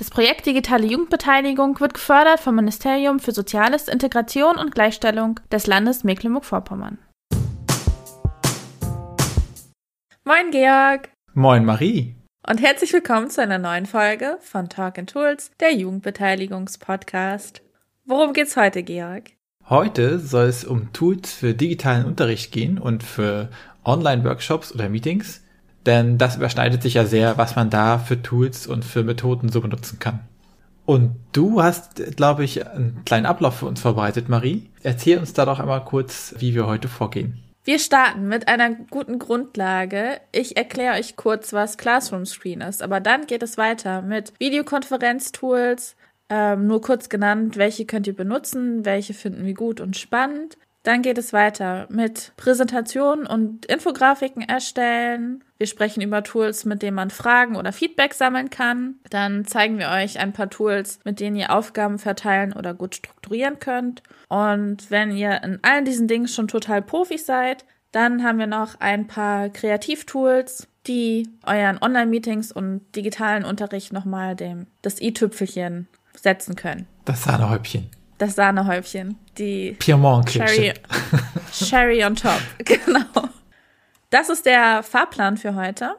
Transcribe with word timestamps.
Das 0.00 0.08
Projekt 0.08 0.46
Digitale 0.46 0.86
Jugendbeteiligung 0.86 1.78
wird 1.78 1.92
gefördert 1.92 2.40
vom 2.40 2.54
Ministerium 2.54 3.20
für 3.20 3.32
Soziales, 3.32 3.86
Integration 3.86 4.56
und 4.56 4.74
Gleichstellung 4.74 5.38
des 5.52 5.66
Landes 5.66 6.04
Mecklenburg-Vorpommern. 6.04 6.96
Moin 10.24 10.50
Georg. 10.52 11.10
Moin 11.34 11.66
Marie. 11.66 12.16
Und 12.48 12.62
herzlich 12.62 12.94
willkommen 12.94 13.28
zu 13.28 13.42
einer 13.42 13.58
neuen 13.58 13.84
Folge 13.84 14.38
von 14.40 14.70
Talk 14.70 14.98
and 14.98 15.10
Tools, 15.10 15.50
der 15.60 15.74
Jugendbeteiligungspodcast. 15.74 17.60
Worum 18.06 18.32
geht's 18.32 18.56
heute, 18.56 18.82
Georg? 18.82 19.32
Heute 19.68 20.18
soll 20.18 20.46
es 20.46 20.64
um 20.64 20.94
Tools 20.94 21.30
für 21.30 21.52
digitalen 21.52 22.06
Unterricht 22.06 22.52
gehen 22.52 22.78
und 22.78 23.02
für 23.02 23.50
Online-Workshops 23.84 24.74
oder 24.74 24.88
Meetings 24.88 25.42
denn 25.86 26.18
das 26.18 26.36
überschneidet 26.36 26.82
sich 26.82 26.94
ja 26.94 27.04
sehr, 27.04 27.38
was 27.38 27.56
man 27.56 27.70
da 27.70 27.98
für 27.98 28.22
Tools 28.22 28.66
und 28.66 28.84
für 28.84 29.02
Methoden 29.02 29.48
so 29.50 29.60
benutzen 29.60 29.98
kann. 29.98 30.20
Und 30.86 31.14
du 31.32 31.62
hast, 31.62 32.16
glaube 32.16 32.44
ich, 32.44 32.66
einen 32.66 33.02
kleinen 33.04 33.26
Ablauf 33.26 33.58
für 33.58 33.66
uns 33.66 33.80
vorbereitet, 33.80 34.28
Marie. 34.28 34.70
Erzähl 34.82 35.18
uns 35.18 35.32
da 35.32 35.44
doch 35.44 35.60
einmal 35.60 35.84
kurz, 35.84 36.34
wie 36.38 36.54
wir 36.54 36.66
heute 36.66 36.88
vorgehen. 36.88 37.38
Wir 37.62 37.78
starten 37.78 38.26
mit 38.26 38.48
einer 38.48 38.70
guten 38.90 39.18
Grundlage. 39.18 40.20
Ich 40.32 40.56
erkläre 40.56 40.98
euch 40.98 41.14
kurz, 41.14 41.52
was 41.52 41.76
Classroom 41.76 42.24
Screen 42.24 42.62
ist, 42.62 42.82
aber 42.82 43.00
dann 43.00 43.26
geht 43.26 43.42
es 43.42 43.58
weiter 43.58 44.02
mit 44.02 44.32
Videokonferenztools, 44.40 45.94
ähm, 46.30 46.66
nur 46.66 46.80
kurz 46.80 47.08
genannt, 47.08 47.56
welche 47.56 47.84
könnt 47.84 48.06
ihr 48.06 48.16
benutzen, 48.16 48.84
welche 48.84 49.14
finden 49.14 49.44
wir 49.44 49.54
gut 49.54 49.80
und 49.80 49.96
spannend. 49.96 50.56
Dann 50.82 51.02
geht 51.02 51.18
es 51.18 51.32
weiter 51.32 51.86
mit 51.90 52.32
Präsentationen 52.36 53.26
und 53.26 53.66
Infografiken 53.66 54.42
erstellen. 54.42 55.44
Wir 55.58 55.66
sprechen 55.66 56.00
über 56.00 56.22
Tools, 56.22 56.64
mit 56.64 56.82
denen 56.82 56.94
man 56.94 57.10
Fragen 57.10 57.56
oder 57.56 57.72
Feedback 57.72 58.14
sammeln 58.14 58.48
kann. 58.48 58.94
Dann 59.10 59.44
zeigen 59.44 59.78
wir 59.78 59.90
euch 59.90 60.18
ein 60.18 60.32
paar 60.32 60.48
Tools, 60.48 60.98
mit 61.04 61.20
denen 61.20 61.36
ihr 61.36 61.52
Aufgaben 61.54 61.98
verteilen 61.98 62.54
oder 62.54 62.72
gut 62.72 62.94
strukturieren 62.94 63.58
könnt. 63.58 64.02
Und 64.28 64.90
wenn 64.90 65.10
ihr 65.10 65.42
in 65.42 65.58
allen 65.62 65.84
diesen 65.84 66.08
Dingen 66.08 66.28
schon 66.28 66.48
total 66.48 66.80
Profis 66.80 67.26
seid, 67.26 67.66
dann 67.92 68.22
haben 68.22 68.38
wir 68.38 68.46
noch 68.46 68.80
ein 68.80 69.06
paar 69.06 69.50
Kreativtools, 69.50 70.66
die 70.86 71.28
euren 71.44 71.76
Online-Meetings 71.82 72.52
und 72.52 72.80
digitalen 72.96 73.44
Unterricht 73.44 73.92
nochmal 73.92 74.34
dem, 74.34 74.66
das 74.80 75.00
i-Tüpfelchen 75.02 75.88
setzen 76.14 76.56
können. 76.56 76.86
Das 77.04 77.24
Sahnehäubchen 77.24 77.90
das 78.20 78.34
Sahnehäubchen, 78.34 79.16
die 79.38 79.76
Piemont 79.78 80.28
Cherry, 80.28 80.74
Cherry 81.52 82.04
on 82.04 82.14
top, 82.14 82.40
genau. 82.58 83.28
Das 84.10 84.28
ist 84.28 84.44
der 84.44 84.82
Fahrplan 84.82 85.36
für 85.36 85.54
heute. 85.54 85.96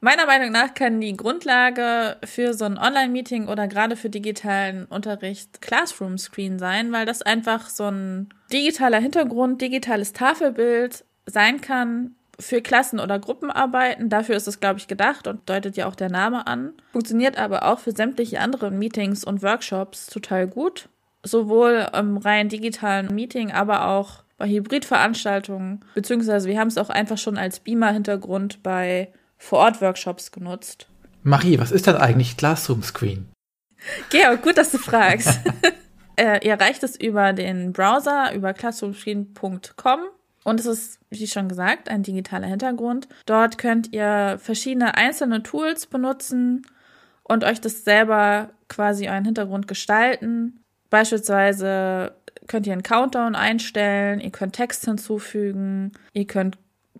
Meiner 0.00 0.26
Meinung 0.26 0.52
nach 0.52 0.74
kann 0.74 1.00
die 1.00 1.16
Grundlage 1.16 2.16
für 2.24 2.54
so 2.54 2.64
ein 2.64 2.78
Online-Meeting 2.78 3.48
oder 3.48 3.68
gerade 3.68 3.96
für 3.96 4.10
digitalen 4.10 4.86
Unterricht 4.86 5.60
Classroom-Screen 5.60 6.58
sein, 6.58 6.92
weil 6.92 7.06
das 7.06 7.22
einfach 7.22 7.68
so 7.68 7.84
ein 7.84 8.28
digitaler 8.52 8.98
Hintergrund, 8.98 9.60
digitales 9.60 10.12
Tafelbild 10.12 11.04
sein 11.26 11.60
kann 11.60 12.14
für 12.38 12.60
Klassen- 12.60 13.00
oder 13.00 13.18
Gruppenarbeiten. 13.18 14.08
Dafür 14.08 14.36
ist 14.36 14.48
es, 14.48 14.60
glaube 14.60 14.78
ich, 14.78 14.88
gedacht 14.88 15.26
und 15.26 15.48
deutet 15.48 15.76
ja 15.76 15.86
auch 15.86 15.94
der 15.94 16.10
Name 16.10 16.46
an. 16.46 16.74
Funktioniert 16.92 17.38
aber 17.38 17.64
auch 17.64 17.78
für 17.78 17.92
sämtliche 17.92 18.40
anderen 18.40 18.78
Meetings 18.78 19.24
und 19.24 19.42
Workshops 19.42 20.06
total 20.06 20.46
gut 20.46 20.88
sowohl 21.24 21.88
im 21.92 22.16
rein 22.16 22.48
digitalen 22.48 23.14
Meeting, 23.14 23.50
aber 23.50 23.88
auch 23.88 24.22
bei 24.36 24.48
Hybridveranstaltungen, 24.48 25.84
beziehungsweise 25.94 26.48
wir 26.48 26.58
haben 26.58 26.68
es 26.68 26.78
auch 26.78 26.90
einfach 26.90 27.18
schon 27.18 27.38
als 27.38 27.60
Beamer-Hintergrund 27.60 28.62
bei 28.62 29.12
Vor-Ort-Workshops 29.38 30.32
genutzt. 30.32 30.88
Marie, 31.22 31.58
was 31.58 31.72
ist 31.72 31.86
denn 31.86 31.96
eigentlich 31.96 32.36
Classroom 32.36 32.82
Screen? 32.82 33.28
Georg, 34.10 34.42
gut, 34.42 34.58
dass 34.58 34.72
du 34.72 34.78
fragst. 34.78 35.40
äh, 36.16 36.44
ihr 36.44 36.52
erreicht 36.52 36.82
es 36.82 36.96
über 36.96 37.32
den 37.32 37.72
Browser, 37.72 38.34
über 38.34 38.52
classroomscreen.com. 38.52 40.00
Und 40.44 40.60
es 40.60 40.66
ist, 40.66 40.98
wie 41.10 41.26
schon 41.26 41.48
gesagt, 41.48 41.88
ein 41.88 42.02
digitaler 42.02 42.48
Hintergrund. 42.48 43.08
Dort 43.24 43.56
könnt 43.56 43.92
ihr 43.92 44.38
verschiedene 44.38 44.96
einzelne 44.96 45.42
Tools 45.42 45.86
benutzen 45.86 46.66
und 47.22 47.44
euch 47.44 47.60
das 47.60 47.84
selber 47.84 48.50
quasi 48.68 49.08
euren 49.08 49.24
Hintergrund 49.24 49.66
gestalten. 49.66 50.63
Beispielsweise 50.94 52.12
könnt 52.46 52.68
ihr 52.68 52.72
einen 52.72 52.84
Countdown 52.84 53.34
einstellen, 53.34 54.20
ihr 54.20 54.30
könnt 54.30 54.54
Text 54.54 54.84
hinzufügen, 54.84 55.90
ihr 56.12 56.24
könnt 56.24 56.56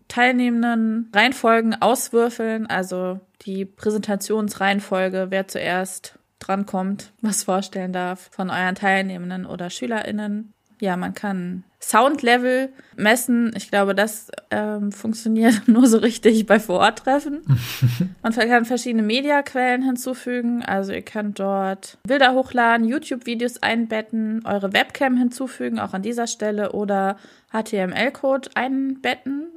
Teilnehmenden 0.09 1.12
Reihenfolgen 1.15 1.81
auswürfeln, 1.81 2.66
also 2.66 3.21
die 3.43 3.65
Präsentationsreihenfolge, 3.65 5.28
wer 5.31 5.47
zuerst 5.47 6.19
drankommt, 6.41 7.12
was 7.22 7.44
vorstellen 7.44 7.93
darf 7.93 8.31
von 8.32 8.50
euren 8.50 8.75
Teilnehmenden 8.75 9.47
oder 9.47 9.71
SchülerInnen. 9.71 10.53
Ja, 10.81 10.97
man 10.97 11.15
kann 11.15 11.62
Soundlevel 11.89 12.71
messen. 12.97 13.53
Ich 13.56 13.71
glaube, 13.71 13.95
das 13.95 14.31
ähm, 14.50 14.93
funktioniert 14.93 15.62
nur 15.69 15.87
so 15.87 15.99
richtig 15.99 16.47
bei 16.47 16.59
Vororttreffen. 16.59 17.43
Man 18.22 18.33
kann 18.33 18.65
verschiedene 18.65 19.03
Mediaquellen 19.03 19.83
hinzufügen. 19.83 20.62
Also 20.62 20.93
ihr 20.93 21.03
könnt 21.03 21.39
dort 21.39 21.99
Bilder 22.06 22.34
hochladen, 22.34 22.87
YouTube-Videos 22.87 23.62
einbetten, 23.62 24.43
eure 24.44 24.73
Webcam 24.73 25.17
hinzufügen, 25.17 25.78
auch 25.78 25.93
an 25.93 26.03
dieser 26.03 26.27
Stelle, 26.27 26.73
oder 26.73 27.17
HTML-Code 27.53 28.50
einbetten. 28.55 29.49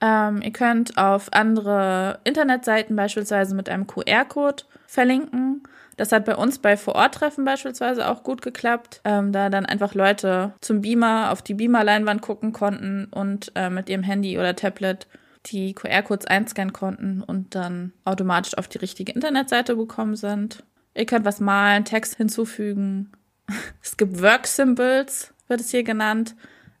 Ähm, 0.00 0.42
ihr 0.42 0.52
könnt 0.52 0.98
auf 0.98 1.32
andere 1.32 2.18
Internetseiten 2.24 2.94
beispielsweise 2.96 3.54
mit 3.54 3.68
einem 3.68 3.86
QR-Code 3.86 4.64
verlinken. 4.86 5.62
Das 5.96 6.12
hat 6.12 6.26
bei 6.26 6.36
uns 6.36 6.58
bei 6.58 6.76
Vororttreffen 6.76 7.44
beispielsweise 7.44 8.08
auch 8.08 8.22
gut 8.22 8.42
geklappt, 8.42 9.00
ähm, 9.04 9.32
da 9.32 9.48
dann 9.48 9.64
einfach 9.64 9.94
Leute 9.94 10.52
zum 10.60 10.82
Beamer 10.82 11.32
auf 11.32 11.42
die 11.42 11.54
Beamer-Leinwand 11.54 12.20
gucken 12.20 12.52
konnten 12.52 13.06
und 13.06 13.52
äh, 13.54 13.70
mit 13.70 13.88
ihrem 13.88 14.02
Handy 14.02 14.38
oder 14.38 14.54
Tablet 14.54 15.06
die 15.46 15.74
QR-Codes 15.74 16.26
einscannen 16.26 16.72
konnten 16.72 17.22
und 17.22 17.54
dann 17.54 17.92
automatisch 18.04 18.58
auf 18.58 18.68
die 18.68 18.78
richtige 18.78 19.12
Internetseite 19.12 19.76
gekommen 19.76 20.16
sind. 20.16 20.64
Ihr 20.94 21.06
könnt 21.06 21.24
was 21.24 21.40
malen, 21.40 21.84
Text 21.84 22.16
hinzufügen. 22.16 23.12
es 23.82 23.96
gibt 23.96 24.20
Work-Symbols, 24.20 25.32
wird 25.48 25.60
es 25.60 25.70
hier 25.70 25.82
genannt. 25.82 26.34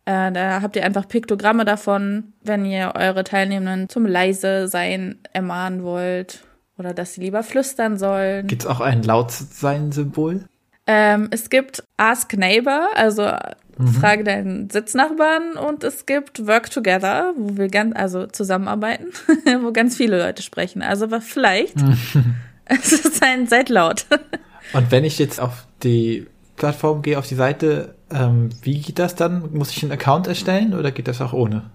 Äh, 0.04 0.30
da 0.32 0.60
habt 0.60 0.76
ihr 0.76 0.84
einfach 0.84 1.08
Piktogramme 1.08 1.64
davon, 1.64 2.34
wenn 2.42 2.66
ihr 2.66 2.92
eure 2.96 3.24
Teilnehmenden 3.24 3.88
zum 3.88 4.04
leise 4.04 4.68
sein 4.68 5.20
ermahnen 5.32 5.84
wollt 5.84 6.45
oder 6.78 6.94
dass 6.94 7.14
sie 7.14 7.22
lieber 7.22 7.42
flüstern 7.42 7.98
sollen. 7.98 8.46
Gibt 8.46 8.62
es 8.62 8.68
auch 8.68 8.80
ein 8.80 9.02
Lautsein-Symbol? 9.02 10.44
Ähm, 10.86 11.28
es 11.30 11.50
gibt 11.50 11.82
Ask 11.96 12.36
Neighbor, 12.36 12.88
also 12.94 13.32
mhm. 13.76 13.88
frage 13.88 14.24
deinen 14.24 14.70
Sitznachbarn 14.70 15.56
und 15.56 15.82
es 15.82 16.06
gibt 16.06 16.46
Work 16.46 16.70
Together, 16.70 17.32
wo 17.36 17.56
wir 17.56 17.68
ganz, 17.68 17.96
also 17.96 18.26
zusammenarbeiten, 18.26 19.06
wo 19.62 19.72
ganz 19.72 19.96
viele 19.96 20.18
Leute 20.18 20.42
sprechen. 20.42 20.82
Also 20.82 21.08
vielleicht. 21.20 21.74
es 22.66 22.92
ist 22.92 23.22
ein 23.22 23.46
seid 23.46 23.68
laut. 23.68 24.06
und 24.72 24.90
wenn 24.92 25.04
ich 25.04 25.18
jetzt 25.18 25.40
auf 25.40 25.66
die 25.82 26.26
Plattform 26.56 27.02
gehe, 27.02 27.18
auf 27.18 27.26
die 27.26 27.34
Seite, 27.34 27.94
ähm, 28.10 28.50
wie 28.62 28.80
geht 28.80 28.98
das 28.98 29.14
dann? 29.14 29.52
Muss 29.52 29.70
ich 29.70 29.82
einen 29.82 29.92
Account 29.92 30.28
erstellen 30.28 30.74
oder 30.74 30.92
geht 30.92 31.08
das 31.08 31.20
auch 31.20 31.32
ohne? 31.32 31.70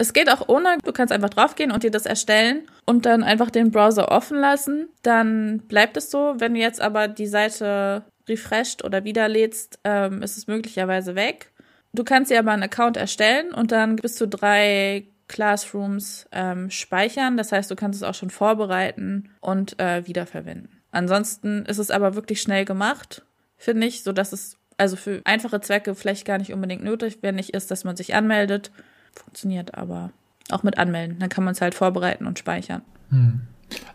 Es 0.00 0.12
geht 0.12 0.30
auch 0.30 0.48
ohne. 0.48 0.78
Du 0.84 0.92
kannst 0.92 1.12
einfach 1.12 1.28
draufgehen 1.28 1.72
und 1.72 1.82
dir 1.82 1.90
das 1.90 2.06
erstellen 2.06 2.62
und 2.86 3.04
dann 3.04 3.24
einfach 3.24 3.50
den 3.50 3.72
Browser 3.72 4.12
offen 4.12 4.38
lassen. 4.38 4.88
Dann 5.02 5.58
bleibt 5.66 5.96
es 5.96 6.12
so. 6.12 6.36
Wenn 6.38 6.54
du 6.54 6.60
jetzt 6.60 6.80
aber 6.80 7.08
die 7.08 7.26
Seite 7.26 8.04
refresht 8.28 8.84
oder 8.84 9.02
wiederlädst, 9.02 9.80
ähm, 9.82 10.22
ist 10.22 10.38
es 10.38 10.46
möglicherweise 10.46 11.16
weg. 11.16 11.50
Du 11.92 12.04
kannst 12.04 12.30
dir 12.30 12.38
aber 12.38 12.52
einen 12.52 12.62
Account 12.62 12.96
erstellen 12.96 13.52
und 13.52 13.72
dann 13.72 13.96
bis 13.96 14.14
zu 14.14 14.28
drei 14.28 15.08
Classrooms 15.26 16.28
ähm, 16.30 16.70
speichern. 16.70 17.36
Das 17.36 17.50
heißt, 17.50 17.68
du 17.68 17.74
kannst 17.74 18.00
es 18.00 18.08
auch 18.08 18.14
schon 18.14 18.30
vorbereiten 18.30 19.30
und 19.40 19.80
äh, 19.80 20.06
wiederverwenden. 20.06 20.80
Ansonsten 20.92 21.66
ist 21.66 21.78
es 21.78 21.90
aber 21.90 22.14
wirklich 22.14 22.40
schnell 22.40 22.64
gemacht, 22.64 23.24
finde 23.56 23.88
ich, 23.88 24.04
so 24.04 24.12
dass 24.12 24.32
es 24.32 24.58
also 24.76 24.94
für 24.94 25.22
einfache 25.24 25.60
Zwecke 25.60 25.96
vielleicht 25.96 26.24
gar 26.24 26.38
nicht 26.38 26.52
unbedingt 26.52 26.84
notwendig 26.84 27.52
ist, 27.52 27.72
dass 27.72 27.82
man 27.82 27.96
sich 27.96 28.14
anmeldet 28.14 28.70
funktioniert 29.14 29.74
aber 29.74 30.10
auch 30.50 30.62
mit 30.62 30.78
Anmelden. 30.78 31.18
Dann 31.18 31.28
kann 31.28 31.44
man 31.44 31.52
es 31.52 31.60
halt 31.60 31.74
vorbereiten 31.74 32.26
und 32.26 32.38
speichern. 32.38 32.82
Hm. 33.10 33.40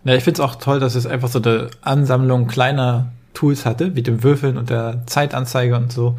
Ja, 0.04 0.14
ich 0.16 0.24
finde 0.24 0.42
es 0.42 0.48
auch 0.48 0.56
toll, 0.56 0.80
dass 0.80 0.96
es 0.96 1.08
einfach 1.08 1.30
so 1.30 1.42
eine 1.42 1.70
Ansammlung 1.82 2.48
kleiner 2.48 3.12
Tools 3.34 3.66
hatte, 3.66 3.96
wie 3.96 4.04
dem 4.04 4.24
Würfeln 4.24 4.58
und 4.58 4.70
der 4.70 5.02
Zeitanzeige 5.08 5.76
und 5.76 5.92
so, 5.92 6.18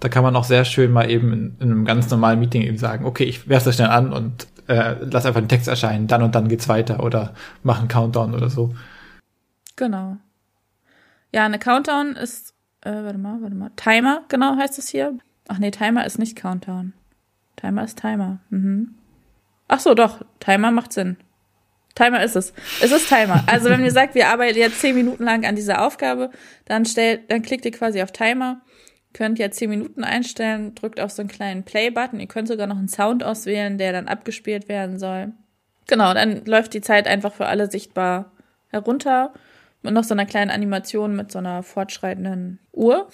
da 0.00 0.08
kann 0.08 0.22
man 0.22 0.34
auch 0.36 0.44
sehr 0.44 0.64
schön 0.64 0.90
mal 0.92 1.10
eben 1.10 1.32
in, 1.32 1.56
in 1.60 1.70
einem 1.70 1.84
ganz 1.84 2.10
normalen 2.10 2.40
Meeting 2.40 2.62
eben 2.62 2.78
sagen, 2.78 3.04
okay, 3.04 3.24
ich 3.24 3.48
werfe 3.48 3.66
das 3.66 3.76
schnell 3.76 3.88
an 3.88 4.12
und 4.12 4.46
äh, 4.66 4.96
lass 5.00 5.26
einfach 5.26 5.40
den 5.40 5.48
Text 5.48 5.68
erscheinen, 5.68 6.06
dann 6.06 6.22
und 6.22 6.34
dann 6.34 6.48
geht's 6.48 6.68
weiter 6.68 7.02
oder 7.02 7.34
mach 7.62 7.78
einen 7.78 7.88
Countdown 7.88 8.34
oder 8.34 8.50
so. 8.50 8.74
Genau. 9.76 10.16
Ja, 11.32 11.44
eine 11.44 11.58
Countdown 11.58 12.16
ist, 12.16 12.54
äh, 12.82 12.90
warte 12.90 13.18
mal, 13.18 13.40
warte 13.42 13.54
mal, 13.54 13.70
Timer, 13.76 14.22
genau 14.28 14.56
heißt 14.56 14.78
es 14.78 14.88
hier. 14.88 15.18
Ach 15.48 15.58
nee, 15.58 15.70
Timer 15.70 16.04
ist 16.04 16.18
nicht 16.18 16.36
Countdown. 16.36 16.92
Timer 17.62 17.84
ist 17.84 17.98
Timer. 18.00 18.40
Mhm. 18.50 18.94
Ach 19.68 19.78
so, 19.78 19.94
doch, 19.94 20.20
Timer 20.40 20.72
macht 20.72 20.92
Sinn. 20.92 21.16
Timer 21.94 22.24
ist 22.24 22.34
es. 22.34 22.52
Es 22.82 22.90
ist 22.90 23.08
Timer. 23.08 23.44
Also 23.46 23.70
wenn 23.70 23.84
ihr 23.84 23.92
sagt, 23.92 24.16
wir 24.16 24.28
arbeiten 24.28 24.58
jetzt 24.58 24.80
zehn 24.80 24.96
Minuten 24.96 25.22
lang 25.22 25.46
an 25.46 25.54
dieser 25.54 25.86
Aufgabe, 25.86 26.30
dann 26.64 26.84
stellt, 26.84 27.30
dann 27.30 27.42
klickt 27.42 27.64
ihr 27.64 27.70
quasi 27.70 28.02
auf 28.02 28.10
Timer, 28.10 28.62
könnt 29.12 29.38
ja 29.38 29.50
zehn 29.50 29.70
Minuten 29.70 30.02
einstellen, 30.02 30.74
drückt 30.74 30.98
auf 30.98 31.12
so 31.12 31.22
einen 31.22 31.28
kleinen 31.28 31.62
Play-Button. 31.62 32.18
Ihr 32.18 32.26
könnt 32.26 32.48
sogar 32.48 32.66
noch 32.66 32.78
einen 32.78 32.88
Sound 32.88 33.22
auswählen, 33.22 33.78
der 33.78 33.92
dann 33.92 34.08
abgespielt 34.08 34.68
werden 34.68 34.98
soll. 34.98 35.32
Genau, 35.86 36.14
dann 36.14 36.44
läuft 36.44 36.74
die 36.74 36.80
Zeit 36.80 37.06
einfach 37.06 37.32
für 37.32 37.46
alle 37.46 37.70
sichtbar 37.70 38.32
herunter 38.68 39.32
mit 39.82 39.94
noch 39.94 40.04
so 40.04 40.14
einer 40.14 40.26
kleinen 40.26 40.50
Animation 40.50 41.14
mit 41.14 41.30
so 41.30 41.38
einer 41.38 41.62
fortschreitenden 41.62 42.58
Uhr. 42.72 43.08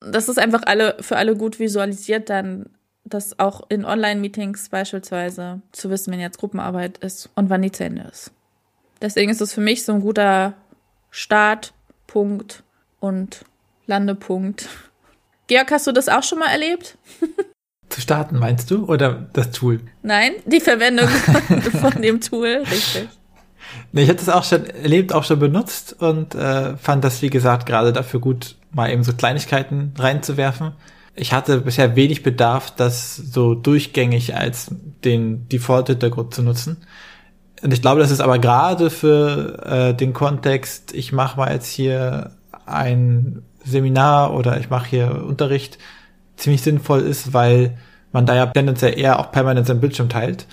Das 0.00 0.28
ist 0.28 0.38
einfach 0.38 0.62
alle 0.66 0.96
für 1.00 1.16
alle 1.16 1.36
gut 1.36 1.58
visualisiert, 1.58 2.28
dann 2.28 2.66
das 3.04 3.38
auch 3.38 3.62
in 3.68 3.84
Online-Meetings 3.84 4.68
beispielsweise 4.68 5.60
zu 5.72 5.90
wissen, 5.90 6.12
wenn 6.12 6.20
jetzt 6.20 6.38
Gruppenarbeit 6.38 6.98
ist 6.98 7.30
und 7.34 7.50
wann 7.50 7.62
die 7.62 7.72
zu 7.72 7.84
Ende 7.84 8.02
ist. 8.10 8.30
Deswegen 9.00 9.30
ist 9.30 9.40
es 9.40 9.52
für 9.52 9.60
mich 9.60 9.84
so 9.84 9.92
ein 9.92 10.00
guter 10.00 10.54
Startpunkt 11.10 12.62
und 13.00 13.44
Landepunkt. 13.86 14.68
Georg, 15.48 15.70
hast 15.72 15.86
du 15.86 15.92
das 15.92 16.08
auch 16.08 16.22
schon 16.22 16.38
mal 16.38 16.50
erlebt? 16.50 16.96
Zu 17.88 18.00
starten, 18.00 18.38
meinst 18.38 18.70
du? 18.70 18.86
Oder 18.86 19.28
das 19.34 19.50
Tool? 19.50 19.80
Nein, 20.02 20.32
die 20.46 20.60
Verwendung 20.60 21.08
von 21.80 22.00
dem 22.00 22.22
Tool, 22.22 22.64
richtig. 22.70 23.08
Nee, 23.92 24.04
ich 24.04 24.08
hatte 24.08 24.22
es 24.22 24.30
auch 24.30 24.44
schon 24.44 24.64
erlebt, 24.64 25.12
auch 25.12 25.24
schon 25.24 25.38
benutzt 25.38 26.00
und 26.00 26.34
äh, 26.34 26.76
fand 26.78 27.04
das, 27.04 27.20
wie 27.20 27.28
gesagt, 27.28 27.66
gerade 27.66 27.92
dafür 27.92 28.20
gut, 28.20 28.56
mal 28.70 28.90
eben 28.90 29.04
so 29.04 29.12
Kleinigkeiten 29.12 29.92
reinzuwerfen 29.98 30.72
ich 31.14 31.32
hatte 31.32 31.60
bisher 31.60 31.96
wenig 31.96 32.22
Bedarf, 32.22 32.74
das 32.74 33.16
so 33.16 33.54
durchgängig 33.54 34.34
als 34.34 34.74
den 35.04 35.48
Default-Hintergrund 35.48 36.34
zu 36.34 36.42
nutzen. 36.42 36.78
Und 37.62 37.72
ich 37.72 37.82
glaube, 37.82 38.00
das 38.00 38.10
ist 38.10 38.20
aber 38.20 38.38
gerade 38.38 38.90
für 38.90 39.64
äh, 39.64 39.94
den 39.94 40.12
Kontext, 40.12 40.92
ich 40.94 41.12
mache 41.12 41.36
mal 41.36 41.52
jetzt 41.52 41.68
hier 41.68 42.32
ein 42.66 43.42
Seminar 43.64 44.34
oder 44.34 44.58
ich 44.58 44.70
mache 44.70 44.88
hier 44.88 45.24
Unterricht, 45.24 45.78
ziemlich 46.36 46.62
sinnvoll 46.62 47.00
ist, 47.00 47.32
weil 47.32 47.78
man 48.10 48.26
da 48.26 48.34
ja 48.34 48.46
tendenziell 48.46 48.98
eher 48.98 49.20
auch 49.20 49.30
permanent 49.30 49.66
seinen 49.66 49.80
Bildschirm 49.80 50.08
teilt. 50.08 50.46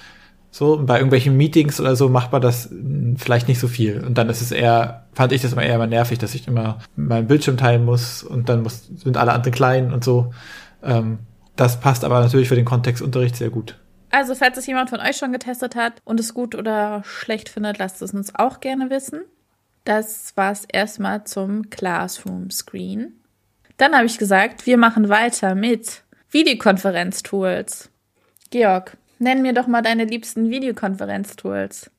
So, 0.52 0.84
bei 0.84 0.96
irgendwelchen 0.96 1.38
Meetings 1.38 1.80
oder 1.80 1.96
so 1.96 2.10
macht 2.10 2.32
man 2.32 2.42
das 2.42 2.70
vielleicht 3.18 3.48
nicht 3.48 3.60
so 3.60 3.68
viel. 3.68 4.04
Und 4.04 4.18
dann 4.18 4.30
ist 4.30 4.42
es 4.42 4.52
eher, 4.52 5.06
fand 5.14 5.32
ich 5.32 5.42
das 5.42 5.54
immer 5.54 5.64
eher 5.64 5.78
mal 5.78 5.88
nervig, 5.88 6.18
dass 6.18 6.34
ich 6.34 6.48
immer 6.48 6.80
meinen 6.96 7.28
Bildschirm 7.28 7.58
teilen 7.58 7.86
muss 7.86 8.24
und 8.24 8.50
dann 8.50 8.64
muss, 8.64 8.88
sind 8.88 9.18
alle 9.18 9.34
anderen 9.34 9.54
klein 9.54 9.94
und 9.94 10.04
so. 10.04 10.34
Ähm, 10.84 11.20
das 11.56 11.80
passt 11.80 12.04
aber 12.04 12.22
natürlich 12.22 12.48
für 12.48 12.56
den 12.56 12.66
Kontextunterricht 12.66 13.36
sehr 13.36 13.50
gut. 13.50 13.78
Also, 14.12 14.34
falls 14.34 14.58
es 14.58 14.66
jemand 14.66 14.90
von 14.90 15.02
euch 15.02 15.18
schon 15.18 15.32
getestet 15.32 15.76
hat 15.76 15.94
und 16.04 16.20
es 16.20 16.34
gut 16.34 16.56
oder 16.56 17.04
schlecht 17.06 17.50
findet, 17.50 17.78
lasst 17.78 18.02
es 18.02 18.14
uns 18.14 18.34
auch 18.34 18.60
gerne 18.60 18.90
wissen. 18.90 19.22
Das 19.84 20.36
war's 20.36 20.66
erstmal 20.66 21.26
zum 21.26 21.70
Classroom 21.70 22.50
Screen. 22.50 23.14
Dann 23.78 23.94
habe 23.94 24.06
ich 24.06 24.18
gesagt, 24.18 24.66
wir 24.66 24.78
machen 24.78 25.10
weiter 25.10 25.54
mit 25.54 26.04
Videokonferenztools. 26.32 27.90
Georg, 28.50 28.98
Nenn 29.20 29.42
mir 29.42 29.54
doch 29.54 29.68
mal 29.68 29.82
deine 29.82 30.06
liebsten 30.06 30.50
Videokonferenztools. 30.50 31.92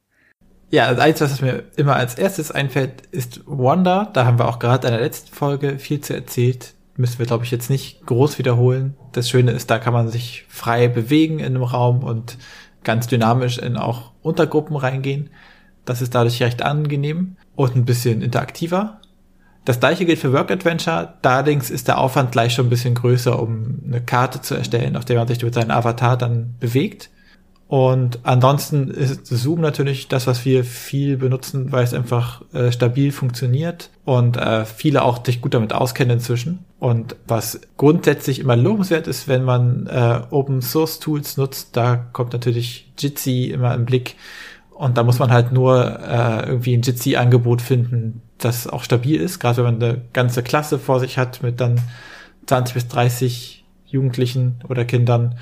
Ja, 0.70 0.90
das 0.90 1.00
Einzige, 1.00 1.30
was 1.30 1.40
mir 1.40 1.64
immer 1.76 1.96
als 1.96 2.14
erstes 2.14 2.50
einfällt, 2.50 3.02
ist 3.10 3.40
Wanda. 3.46 4.08
Da 4.12 4.24
haben 4.24 4.38
wir 4.38 4.48
auch 4.48 4.58
gerade 4.58 4.86
in 4.86 4.94
der 4.94 5.02
letzten 5.02 5.34
Folge 5.34 5.78
viel 5.78 6.00
zu 6.00 6.14
erzählt. 6.14 6.74
Müssen 6.96 7.18
wir, 7.18 7.26
glaube 7.26 7.44
ich, 7.44 7.50
jetzt 7.50 7.70
nicht 7.70 8.06
groß 8.06 8.38
wiederholen. 8.38 8.96
Das 9.12 9.28
Schöne 9.28 9.50
ist, 9.50 9.70
da 9.70 9.78
kann 9.78 9.92
man 9.92 10.08
sich 10.08 10.44
frei 10.48 10.88
bewegen 10.88 11.40
in 11.40 11.46
einem 11.46 11.62
Raum 11.62 12.04
und 12.04 12.38
ganz 12.84 13.06
dynamisch 13.06 13.58
in 13.58 13.76
auch 13.76 14.12
Untergruppen 14.22 14.76
reingehen. 14.76 15.30
Das 15.84 16.02
ist 16.02 16.14
dadurch 16.14 16.42
recht 16.42 16.62
angenehm 16.62 17.36
und 17.56 17.74
ein 17.74 17.84
bisschen 17.84 18.22
interaktiver. 18.22 18.99
Das 19.70 19.78
gleiche 19.78 20.04
gilt 20.04 20.18
für 20.18 20.32
Work 20.32 20.50
Adventure. 20.50 21.14
Allerdings 21.22 21.70
ist 21.70 21.86
der 21.86 21.98
Aufwand 21.98 22.32
gleich 22.32 22.54
schon 22.54 22.66
ein 22.66 22.70
bisschen 22.70 22.96
größer, 22.96 23.40
um 23.40 23.78
eine 23.86 24.00
Karte 24.00 24.40
zu 24.40 24.56
erstellen, 24.56 24.96
auf 24.96 25.04
der 25.04 25.16
man 25.16 25.28
sich 25.28 25.40
mit 25.44 25.54
seinem 25.54 25.70
Avatar 25.70 26.16
dann 26.16 26.56
bewegt. 26.58 27.08
Und 27.68 28.18
ansonsten 28.24 28.88
ist 28.88 29.28
Zoom 29.28 29.60
natürlich 29.60 30.08
das, 30.08 30.26
was 30.26 30.44
wir 30.44 30.64
viel 30.64 31.18
benutzen, 31.18 31.70
weil 31.70 31.84
es 31.84 31.94
einfach 31.94 32.42
äh, 32.52 32.72
stabil 32.72 33.12
funktioniert 33.12 33.90
und 34.04 34.36
äh, 34.36 34.64
viele 34.64 35.04
auch 35.04 35.24
sich 35.24 35.40
gut 35.40 35.54
damit 35.54 35.72
auskennen 35.72 36.18
inzwischen. 36.18 36.64
Und 36.80 37.14
was 37.28 37.60
grundsätzlich 37.76 38.40
immer 38.40 38.56
lobenswert 38.56 39.06
ist, 39.06 39.28
wenn 39.28 39.44
man 39.44 39.86
äh, 39.86 40.22
Open 40.30 40.62
Source 40.62 40.98
Tools 40.98 41.36
nutzt, 41.36 41.76
da 41.76 41.94
kommt 41.94 42.32
natürlich 42.32 42.92
Jitsi 42.98 43.52
immer 43.54 43.72
im 43.76 43.84
Blick. 43.84 44.16
Und 44.74 44.98
da 44.98 45.04
muss 45.04 45.20
man 45.20 45.30
halt 45.30 45.52
nur 45.52 46.00
äh, 46.00 46.48
irgendwie 46.48 46.76
ein 46.76 46.82
Jitsi-Angebot 46.82 47.62
finden, 47.62 48.22
das 48.40 48.66
auch 48.66 48.82
stabil 48.82 49.20
ist, 49.20 49.38
gerade 49.38 49.58
wenn 49.58 49.78
man 49.78 49.82
eine 49.82 50.02
ganze 50.12 50.42
Klasse 50.42 50.78
vor 50.78 51.00
sich 51.00 51.18
hat 51.18 51.42
mit 51.42 51.60
dann 51.60 51.80
20 52.46 52.74
bis 52.74 52.88
30 52.88 53.64
Jugendlichen 53.86 54.62
oder 54.68 54.84
Kindern 54.84 55.36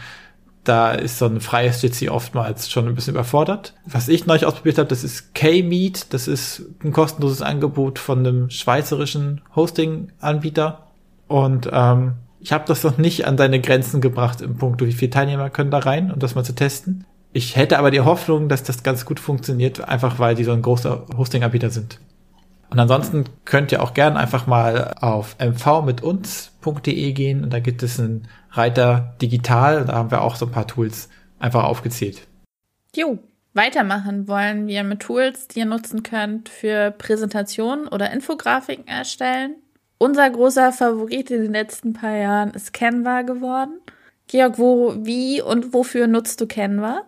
da 0.69 0.93
ist 0.93 1.19
so 1.19 1.27
ein 1.27 1.41
freies 1.41 1.81
Jitsi 1.81 2.11
oftmals 2.11 2.71
schon 2.71 2.87
ein 2.87 2.95
bisschen 2.95 3.15
überfordert. 3.15 3.75
Was 3.87 4.09
ich 4.09 4.27
neulich 4.27 4.45
ausprobiert 4.45 4.77
habe, 4.79 4.89
das 4.89 5.03
ist 5.03 5.35
K-Meet. 5.35 6.12
Das 6.12 6.29
ist 6.29 6.62
ein 6.85 6.93
kostenloses 6.93 7.41
Angebot 7.41 7.99
von 7.99 8.19
einem 8.19 8.50
schweizerischen 8.50 9.41
Hosting-Anbieter. 9.56 10.89
Und 11.27 11.71
ähm, 11.73 12.15
ich 12.41 12.53
habe 12.53 12.65
das 12.67 12.85
noch 12.85 12.99
nicht 12.99 13.27
an 13.27 13.39
seine 13.39 13.61
Grenzen 13.61 14.01
gebracht 14.03 14.43
im 14.43 14.56
Punkt, 14.59 14.85
wie 14.85 14.93
viele 14.93 15.11
Teilnehmer 15.11 15.49
können 15.49 15.71
da 15.71 15.79
rein, 15.79 16.11
um 16.12 16.19
das 16.19 16.35
mal 16.35 16.44
zu 16.44 16.55
testen. 16.55 17.05
Ich 17.33 17.56
hätte 17.56 17.79
aber 17.79 17.91
die 17.91 18.01
Hoffnung, 18.01 18.49
dass 18.49 18.62
das 18.62 18.83
ganz 18.83 19.06
gut 19.06 19.21
funktioniert, 19.21 19.87
einfach 19.87 20.19
weil 20.19 20.35
die 20.35 20.44
so 20.44 20.53
ein 20.53 20.62
großer 20.62 21.06
Hosting-Anbieter 21.17 21.71
sind. 21.71 21.99
Und 22.70 22.79
ansonsten 22.79 23.25
könnt 23.44 23.72
ihr 23.72 23.82
auch 23.82 23.94
gern 23.94 24.17
einfach 24.17 24.46
mal 24.46 24.94
auf 25.01 25.37
mvmituns.de 25.39 27.13
gehen 27.13 27.43
und 27.43 27.53
da 27.53 27.60
gibt 27.60 27.82
es 27.82 27.98
einen 27.98 28.29
Reiter 28.51 29.17
digital. 29.22 29.87
Da 29.87 29.94
haben 29.94 30.10
wir 30.10 30.22
auch 30.22 30.37
so 30.37 30.46
ein 30.46 30.53
paar 30.53 30.67
Tools 30.67 31.08
einfach 31.39 31.65
aufgezählt. 31.65 32.27
Jo, 32.94 33.19
weitermachen 33.55 34.29
wollen 34.29 34.67
wir 34.67 34.84
mit 34.84 35.01
Tools, 35.01 35.48
die 35.48 35.60
ihr 35.60 35.67
nutzen 35.67 36.03
könnt 36.03 36.48
für 36.48 36.91
Präsentationen 36.91 37.89
oder 37.89 38.10
Infografiken 38.10 38.87
erstellen. 38.87 39.56
Unser 39.98 40.29
großer 40.31 40.72
Favorit 40.72 41.31
in 41.31 41.43
den 41.43 41.53
letzten 41.53 41.93
paar 41.93 42.17
Jahren 42.17 42.51
ist 42.51 42.72
Canva 42.72 43.22
geworden. 43.22 43.81
Georg, 44.29 44.58
wo, 44.58 44.94
wie 44.98 45.41
und 45.41 45.72
wofür 45.72 46.06
nutzt 46.06 46.41
du 46.41 46.46
Canva? 46.46 47.03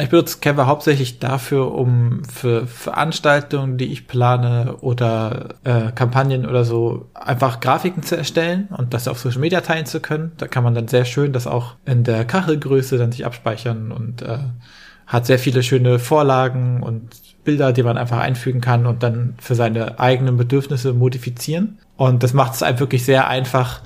Ich 0.00 0.08
benutze 0.08 0.38
Canva 0.40 0.64
hauptsächlich 0.64 1.18
dafür, 1.18 1.74
um 1.74 2.24
für 2.24 2.66
Veranstaltungen, 2.66 3.76
die 3.76 3.92
ich 3.92 4.06
plane 4.06 4.76
oder 4.80 5.56
äh, 5.64 5.92
Kampagnen 5.92 6.46
oder 6.46 6.64
so, 6.64 7.10
einfach 7.12 7.60
Grafiken 7.60 8.02
zu 8.02 8.16
erstellen 8.16 8.68
und 8.70 8.94
das 8.94 9.08
auf 9.08 9.18
Social 9.18 9.40
Media 9.40 9.60
teilen 9.60 9.84
zu 9.84 10.00
können. 10.00 10.32
Da 10.38 10.46
kann 10.46 10.64
man 10.64 10.74
dann 10.74 10.88
sehr 10.88 11.04
schön 11.04 11.34
das 11.34 11.46
auch 11.46 11.74
in 11.84 12.02
der 12.02 12.24
Kachelgröße 12.24 12.96
dann 12.96 13.12
sich 13.12 13.26
abspeichern 13.26 13.92
und 13.92 14.22
äh, 14.22 14.38
hat 15.06 15.26
sehr 15.26 15.38
viele 15.38 15.62
schöne 15.62 15.98
Vorlagen 15.98 16.82
und 16.82 17.10
Bilder, 17.44 17.74
die 17.74 17.82
man 17.82 17.98
einfach 17.98 18.20
einfügen 18.20 18.62
kann 18.62 18.86
und 18.86 19.02
dann 19.02 19.34
für 19.38 19.54
seine 19.54 20.00
eigenen 20.00 20.38
Bedürfnisse 20.38 20.94
modifizieren. 20.94 21.78
Und 21.98 22.22
das 22.22 22.32
macht 22.32 22.54
es 22.54 22.62
einem 22.62 22.80
wirklich 22.80 23.04
sehr 23.04 23.28
einfach, 23.28 23.82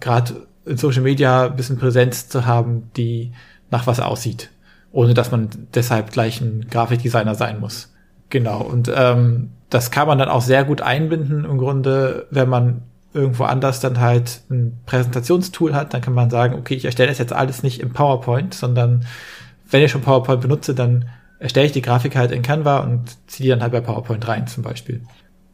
gerade 0.00 0.46
in 0.64 0.78
Social 0.78 1.02
Media 1.02 1.44
ein 1.44 1.56
bisschen 1.56 1.76
Präsenz 1.76 2.30
zu 2.30 2.46
haben, 2.46 2.90
die 2.96 3.32
nach 3.70 3.86
was 3.86 4.00
aussieht 4.00 4.50
ohne 4.96 5.12
dass 5.12 5.30
man 5.30 5.50
deshalb 5.74 6.10
gleich 6.10 6.40
ein 6.40 6.68
Grafikdesigner 6.70 7.34
sein 7.34 7.60
muss. 7.60 7.92
Genau. 8.30 8.62
Und 8.62 8.90
ähm, 8.94 9.50
das 9.68 9.90
kann 9.90 10.08
man 10.08 10.16
dann 10.16 10.30
auch 10.30 10.40
sehr 10.40 10.64
gut 10.64 10.80
einbinden 10.80 11.44
im 11.44 11.58
Grunde, 11.58 12.26
wenn 12.30 12.48
man 12.48 12.80
irgendwo 13.12 13.44
anders 13.44 13.80
dann 13.80 14.00
halt 14.00 14.40
ein 14.50 14.78
Präsentationstool 14.86 15.74
hat, 15.74 15.92
dann 15.92 16.00
kann 16.00 16.14
man 16.14 16.30
sagen, 16.30 16.54
okay, 16.54 16.74
ich 16.74 16.86
erstelle 16.86 17.10
das 17.10 17.18
jetzt 17.18 17.34
alles 17.34 17.62
nicht 17.62 17.80
im 17.80 17.92
PowerPoint, 17.92 18.54
sondern 18.54 19.04
wenn 19.70 19.82
ich 19.82 19.90
schon 19.90 20.00
PowerPoint 20.00 20.40
benutze, 20.40 20.74
dann 20.74 21.10
erstelle 21.38 21.66
ich 21.66 21.72
die 21.72 21.82
Grafik 21.82 22.16
halt 22.16 22.32
in 22.32 22.40
Canva 22.40 22.78
und 22.78 23.18
ziehe 23.26 23.44
die 23.44 23.50
dann 23.50 23.60
halt 23.60 23.72
bei 23.72 23.82
PowerPoint 23.82 24.26
rein 24.26 24.46
zum 24.46 24.62
Beispiel. 24.62 25.02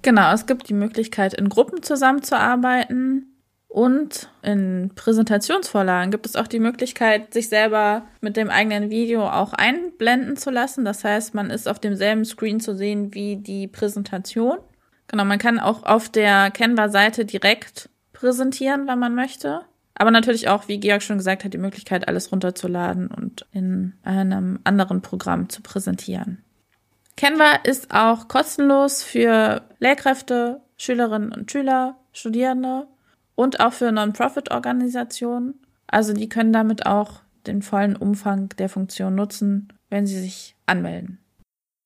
Genau, 0.03 0.33
es 0.33 0.47
gibt 0.47 0.69
die 0.69 0.75
Möglichkeit, 0.75 1.35
in 1.35 1.49
Gruppen 1.49 1.83
zusammenzuarbeiten. 1.83 3.32
Und 3.73 4.29
in 4.43 4.91
Präsentationsvorlagen 4.95 6.11
gibt 6.11 6.27
es 6.27 6.37
auch 6.37 6.47
die 6.47 6.59
Möglichkeit, 6.59 7.33
sich 7.33 7.49
selber 7.49 8.03
mit 8.21 8.37
dem 8.37 8.51
eigenen 8.51 8.91
Video 8.91 9.27
auch 9.27 9.55
einblenden 9.55 10.37
zu 10.37 10.51
lassen. 10.51 10.85
Das 10.85 11.05
heißt, 11.05 11.33
man 11.33 11.49
ist 11.49 11.67
auf 11.67 11.79
demselben 11.79 12.27
Screen 12.27 12.61
zu 12.61 12.77
sehen 12.77 13.15
wie 13.15 13.37
die 13.37 13.69
Präsentation. 13.69 14.59
Genau, 15.09 15.25
man 15.25 15.39
kann 15.39 15.59
auch 15.59 15.85
auf 15.85 16.11
der 16.11 16.51
Canva-Seite 16.51 17.25
direkt 17.25 17.89
präsentieren, 18.13 18.87
wenn 18.89 18.99
man 18.99 19.15
möchte. 19.15 19.63
Aber 19.95 20.11
natürlich 20.11 20.49
auch, 20.49 20.69
wie 20.69 20.79
Georg 20.79 21.03
schon 21.03 21.17
gesagt 21.17 21.43
hat, 21.43 21.55
die 21.55 21.59
Möglichkeit, 21.59 22.09
alles 22.09 22.31
runterzuladen 22.31 23.07
und 23.07 23.47
in 23.53 23.95
einem 24.03 24.59
anderen 24.65 25.01
Programm 25.01 25.49
zu 25.49 25.63
präsentieren. 25.63 26.45
Canva 27.17 27.61
ist 27.65 27.91
auch 27.95 28.29
kostenlos 28.29 29.03
für 29.03 29.63
Lehrkräfte, 29.79 30.61
Schülerinnen 30.77 31.33
und 31.33 31.51
Schüler, 31.51 31.97
Studierende 32.13 32.87
und 33.43 33.61
auch 33.61 33.73
für 33.73 33.93
Non-Profit-Organisationen. 33.93 35.61
Also 35.87 36.13
die 36.13 36.29
können 36.29 36.53
damit 36.53 36.87
auch 36.87 37.21
den 37.47 37.63
vollen 37.63 37.97
Umfang 37.97 38.49
der 38.59 38.69
Funktion 38.69 39.15
nutzen, 39.15 39.73
wenn 39.91 40.07
sie 40.07 40.19
sich 40.21 40.57
anmelden. 40.67 41.19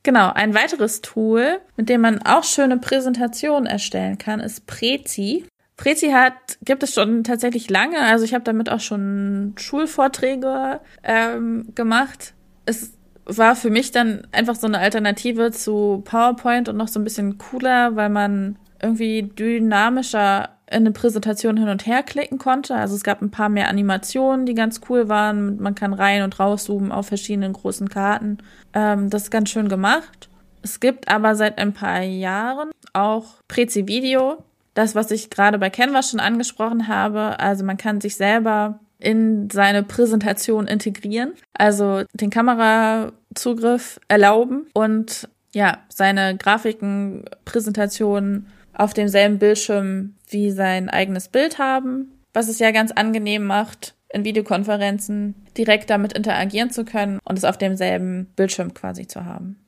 Genau, 0.03 0.31
ein 0.33 0.55
weiteres 0.55 1.01
Tool, 1.01 1.59
mit 1.77 1.89
dem 1.89 2.03
man 2.03 2.23
auch 2.23 2.45
schöne 2.45 2.79
Präsentationen 2.79 3.67
erstellen 3.67 4.19
kann, 4.19 4.39
ist 4.39 4.67
Prezi. 4.67 5.45
Prezi 5.77 6.11
hat, 6.11 6.59
gibt 6.63 6.85
es 6.85 6.95
schon 6.95 7.25
tatsächlich 7.25 7.69
lange, 7.69 8.01
also 8.01 8.25
ich 8.25 8.33
habe 8.33 8.45
damit 8.45 8.71
auch 8.71 8.81
schon 8.81 9.55
Schulvorträge 9.59 10.81
ähm, 11.03 11.73
gemacht. 11.75 12.35
Es 12.67 12.93
war 13.25 13.57
für 13.57 13.71
mich 13.71 13.91
dann 13.91 14.27
einfach 14.31 14.55
so 14.55 14.69
eine 14.69 14.79
Alternative 14.79 15.51
zu 15.51 16.03
PowerPoint 16.05 16.69
und 16.69 16.77
noch 16.77 16.89
so 16.89 17.01
ein 17.01 17.05
bisschen 17.05 17.39
cooler, 17.39 17.97
weil 17.97 18.09
man 18.09 18.57
irgendwie 18.81 19.23
dynamischer 19.25 20.56
eine 20.68 20.90
Präsentation 20.90 21.56
hin 21.56 21.68
und 21.68 21.87
her 21.87 22.02
klicken 22.02 22.38
konnte. 22.38 22.75
Also 22.75 22.96
es 22.96 23.04
gab 23.04 23.23
ein 23.23 23.30
paar 23.30 23.49
mehr 23.49 23.68
Animationen, 23.68 24.46
die 24.46 24.54
ganz 24.54 24.80
cool 24.88 25.08
waren. 25.08 25.61
Man 25.61 25.75
kann 25.75 25.92
rein 25.92 26.23
und 26.23 26.38
rauszoomen 26.38 26.92
auf 26.92 27.06
verschiedenen 27.06 27.52
großen 27.52 27.88
Karten. 27.88 28.38
Ähm, 28.73 29.11
das 29.11 29.25
ist 29.25 29.30
ganz 29.30 29.50
schön 29.50 29.68
gemacht. 29.68 30.28
Es 30.62 30.80
gibt 30.80 31.08
aber 31.08 31.37
seit 31.37 31.58
ein 31.58 31.73
paar 31.73 32.02
Jahren 32.02 32.70
auch 32.92 33.37
Prezi 33.46 33.87
Video. 33.87 34.42
Das, 34.75 34.94
was 34.94 35.11
ich 35.11 35.30
gerade 35.30 35.58
bei 35.58 35.70
Canva 35.70 36.02
schon 36.02 36.20
angesprochen 36.20 36.88
habe. 36.88 37.38
Also 37.38 37.64
man 37.64 37.76
kann 37.76 38.00
sich 38.00 38.16
selber 38.16 38.80
in 38.99 39.49
seine 39.50 39.82
Präsentation 39.82 40.66
integrieren. 40.66 41.35
Also 41.54 42.02
den 42.14 42.30
Kamerazugriff 42.30 44.00
erlauben 44.08 44.66
und 44.75 45.28
ja, 45.52 45.78
seine 45.88 46.37
Grafiken, 46.37 47.25
Präsentationen 47.44 48.49
auf 48.76 48.95
demselben 48.95 49.38
Bildschirm 49.38 50.14
wie 50.28 50.50
sein 50.50 50.88
eigenes 50.88 51.28
Bild 51.28 51.59
haben, 51.59 52.12
was 52.33 52.49
es 52.49 52.59
ja 52.59 52.71
ganz 52.71 52.92
angenehm 52.92 53.45
macht, 53.45 53.95
in 54.11 54.25
Videokonferenzen 54.25 55.35
direkt 55.56 55.90
damit 55.90 56.12
interagieren 56.12 56.71
zu 56.71 56.85
können 56.85 57.18
und 57.25 57.38
es 57.38 57.45
auf 57.45 57.59
demselben 57.59 58.26
Bildschirm 58.37 58.75
quasi 58.75 59.06
zu 59.06 59.25
haben. 59.25 59.59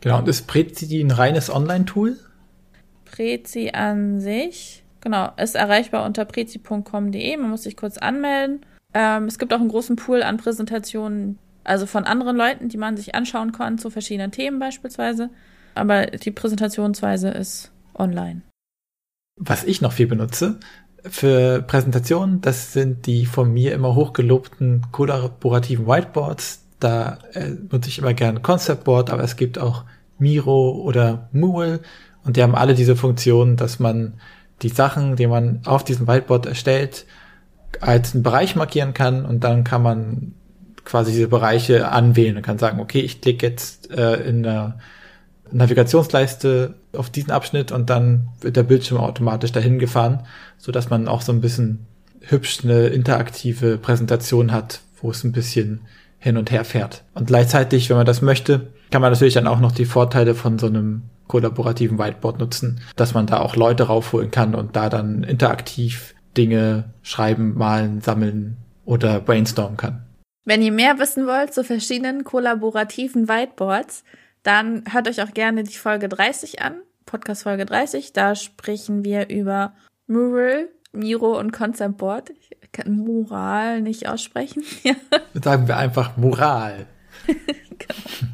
Genau, 0.00 0.18
und 0.18 0.28
ist 0.28 0.46
Prezi 0.46 1.00
ein 1.00 1.10
reines 1.10 1.50
Online-Tool? 1.50 2.18
Prezi 3.06 3.70
an 3.72 4.20
sich, 4.20 4.84
genau, 5.00 5.30
ist 5.36 5.56
erreichbar 5.56 6.04
unter 6.04 6.26
prezi.com.de. 6.26 7.36
Man 7.38 7.50
muss 7.50 7.62
sich 7.62 7.76
kurz 7.76 7.96
anmelden. 7.96 8.60
Ähm, 8.92 9.24
es 9.24 9.38
gibt 9.38 9.54
auch 9.54 9.60
einen 9.60 9.70
großen 9.70 9.96
Pool 9.96 10.22
an 10.22 10.36
Präsentationen, 10.36 11.38
also 11.64 11.86
von 11.86 12.04
anderen 12.04 12.36
Leuten, 12.36 12.68
die 12.68 12.76
man 12.76 12.96
sich 12.96 13.14
anschauen 13.14 13.52
kann 13.52 13.78
zu 13.78 13.88
verschiedenen 13.88 14.30
Themen 14.32 14.58
beispielsweise. 14.58 15.30
Aber 15.74 16.06
die 16.06 16.30
Präsentationsweise 16.30 17.30
ist 17.30 17.72
online. 17.98 18.42
Was 19.38 19.64
ich 19.64 19.80
noch 19.80 19.92
viel 19.92 20.06
benutze, 20.06 20.58
für 21.08 21.62
Präsentationen, 21.62 22.40
das 22.40 22.72
sind 22.72 23.06
die 23.06 23.26
von 23.26 23.52
mir 23.52 23.74
immer 23.74 23.94
hochgelobten 23.94 24.86
kollaborativen 24.92 25.86
Whiteboards. 25.86 26.64
Da 26.80 27.18
äh, 27.32 27.50
nutze 27.70 27.88
ich 27.88 27.98
immer 27.98 28.14
gerne 28.14 28.40
Concept 28.40 28.84
Board, 28.84 29.10
aber 29.10 29.22
es 29.22 29.36
gibt 29.36 29.58
auch 29.58 29.84
Miro 30.18 30.72
oder 30.72 31.28
Moodle 31.32 31.80
und 32.24 32.36
die 32.36 32.42
haben 32.42 32.54
alle 32.54 32.74
diese 32.74 32.96
Funktion, 32.96 33.56
dass 33.56 33.78
man 33.78 34.14
die 34.62 34.68
Sachen, 34.68 35.16
die 35.16 35.26
man 35.26 35.60
auf 35.64 35.84
diesem 35.84 36.08
Whiteboard 36.08 36.46
erstellt, 36.46 37.06
als 37.80 38.14
einen 38.14 38.22
Bereich 38.22 38.56
markieren 38.56 38.94
kann 38.94 39.24
und 39.24 39.44
dann 39.44 39.64
kann 39.64 39.82
man 39.82 40.34
quasi 40.84 41.12
diese 41.12 41.28
Bereiche 41.28 41.88
anwählen 41.88 42.36
und 42.36 42.42
kann 42.42 42.58
sagen, 42.58 42.80
okay, 42.80 43.00
ich 43.00 43.20
klicke 43.20 43.46
jetzt 43.46 43.90
äh, 43.90 44.16
in 44.26 44.42
der 44.42 44.78
Navigationsleiste 45.52 46.74
auf 46.92 47.10
diesen 47.10 47.30
Abschnitt 47.30 47.72
und 47.72 47.90
dann 47.90 48.28
wird 48.40 48.56
der 48.56 48.62
Bildschirm 48.62 48.98
automatisch 48.98 49.52
dahin 49.52 49.78
gefahren, 49.78 50.26
so 50.58 50.72
dass 50.72 50.90
man 50.90 51.08
auch 51.08 51.22
so 51.22 51.32
ein 51.32 51.40
bisschen 51.40 51.86
hübsch 52.20 52.64
eine 52.64 52.88
interaktive 52.88 53.78
Präsentation 53.78 54.52
hat, 54.52 54.80
wo 55.00 55.10
es 55.10 55.24
ein 55.24 55.32
bisschen 55.32 55.82
hin 56.18 56.36
und 56.36 56.50
her 56.50 56.64
fährt. 56.64 57.04
Und 57.14 57.28
gleichzeitig, 57.28 57.88
wenn 57.88 57.96
man 57.96 58.06
das 58.06 58.22
möchte, 58.22 58.68
kann 58.90 59.02
man 59.02 59.12
natürlich 59.12 59.34
dann 59.34 59.46
auch 59.46 59.60
noch 59.60 59.72
die 59.72 59.84
Vorteile 59.84 60.34
von 60.34 60.58
so 60.58 60.66
einem 60.66 61.02
kollaborativen 61.28 61.98
Whiteboard 61.98 62.38
nutzen, 62.38 62.80
dass 62.96 63.14
man 63.14 63.26
da 63.26 63.40
auch 63.40 63.56
Leute 63.56 63.84
raufholen 63.84 64.30
kann 64.30 64.54
und 64.54 64.76
da 64.76 64.88
dann 64.88 65.24
interaktiv 65.24 66.14
Dinge 66.36 66.84
schreiben, 67.02 67.54
malen, 67.56 68.00
sammeln 68.00 68.56
oder 68.84 69.20
brainstormen 69.20 69.76
kann. 69.76 70.02
Wenn 70.44 70.62
ihr 70.62 70.72
mehr 70.72 70.98
wissen 70.98 71.26
wollt 71.26 71.52
zu 71.52 71.64
verschiedenen 71.64 72.22
kollaborativen 72.22 73.28
Whiteboards, 73.28 74.04
dann 74.46 74.84
hört 74.90 75.08
euch 75.08 75.22
auch 75.22 75.32
gerne 75.34 75.64
die 75.64 75.76
Folge 75.76 76.08
30 76.08 76.62
an, 76.62 76.80
Podcast 77.04 77.42
Folge 77.42 77.66
30. 77.66 78.12
Da 78.12 78.34
sprechen 78.34 79.04
wir 79.04 79.28
über 79.28 79.74
Mural, 80.06 80.68
Miro 80.92 81.38
und 81.38 81.52
Concept 81.52 81.96
Board. 81.98 82.30
Ich 82.30 82.72
kann 82.72 82.92
Moral 82.96 83.80
nicht 83.80 84.08
aussprechen. 84.08 84.62
Sagen 85.34 85.68
wir 85.68 85.76
einfach 85.76 86.16
Moral. 86.16 86.86
genau. 87.26 88.32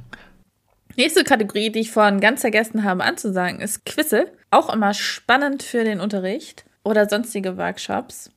Nächste 0.96 1.24
Kategorie, 1.24 1.70
die 1.70 1.80
ich 1.80 1.90
vorhin 1.90 2.20
ganz 2.20 2.42
vergessen 2.42 2.84
habe 2.84 3.04
anzusagen, 3.04 3.60
ist 3.60 3.86
Quizze. 3.86 4.30
Auch 4.50 4.72
immer 4.72 4.92
spannend 4.92 5.62
für 5.62 5.84
den 5.84 6.00
Unterricht 6.00 6.66
oder 6.84 7.08
sonstige 7.08 7.56
Workshops. 7.56 8.30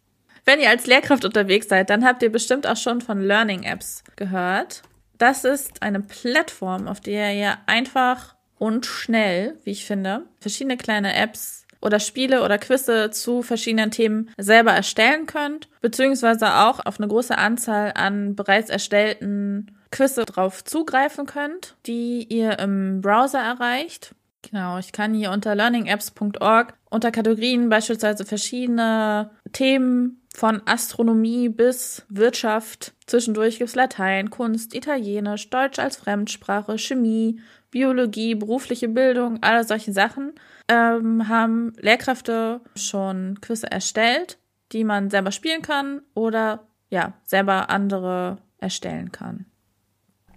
Wenn 0.46 0.62
ihr 0.62 0.70
als 0.70 0.88
Lehrkraft 0.88 1.25
unterwegs 1.25 1.67
seid, 1.67 1.89
dann 1.89 2.05
habt 2.05 2.24
ihr 2.24 2.32
bestimmt 2.32 2.67
auch 2.67 2.77
schon 2.77 3.01
von 3.01 3.20
Learning 3.20 3.63
Apps 3.63 4.03
gehört. 4.15 4.84
Das 5.17 5.43
ist 5.43 5.81
eine 5.81 6.01
Plattform, 6.01 6.88
auf 6.88 7.00
der 7.00 7.34
ihr 7.34 7.57
einfach 7.65 8.36
und 8.57 8.86
schnell, 8.86 9.57
wie 9.63 9.72
ich 9.72 9.86
finde, 9.86 10.24
verschiedene 10.39 10.77
kleine 10.77 11.15
Apps 11.15 11.65
oder 11.81 12.00
Spiele 12.00 12.43
oder 12.43 12.57
Quizze 12.57 13.12
zu 13.12 13.43
verschiedenen 13.43 13.91
Themen 13.91 14.31
selber 14.38 14.72
erstellen 14.72 15.27
könnt, 15.27 15.69
beziehungsweise 15.81 16.55
auch 16.55 16.86
auf 16.86 17.00
eine 17.00 17.07
große 17.07 17.38
Anzahl 17.38 17.93
an 17.95 18.36
bereits 18.36 18.69
erstellten 18.69 19.77
Quizze 19.91 20.25
drauf 20.25 20.63
zugreifen 20.63 21.25
könnt, 21.25 21.75
die 21.86 22.24
ihr 22.24 22.60
im 22.60 23.01
Browser 23.01 23.39
erreicht. 23.39 24.15
Genau, 24.50 24.77
ich 24.77 24.91
kann 24.91 25.13
hier 25.13 25.31
unter 25.31 25.55
learningapps.org 25.55 26.74
unter 26.89 27.12
Kategorien 27.12 27.69
beispielsweise 27.69 28.25
verschiedene 28.25 29.31
Themen 29.53 30.22
von 30.36 30.62
Astronomie 30.65 31.50
bis 31.50 32.06
Wirtschaft. 32.10 32.94
Zwischendurch 33.08 33.58
gibt's 33.58 33.75
Latein, 33.75 34.30
Kunst, 34.30 34.75
Italienisch, 34.75 35.50
Deutsch 35.50 35.80
als 35.80 35.96
Fremdsprache, 35.96 36.77
Chemie, 36.77 37.39
Biologie, 37.72 38.36
berufliche 38.36 38.89
Bildung, 38.89 39.42
alle 39.42 39.63
solche 39.63 39.94
Sachen. 39.94 40.34
Ähm, 40.68 41.27
haben 41.30 41.74
Lehrkräfte 41.80 42.62
schon 42.75 43.39
Quizze 43.42 43.72
erstellt, 43.72 44.38
die 44.72 44.84
man 44.84 45.10
selber 45.10 45.32
spielen 45.32 45.62
kann 45.62 46.01
oder 46.13 46.68
ja, 46.89 47.13
selber 47.24 47.70
andere 47.70 48.38
erstellen 48.60 49.12
kann. 49.12 49.46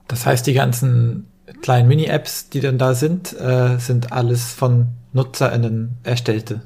Das 0.07 0.26
heißt, 0.26 0.47
die 0.47 0.55
ganzen 0.55 1.31
kleinen 1.61 1.88
Mini-Apps, 1.88 2.50
die 2.50 2.61
dann 2.61 2.78
da 2.78 2.95
sind, 2.95 3.33
äh, 3.38 3.78
sind 3.78 4.12
alles 4.12 4.52
von 4.52 4.88
NutzerInnen 5.12 5.97
erstellte. 6.05 6.62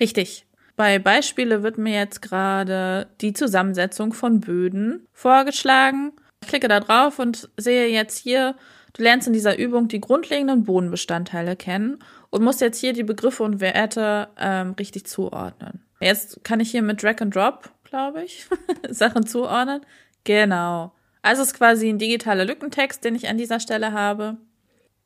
Richtig. 0.00 0.46
Bei 0.76 0.98
Beispiele 0.98 1.62
wird 1.62 1.78
mir 1.78 1.94
jetzt 1.98 2.22
gerade 2.22 3.08
die 3.20 3.32
Zusammensetzung 3.32 4.12
von 4.12 4.40
Böden 4.40 5.06
vorgeschlagen. 5.12 6.12
Ich 6.42 6.48
klicke 6.48 6.68
da 6.68 6.80
drauf 6.80 7.18
und 7.18 7.50
sehe 7.56 7.88
jetzt 7.88 8.18
hier, 8.18 8.56
du 8.94 9.02
lernst 9.02 9.26
in 9.26 9.32
dieser 9.32 9.58
Übung 9.58 9.88
die 9.88 10.00
grundlegenden 10.00 10.64
Bodenbestandteile 10.64 11.56
kennen 11.56 11.98
und 12.30 12.42
musst 12.42 12.60
jetzt 12.60 12.78
hier 12.78 12.94
die 12.94 13.04
Begriffe 13.04 13.42
und 13.42 13.60
Werte 13.60 14.28
ähm, 14.38 14.72
richtig 14.78 15.06
zuordnen. 15.06 15.84
Jetzt 16.00 16.42
kann 16.42 16.60
ich 16.60 16.70
hier 16.70 16.82
mit 16.82 17.02
Drag 17.02 17.20
and 17.20 17.34
Drop, 17.34 17.70
glaube 17.84 18.24
ich, 18.24 18.46
Sachen 18.88 19.26
zuordnen. 19.26 19.82
Genau. 20.24 20.92
Also 21.20 21.42
es 21.42 21.48
ist 21.48 21.58
quasi 21.58 21.88
ein 21.88 21.98
digitaler 21.98 22.44
Lückentext, 22.44 23.04
den 23.04 23.14
ich 23.14 23.28
an 23.28 23.38
dieser 23.38 23.60
Stelle 23.60 23.92
habe 23.92 24.38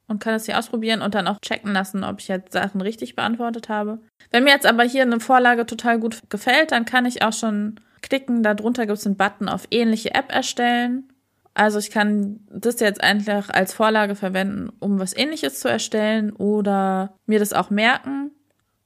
und 0.08 0.20
kann 0.20 0.34
es 0.34 0.46
hier 0.46 0.58
ausprobieren 0.58 1.02
und 1.02 1.14
dann 1.14 1.26
auch 1.26 1.40
checken 1.40 1.72
lassen, 1.72 2.04
ob 2.04 2.20
ich 2.20 2.28
jetzt 2.28 2.52
Sachen 2.52 2.80
richtig 2.80 3.16
beantwortet 3.16 3.68
habe. 3.68 3.98
Wenn 4.30 4.44
mir 4.44 4.50
jetzt 4.50 4.66
aber 4.66 4.84
hier 4.84 5.02
eine 5.02 5.20
Vorlage 5.20 5.66
total 5.66 5.98
gut 5.98 6.22
gefällt, 6.28 6.72
dann 6.72 6.84
kann 6.84 7.06
ich 7.06 7.22
auch 7.22 7.32
schon 7.32 7.80
klicken. 8.02 8.42
Darunter 8.42 8.86
gibt 8.86 8.98
es 8.98 9.06
einen 9.06 9.16
Button 9.16 9.48
auf 9.48 9.66
ähnliche 9.70 10.14
App 10.14 10.32
erstellen. 10.32 11.12
Also 11.54 11.78
ich 11.78 11.90
kann 11.90 12.40
das 12.50 12.80
jetzt 12.80 13.02
einfach 13.02 13.48
als 13.48 13.72
Vorlage 13.72 14.14
verwenden, 14.14 14.70
um 14.78 14.98
was 14.98 15.16
ähnliches 15.16 15.60
zu 15.60 15.68
erstellen 15.68 16.32
oder 16.32 17.14
mir 17.24 17.38
das 17.38 17.54
auch 17.54 17.70
merken. 17.70 18.30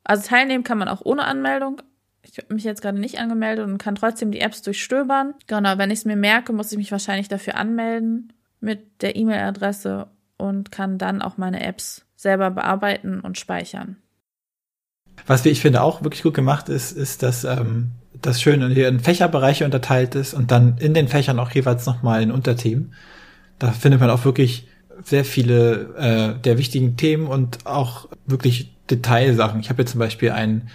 Also 0.04 0.28
teilnehmen 0.28 0.64
kann 0.64 0.78
man 0.78 0.88
auch 0.88 1.02
ohne 1.04 1.24
Anmeldung. 1.24 1.82
Ich 2.22 2.38
habe 2.38 2.54
mich 2.54 2.64
jetzt 2.64 2.80
gerade 2.80 3.00
nicht 3.00 3.18
angemeldet 3.18 3.66
und 3.66 3.78
kann 3.78 3.96
trotzdem 3.96 4.30
die 4.30 4.40
Apps 4.40 4.62
durchstöbern. 4.62 5.34
Genau, 5.48 5.78
wenn 5.78 5.90
ich 5.90 6.00
es 6.00 6.04
mir 6.04 6.16
merke, 6.16 6.52
muss 6.52 6.70
ich 6.70 6.78
mich 6.78 6.92
wahrscheinlich 6.92 7.28
dafür 7.28 7.56
anmelden 7.56 8.32
mit 8.60 9.02
der 9.02 9.16
E-Mail-Adresse 9.16 10.08
und 10.40 10.72
kann 10.72 10.98
dann 10.98 11.22
auch 11.22 11.36
meine 11.36 11.64
Apps 11.64 12.04
selber 12.16 12.50
bearbeiten 12.50 13.20
und 13.20 13.38
speichern. 13.38 13.96
Was 15.26 15.44
ich 15.46 15.60
finde 15.60 15.82
auch 15.82 16.02
wirklich 16.02 16.22
gut 16.22 16.34
gemacht 16.34 16.68
ist, 16.68 16.92
ist, 16.92 17.22
dass 17.22 17.44
ähm, 17.44 17.92
das 18.20 18.40
schön 18.40 18.68
hier 18.70 18.88
in 18.88 19.00
Fächerbereiche 19.00 19.64
unterteilt 19.64 20.14
ist 20.14 20.34
und 20.34 20.50
dann 20.50 20.78
in 20.78 20.94
den 20.94 21.08
Fächern 21.08 21.38
auch 21.38 21.50
jeweils 21.50 21.86
nochmal 21.86 22.22
in 22.22 22.30
Unterthemen. 22.30 22.94
Da 23.58 23.72
findet 23.72 24.00
man 24.00 24.10
auch 24.10 24.24
wirklich 24.24 24.66
sehr 25.04 25.24
viele 25.24 25.94
äh, 25.96 26.40
der 26.40 26.58
wichtigen 26.58 26.96
Themen 26.96 27.26
und 27.26 27.66
auch 27.66 28.08
wirklich 28.26 28.74
Detailsachen. 28.90 29.60
Ich 29.60 29.70
habe 29.70 29.82
jetzt 29.82 29.92
zum 29.92 30.00
Beispiel 30.00 30.30
ein, 30.30 30.68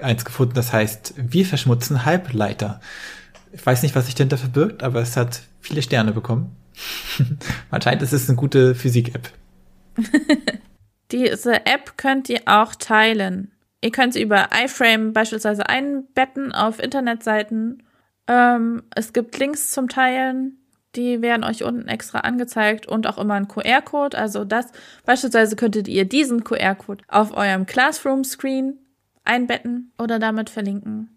eins 0.00 0.24
gefunden, 0.24 0.54
das 0.54 0.72
heißt, 0.72 1.14
wir 1.16 1.46
verschmutzen 1.46 2.04
Halbleiter. 2.04 2.80
Ich 3.52 3.64
weiß 3.64 3.82
nicht, 3.82 3.94
was 3.94 4.06
sich 4.06 4.14
denn 4.14 4.28
dafür 4.28 4.50
birgt, 4.50 4.82
aber 4.82 5.00
es 5.00 5.16
hat 5.16 5.42
viele 5.60 5.82
Sterne 5.82 6.12
bekommen. 6.12 6.54
Anscheinend 7.70 8.02
ist 8.02 8.12
es 8.12 8.28
eine 8.28 8.36
gute 8.36 8.74
Physik-App. 8.74 9.30
Diese 11.12 11.66
App 11.66 11.96
könnt 11.96 12.28
ihr 12.28 12.42
auch 12.46 12.74
teilen. 12.74 13.52
Ihr 13.80 13.92
könnt 13.92 14.14
sie 14.14 14.22
über 14.22 14.48
iFrame 14.52 15.12
beispielsweise 15.12 15.68
einbetten 15.68 16.52
auf 16.52 16.82
Internetseiten. 16.82 17.82
Ähm, 18.26 18.82
es 18.94 19.12
gibt 19.12 19.38
Links 19.38 19.70
zum 19.70 19.88
Teilen. 19.88 20.58
Die 20.96 21.20
werden 21.20 21.44
euch 21.44 21.62
unten 21.62 21.88
extra 21.88 22.20
angezeigt 22.20 22.86
und 22.86 23.06
auch 23.06 23.18
immer 23.18 23.34
ein 23.34 23.48
QR-Code. 23.48 24.16
Also 24.16 24.44
das, 24.44 24.66
beispielsweise 25.04 25.54
könntet 25.54 25.88
ihr 25.88 26.06
diesen 26.06 26.42
QR-Code 26.42 27.04
auf 27.08 27.36
eurem 27.36 27.66
Classroom-Screen 27.66 28.78
einbetten 29.24 29.92
oder 29.98 30.18
damit 30.18 30.48
verlinken. 30.50 31.16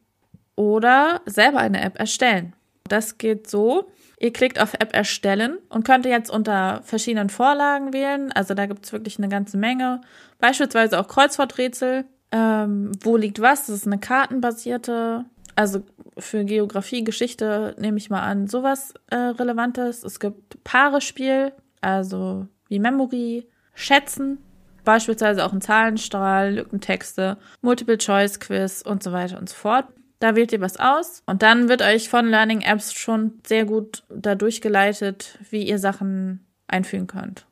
Oder 0.55 1.21
selber 1.25 1.59
eine 1.59 1.81
App 1.81 1.97
erstellen. 1.97 2.53
Das 2.87 3.17
geht 3.17 3.49
so. 3.49 3.89
Ihr 4.19 4.33
klickt 4.33 4.61
auf 4.61 4.73
App 4.73 4.93
erstellen 4.93 5.57
und 5.69 5.85
könnt 5.85 6.05
jetzt 6.05 6.29
unter 6.29 6.81
verschiedenen 6.83 7.29
Vorlagen 7.29 7.93
wählen. 7.93 8.31
Also 8.33 8.53
da 8.53 8.65
gibt 8.65 8.85
es 8.85 8.91
wirklich 8.91 9.17
eine 9.17 9.29
ganze 9.29 9.57
Menge. 9.57 10.01
Beispielsweise 10.39 10.99
auch 10.99 11.07
Kreuzworträtsel. 11.07 12.05
Ähm, 12.31 12.91
wo 13.01 13.17
liegt 13.17 13.41
was? 13.41 13.67
Das 13.67 13.77
ist 13.77 13.87
eine 13.87 13.97
kartenbasierte 13.97 15.25
also 15.59 15.83
für 16.17 16.45
Geografie, 16.45 17.03
Geschichte 17.03 17.75
nehme 17.77 17.97
ich 17.97 18.09
mal 18.09 18.21
an, 18.21 18.47
sowas 18.47 18.93
äh, 19.09 19.15
Relevantes. 19.15 20.05
Es 20.05 20.21
gibt 20.21 20.63
Paarespiel, 20.63 21.51
also 21.81 22.47
wie 22.69 22.79
Memory, 22.79 23.45
Schätzen, 23.73 24.37
beispielsweise 24.85 25.43
auch 25.43 25.51
ein 25.51 25.59
Zahlenstrahl, 25.59 26.53
Lückentexte, 26.55 27.37
Multiple-Choice-Quiz 27.61 28.83
und 28.83 29.03
so 29.03 29.11
weiter 29.11 29.37
und 29.37 29.49
so 29.49 29.55
fort. 29.55 29.87
Da 30.19 30.35
wählt 30.35 30.51
ihr 30.51 30.61
was 30.61 30.77
aus 30.77 31.23
und 31.25 31.41
dann 31.41 31.69
wird 31.69 31.81
euch 31.81 32.09
von 32.09 32.27
Learning 32.27 32.61
Apps 32.61 32.93
schon 32.93 33.39
sehr 33.47 33.65
gut 33.65 34.03
dadurch 34.09 34.59
geleitet, 34.59 35.39
wie 35.49 35.67
ihr 35.67 35.79
Sachen 35.79 36.45
einfügen 36.67 37.07
könnt. 37.07 37.45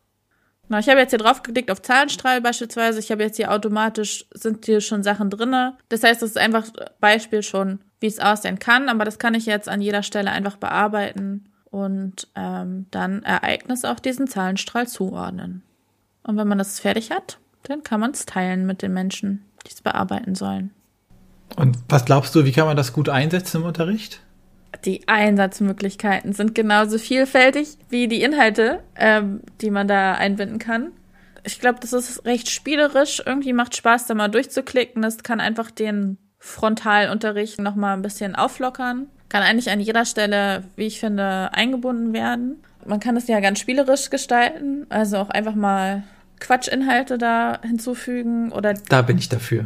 Na, 0.70 0.80
ich 0.80 0.90
habe 0.90 1.00
jetzt 1.00 1.12
hier 1.12 1.20
drauf 1.20 1.44
geklickt 1.44 1.72
auf 1.72 1.82
Zahlenstrahl 1.82 2.42
beispielsweise. 2.42 3.00
Ich 3.00 3.10
habe 3.10 3.24
jetzt 3.24 3.38
hier 3.38 3.52
automatisch, 3.52 4.26
sind 4.34 4.66
hier 4.66 4.82
schon 4.82 5.02
Sachen 5.02 5.30
drinne. 5.30 5.78
Das 5.88 6.04
heißt, 6.04 6.22
das 6.22 6.32
ist 6.32 6.38
einfach 6.38 6.68
Beispiel 7.00 7.42
schon, 7.42 7.80
wie 8.02 8.08
es 8.08 8.20
aussehen 8.20 8.60
kann. 8.60 8.90
Aber 8.90 9.06
das 9.06 9.18
kann 9.18 9.34
ich 9.34 9.46
jetzt 9.46 9.70
an 9.70 9.82
jeder 9.82 10.04
Stelle 10.04 10.32
einfach 10.32 10.58
bearbeiten 10.58 11.46
und 11.72 12.28
ähm, 12.36 12.88
dann 12.92 13.24
Ereignis 13.24 13.86
auf 13.86 14.02
diesen 14.02 14.28
Zahlenstrahl 14.28 14.88
zuordnen. 14.88 15.64
Und 16.24 16.36
wenn 16.36 16.48
man 16.48 16.58
das 16.58 16.82
fertig 16.82 17.12
hat, 17.12 17.40
dann 17.64 17.84
kann 17.84 18.02
man 18.02 18.12
es 18.12 18.26
teilen 18.26 18.66
mit 18.66 18.82
den 18.82 18.94
Menschen, 18.94 19.46
die 19.66 19.72
es 19.72 19.82
bearbeiten 19.82 20.36
sollen. 20.36 20.74
Und 21.58 21.78
was 21.90 22.06
glaubst 22.06 22.34
du, 22.34 22.46
wie 22.46 22.54
kann 22.54 22.68
man 22.68 22.78
das 22.78 22.94
gut 22.94 23.10
einsetzen 23.10 23.58
im 23.58 23.68
Unterricht? 23.68 24.22
die 24.86 25.08
Einsatzmöglichkeiten 25.08 26.34
sind 26.34 26.56
genauso 26.56 26.98
vielfältig 26.98 27.78
wie 27.90 28.08
die 28.08 28.22
Inhalte, 28.22 28.80
ähm, 28.96 29.42
die 29.62 29.72
man 29.72 29.88
da 29.88 30.14
einbinden 30.14 30.60
kann. 30.60 30.92
Ich 31.44 31.60
glaube, 31.60 31.80
das 31.82 31.94
ist 31.94 32.26
recht 32.26 32.50
spielerisch. 32.50 33.22
Irgendwie 33.26 33.54
macht 33.54 33.76
Spaß, 33.76 34.06
da 34.06 34.14
mal 34.14 34.28
durchzuklicken. 34.28 35.02
Das 35.02 35.24
kann 35.24 35.40
einfach 35.40 35.72
den 35.72 36.18
Frontalunterricht 36.40 37.60
noch 37.60 37.76
mal 37.76 37.94
ein 37.94 38.02
bisschen 38.02 38.36
auflockern. 38.36 39.08
Kann 39.30 39.44
eigentlich 39.44 39.70
an 39.70 39.80
jeder 39.80 40.06
Stelle, 40.06 40.64
wie 40.76 40.86
ich 40.86 41.00
finde, 41.00 41.54
eingebunden 41.54 42.14
werden. 42.14 42.58
Man 42.86 43.00
kann 43.00 43.18
es 43.18 43.28
ja 43.28 43.40
ganz 43.40 43.60
spielerisch 43.60 44.10
gestalten, 44.10 44.86
also 44.90 45.18
auch 45.18 45.30
einfach 45.30 45.56
mal 45.56 46.04
Quatschinhalte 46.40 47.18
da 47.18 47.60
hinzufügen 47.62 48.52
oder. 48.52 48.74
Da 48.74 49.02
bin 49.02 49.18
ich 49.18 49.28
dafür. 49.28 49.66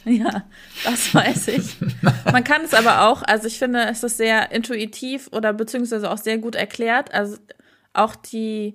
Ja, 0.04 0.44
das 0.84 1.14
weiß 1.14 1.48
ich. 1.48 1.76
Man 2.32 2.44
kann 2.44 2.62
es 2.64 2.72
aber 2.72 3.08
auch, 3.08 3.22
also 3.22 3.46
ich 3.46 3.58
finde, 3.58 3.84
es 3.86 4.02
ist 4.02 4.16
sehr 4.16 4.52
intuitiv 4.52 5.28
oder 5.32 5.52
beziehungsweise 5.52 6.10
auch 6.10 6.18
sehr 6.18 6.38
gut 6.38 6.54
erklärt. 6.54 7.12
Also 7.12 7.36
auch 7.92 8.16
die 8.16 8.74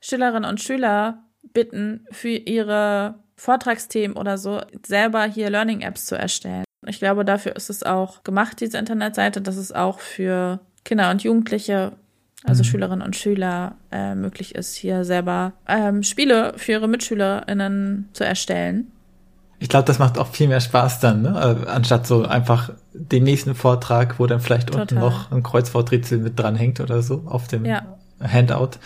Schülerinnen 0.00 0.48
und 0.48 0.60
Schüler 0.60 1.24
bitten, 1.52 2.06
für 2.10 2.28
ihre 2.28 3.16
Vortragsthemen 3.36 4.16
oder 4.16 4.38
so 4.38 4.60
selber 4.86 5.24
hier 5.24 5.50
Learning 5.50 5.80
Apps 5.80 6.06
zu 6.06 6.16
erstellen. 6.16 6.64
Ich 6.86 6.98
glaube, 6.98 7.24
dafür 7.24 7.56
ist 7.56 7.70
es 7.70 7.82
auch 7.82 8.22
gemacht, 8.22 8.60
diese 8.60 8.78
Internetseite, 8.78 9.40
dass 9.40 9.56
es 9.56 9.72
auch 9.72 10.00
für 10.00 10.60
Kinder 10.84 11.10
und 11.10 11.22
Jugendliche, 11.22 11.92
also 12.44 12.62
mhm. 12.62 12.66
Schülerinnen 12.66 13.06
und 13.06 13.16
Schüler, 13.16 13.76
äh, 13.90 14.14
möglich 14.14 14.54
ist, 14.54 14.74
hier 14.74 15.04
selber 15.04 15.52
ähm, 15.66 16.02
Spiele 16.02 16.54
für 16.56 16.72
ihre 16.72 16.88
MitschülerInnen 16.88 18.08
zu 18.12 18.24
erstellen. 18.24 18.92
Ich 19.60 19.68
glaube, 19.68 19.86
das 19.86 19.98
macht 19.98 20.18
auch 20.18 20.28
viel 20.28 20.48
mehr 20.48 20.60
Spaß 20.60 21.00
dann, 21.00 21.22
ne? 21.22 21.64
Äh, 21.66 21.68
anstatt 21.68 22.06
so 22.06 22.24
einfach 22.24 22.70
den 22.92 23.24
nächsten 23.24 23.54
Vortrag, 23.54 24.18
wo 24.18 24.26
dann 24.26 24.40
vielleicht 24.40 24.68
Total. 24.68 24.82
unten 24.82 24.94
noch 24.96 25.32
ein 25.32 25.42
Kreuzworträtsel 25.42 26.18
mit 26.18 26.38
dranhängt 26.38 26.80
oder 26.80 27.02
so 27.02 27.24
auf 27.26 27.48
dem 27.48 27.64
ja. 27.64 27.82
Handout. 28.20 28.78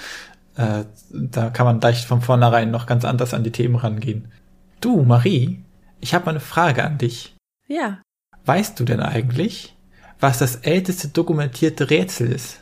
Äh, 0.56 0.84
da 1.10 1.50
kann 1.50 1.66
man 1.66 1.80
gleich 1.80 2.06
von 2.06 2.22
vornherein 2.22 2.70
noch 2.70 2.86
ganz 2.86 3.04
anders 3.04 3.34
an 3.34 3.44
die 3.44 3.52
Themen 3.52 3.76
rangehen. 3.76 4.32
Du, 4.80 5.02
Marie, 5.02 5.62
ich 6.00 6.14
habe 6.14 6.26
mal 6.26 6.32
eine 6.32 6.40
Frage 6.40 6.84
an 6.84 6.98
dich. 6.98 7.36
Ja. 7.68 8.02
Weißt 8.44 8.78
du 8.80 8.84
denn 8.84 9.00
eigentlich, 9.00 9.76
was 10.20 10.38
das 10.38 10.56
älteste 10.56 11.08
dokumentierte 11.08 11.90
Rätsel 11.90 12.32
ist? 12.32 12.60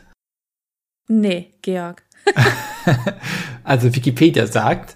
Nee, 1.07 1.53
Georg. 1.61 2.03
also 3.63 3.93
Wikipedia 3.95 4.47
sagt, 4.47 4.95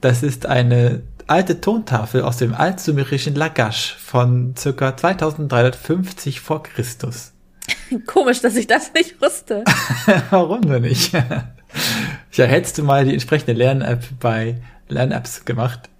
das 0.00 0.22
ist 0.22 0.46
eine 0.46 1.02
alte 1.26 1.60
Tontafel 1.60 2.22
aus 2.22 2.36
dem 2.36 2.54
altsumerischen 2.54 3.34
Lagash 3.34 3.94
von 3.94 4.54
circa 4.56 4.96
2350 4.96 6.40
vor 6.40 6.62
Christus. 6.62 7.32
Komisch, 8.06 8.40
dass 8.40 8.56
ich 8.56 8.66
das 8.66 8.92
nicht 8.94 9.20
wusste. 9.20 9.64
Warum 10.30 10.62
denn 10.62 10.82
nicht? 10.82 11.12
ja, 12.32 12.44
hättest 12.44 12.78
du 12.78 12.84
mal 12.84 13.04
die 13.04 13.12
entsprechende 13.12 13.52
Lern-App 13.52 14.04
bei 14.20 14.60
Lern-Apps 14.88 15.44
gemacht. 15.44 15.90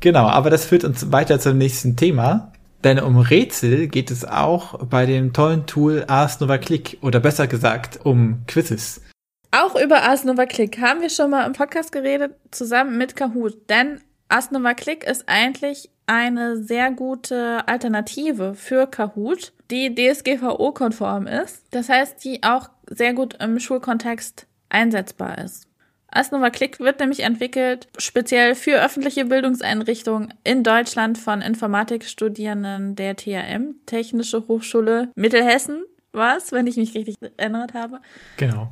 Genau, 0.00 0.26
aber 0.28 0.50
das 0.50 0.64
führt 0.64 0.84
uns 0.84 1.12
weiter 1.12 1.40
zum 1.40 1.58
nächsten 1.58 1.96
Thema. 1.96 2.52
Denn 2.84 2.98
um 2.98 3.18
Rätsel 3.18 3.88
geht 3.88 4.10
es 4.10 4.24
auch 4.24 4.78
bei 4.86 5.04
dem 5.04 5.34
tollen 5.34 5.66
Tool 5.66 6.04
Ars 6.06 6.40
Nova 6.40 6.56
Click 6.56 6.96
oder 7.02 7.20
besser 7.20 7.46
gesagt 7.46 8.00
um 8.04 8.42
Quizzes. 8.46 9.02
Auch 9.52 9.74
über 9.74 10.02
Ars 10.02 10.24
Nova 10.24 10.46
Click 10.46 10.80
haben 10.80 11.00
wir 11.00 11.10
schon 11.10 11.30
mal 11.30 11.44
im 11.44 11.52
Podcast 11.52 11.90
geredet, 11.90 12.36
zusammen 12.52 12.96
mit 12.98 13.16
Kahoot. 13.16 13.68
Denn 13.68 14.00
Ars 14.28 14.52
Nova 14.52 14.74
Click 14.74 15.02
ist 15.04 15.28
eigentlich 15.28 15.90
eine 16.06 16.56
sehr 16.62 16.92
gute 16.92 17.66
Alternative 17.66 18.54
für 18.54 18.86
Kahoot, 18.86 19.52
die 19.70 19.94
DSGVO-konform 19.94 21.26
ist. 21.26 21.64
Das 21.72 21.88
heißt, 21.88 22.24
die 22.24 22.42
auch 22.42 22.68
sehr 22.88 23.12
gut 23.12 23.42
im 23.42 23.58
Schulkontext 23.58 24.46
einsetzbar 24.68 25.38
ist. 25.38 25.66
Asnova 26.12 26.50
Click 26.50 26.80
wird 26.80 26.98
nämlich 26.98 27.20
entwickelt 27.20 27.88
speziell 27.96 28.56
für 28.56 28.82
öffentliche 28.82 29.24
Bildungseinrichtungen 29.24 30.34
in 30.42 30.64
Deutschland 30.64 31.18
von 31.18 31.40
Informatikstudierenden 31.40 32.96
der 32.96 33.16
THM, 33.16 33.76
Technische 33.86 34.48
Hochschule 34.48 35.10
Mittelhessen, 35.14 35.84
was, 36.12 36.50
wenn 36.50 36.66
ich 36.66 36.76
mich 36.76 36.94
richtig 36.94 37.14
erinnert 37.36 37.74
habe. 37.74 38.00
Genau. 38.36 38.70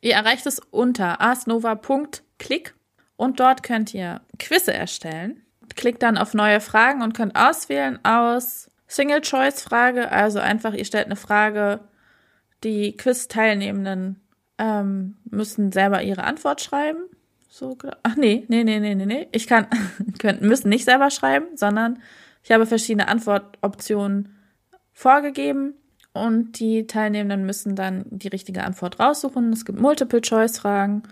Ihr 0.00 0.14
erreicht 0.14 0.46
es 0.46 0.60
unter 0.70 1.20
asnova.click 1.20 2.74
und 3.16 3.40
dort 3.40 3.62
könnt 3.62 3.94
ihr 3.94 4.20
Quizze 4.38 4.72
erstellen. 4.72 5.42
Klickt 5.74 6.02
dann 6.02 6.16
auf 6.18 6.34
neue 6.34 6.60
Fragen 6.60 7.02
und 7.02 7.14
könnt 7.14 7.36
auswählen 7.36 7.98
aus 8.04 8.70
Single-Choice-Frage, 8.86 10.10
also 10.10 10.38
einfach, 10.38 10.72
ihr 10.72 10.84
stellt 10.84 11.06
eine 11.06 11.16
Frage, 11.16 11.80
die 12.64 12.96
Quiz-Teilnehmenden 12.96 14.20
ähm, 14.56 15.18
müssen 15.24 15.72
selber 15.72 16.02
ihre 16.02 16.24
Antwort 16.24 16.60
schreiben. 16.60 17.00
So, 17.50 17.76
ach 18.02 18.16
nee, 18.16 18.44
nee, 18.48 18.64
nee, 18.64 18.80
nee, 18.80 18.94
nee, 18.94 19.06
nee. 19.06 19.28
Ich 19.32 19.46
kann, 19.46 19.66
können, 20.18 20.46
müssen 20.46 20.68
nicht 20.68 20.84
selber 20.84 21.10
schreiben, 21.10 21.56
sondern 21.56 22.00
ich 22.42 22.50
habe 22.50 22.66
verschiedene 22.66 23.08
Antwortoptionen 23.08 24.34
vorgegeben 24.92 25.74
und 26.24 26.58
die 26.58 26.86
Teilnehmenden 26.86 27.46
müssen 27.46 27.76
dann 27.76 28.04
die 28.10 28.28
richtige 28.28 28.64
Antwort 28.64 29.00
raussuchen. 29.00 29.52
Es 29.52 29.64
gibt 29.64 29.80
Multiple-Choice-Fragen. 29.80 31.02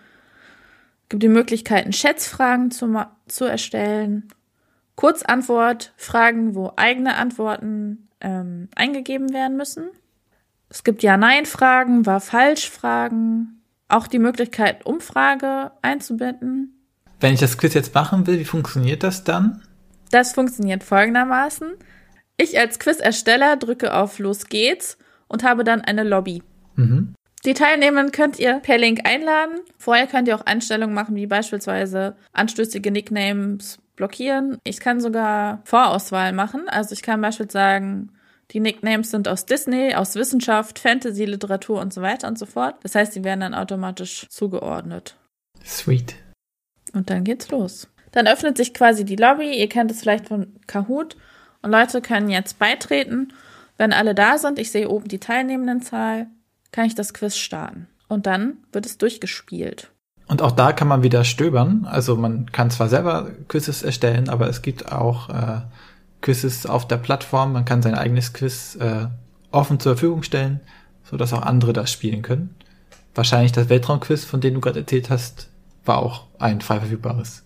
Es 1.03 1.09
gibt 1.09 1.23
die 1.23 1.29
Möglichkeiten, 1.29 1.93
Schätzfragen 1.93 2.71
zu, 2.71 3.07
zu 3.29 3.45
erstellen. 3.45 4.29
Kurzantwort, 4.97 5.93
Fragen, 5.97 6.55
wo 6.55 6.73
eigene 6.77 7.17
Antworten 7.17 8.09
ähm, 8.21 8.69
eingegeben 8.75 9.33
werden 9.33 9.57
müssen. 9.57 9.91
Es 10.69 10.85
gibt 10.85 11.03
Ja-Nein-Fragen, 11.03 12.07
War-Falsch-Fragen. 12.07 13.63
Auch 13.89 14.09
die 14.09 14.19
Möglichkeit, 14.19 14.85
Umfrage 14.85 15.71
einzubinden. 15.81 16.77
Wenn 17.21 17.35
ich 17.35 17.41
das 17.41 17.57
Quiz 17.57 17.75
jetzt 17.75 17.95
machen 17.95 18.27
will, 18.27 18.39
wie 18.41 18.45
funktioniert 18.45 19.03
das 19.03 19.23
dann? 19.23 19.63
Das 20.11 20.33
funktioniert 20.33 20.83
folgendermaßen. 20.83 21.75
Ich 22.37 22.59
als 22.59 22.79
Quiz-Ersteller 22.79 23.57
drücke 23.57 23.95
auf 23.95 24.19
Los 24.19 24.47
geht's 24.47 24.99
und 25.29 25.43
habe 25.43 25.65
dann 25.65 25.81
eine 25.81 26.05
Lobby. 26.05 26.43
Mhm. 26.75 27.15
Die 27.45 27.55
Teilnehmenden 27.55 28.13
könnt 28.13 28.39
ihr 28.39 28.55
per 28.61 28.77
Link 28.77 29.09
einladen. 29.09 29.61
Vorher 29.79 30.07
könnt 30.07 30.29
ihr 30.29 30.37
auch 30.37 30.47
Einstellungen 30.47 30.95
machen, 30.95 31.15
wie 31.15 31.27
beispielsweise 31.27 32.17
anstößige 32.33 32.91
Nicknames 32.91 33.79
blockieren. 33.95 34.59
Ich 34.65 34.81
kann 34.81 35.01
sogar 35.01 35.63
Vorauswahl 35.65 36.33
machen. 36.33 36.69
Also 36.69 36.93
ich 36.93 37.03
kann 37.03 37.21
beispielsweise 37.21 37.53
sagen, 37.53 38.13
die 38.51 38.61
Nicknames 38.61 39.11
sind 39.11 39.29
aus 39.29 39.47
Disney, 39.47 39.95
aus 39.95 40.15
Wissenschaft, 40.15 40.79
Fantasy, 40.79 41.25
Literatur 41.25 41.81
und 41.81 41.93
so 41.93 42.03
weiter 42.03 42.29
und 42.29 42.39
so 42.39 42.47
fort. 42.47 42.77
Das 42.83 42.95
heißt, 42.95 43.13
sie 43.13 43.25
werden 43.25 43.41
dann 43.41 43.55
automatisch 43.55 44.27
zugeordnet. 44.29 45.17
Sweet. 45.65 46.15
Und 46.93 47.11
dann 47.11 47.25
geht's 47.25 47.51
los. 47.51 47.89
Dann 48.13 48.29
öffnet 48.29 48.57
sich 48.57 48.73
quasi 48.73 49.05
die 49.05 49.17
Lobby. 49.17 49.59
Ihr 49.59 49.69
kennt 49.69 49.91
es 49.91 50.01
vielleicht 50.01 50.29
von 50.29 50.59
Kahoot. 50.67 51.17
Und 51.67 51.73
Leute 51.73 52.01
können 52.01 52.29
jetzt 52.29 52.61
beitreten. 52.61 53.33
Wenn 53.77 53.93
alle 53.93 54.15
da 54.15 54.39
sind, 54.39 54.61
ich 54.61 54.71
sehe 54.71 54.89
oben 54.89 55.09
die 55.09 55.19
Teilnehmendenzahl, 55.19 56.29
kann 56.71 56.85
ich 56.85 56.95
das 56.95 57.13
Quiz 57.13 57.35
starten. 57.35 57.89
Und 58.07 58.27
dann 58.27 58.59
wird 58.71 58.87
es 58.87 58.99
durchgespielt. 58.99 59.91
Und 60.29 60.43
auch 60.43 60.53
da 60.53 60.73
kann 60.73 60.87
man 60.87 61.03
wieder 61.03 61.25
stöbern. 61.25 61.85
Also 61.85 62.15
man 62.15 62.53
kann 62.53 62.71
zwar 62.71 62.89
selber 62.89 63.33
Quizzes 63.49 63.83
erstellen, 63.83 64.29
aber 64.29 64.49
es 64.49 64.63
gibt 64.63 64.93
auch 64.93 65.29
äh, 65.29 65.63
Quizzes 66.21 66.67
auf 66.67 66.87
der 66.87 66.99
Plattform. 66.99 67.55
Man 67.55 67.65
kann 67.65 67.83
sein 67.83 67.97
eigenes 67.97 68.33
Quiz 68.33 68.77
äh, 68.77 69.09
offen 69.51 69.81
zur 69.81 69.95
Verfügung 69.97 70.23
stellen, 70.23 70.61
so 71.03 71.17
dass 71.17 71.33
auch 71.33 71.43
andere 71.43 71.73
das 71.73 71.91
spielen 71.91 72.23
können. 72.23 72.55
Wahrscheinlich 73.13 73.51
das 73.51 73.69
Weltraumquiz, 73.69 74.25
von 74.25 74.41
dem 74.41 74.55
du 74.55 74.61
gerade 74.61 74.79
erzählt 74.79 75.11
hast, 75.11 75.49
war 75.85 75.99
auch 75.99 76.27
ein 76.39 76.61
frei 76.61 76.79
verfügbares. 76.79 77.43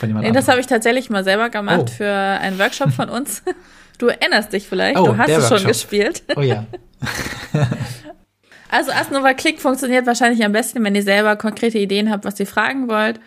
Nee, 0.00 0.32
das 0.32 0.48
habe 0.48 0.60
ich 0.60 0.66
tatsächlich 0.66 1.10
mal 1.10 1.24
selber 1.24 1.50
gemacht 1.50 1.84
oh. 1.86 1.92
für 1.98 2.12
einen 2.12 2.58
Workshop 2.58 2.92
von 2.92 3.08
uns. 3.08 3.42
Du 3.98 4.08
erinnerst 4.08 4.52
dich 4.52 4.66
vielleicht, 4.66 4.98
oh, 4.98 5.04
du 5.04 5.16
hast 5.16 5.30
es 5.30 5.48
schon 5.48 5.64
gespielt. 5.64 6.24
Oh 6.34 6.40
ja. 6.40 6.66
also 8.68 8.90
Asnova 8.90 9.32
Click 9.34 9.60
funktioniert 9.60 10.06
wahrscheinlich 10.06 10.44
am 10.44 10.50
besten, 10.50 10.82
wenn 10.82 10.96
ihr 10.96 11.04
selber 11.04 11.36
konkrete 11.36 11.78
Ideen 11.78 12.10
habt, 12.10 12.24
was 12.24 12.40
ihr 12.40 12.46
fragen 12.46 12.88
wollt. 12.88 13.20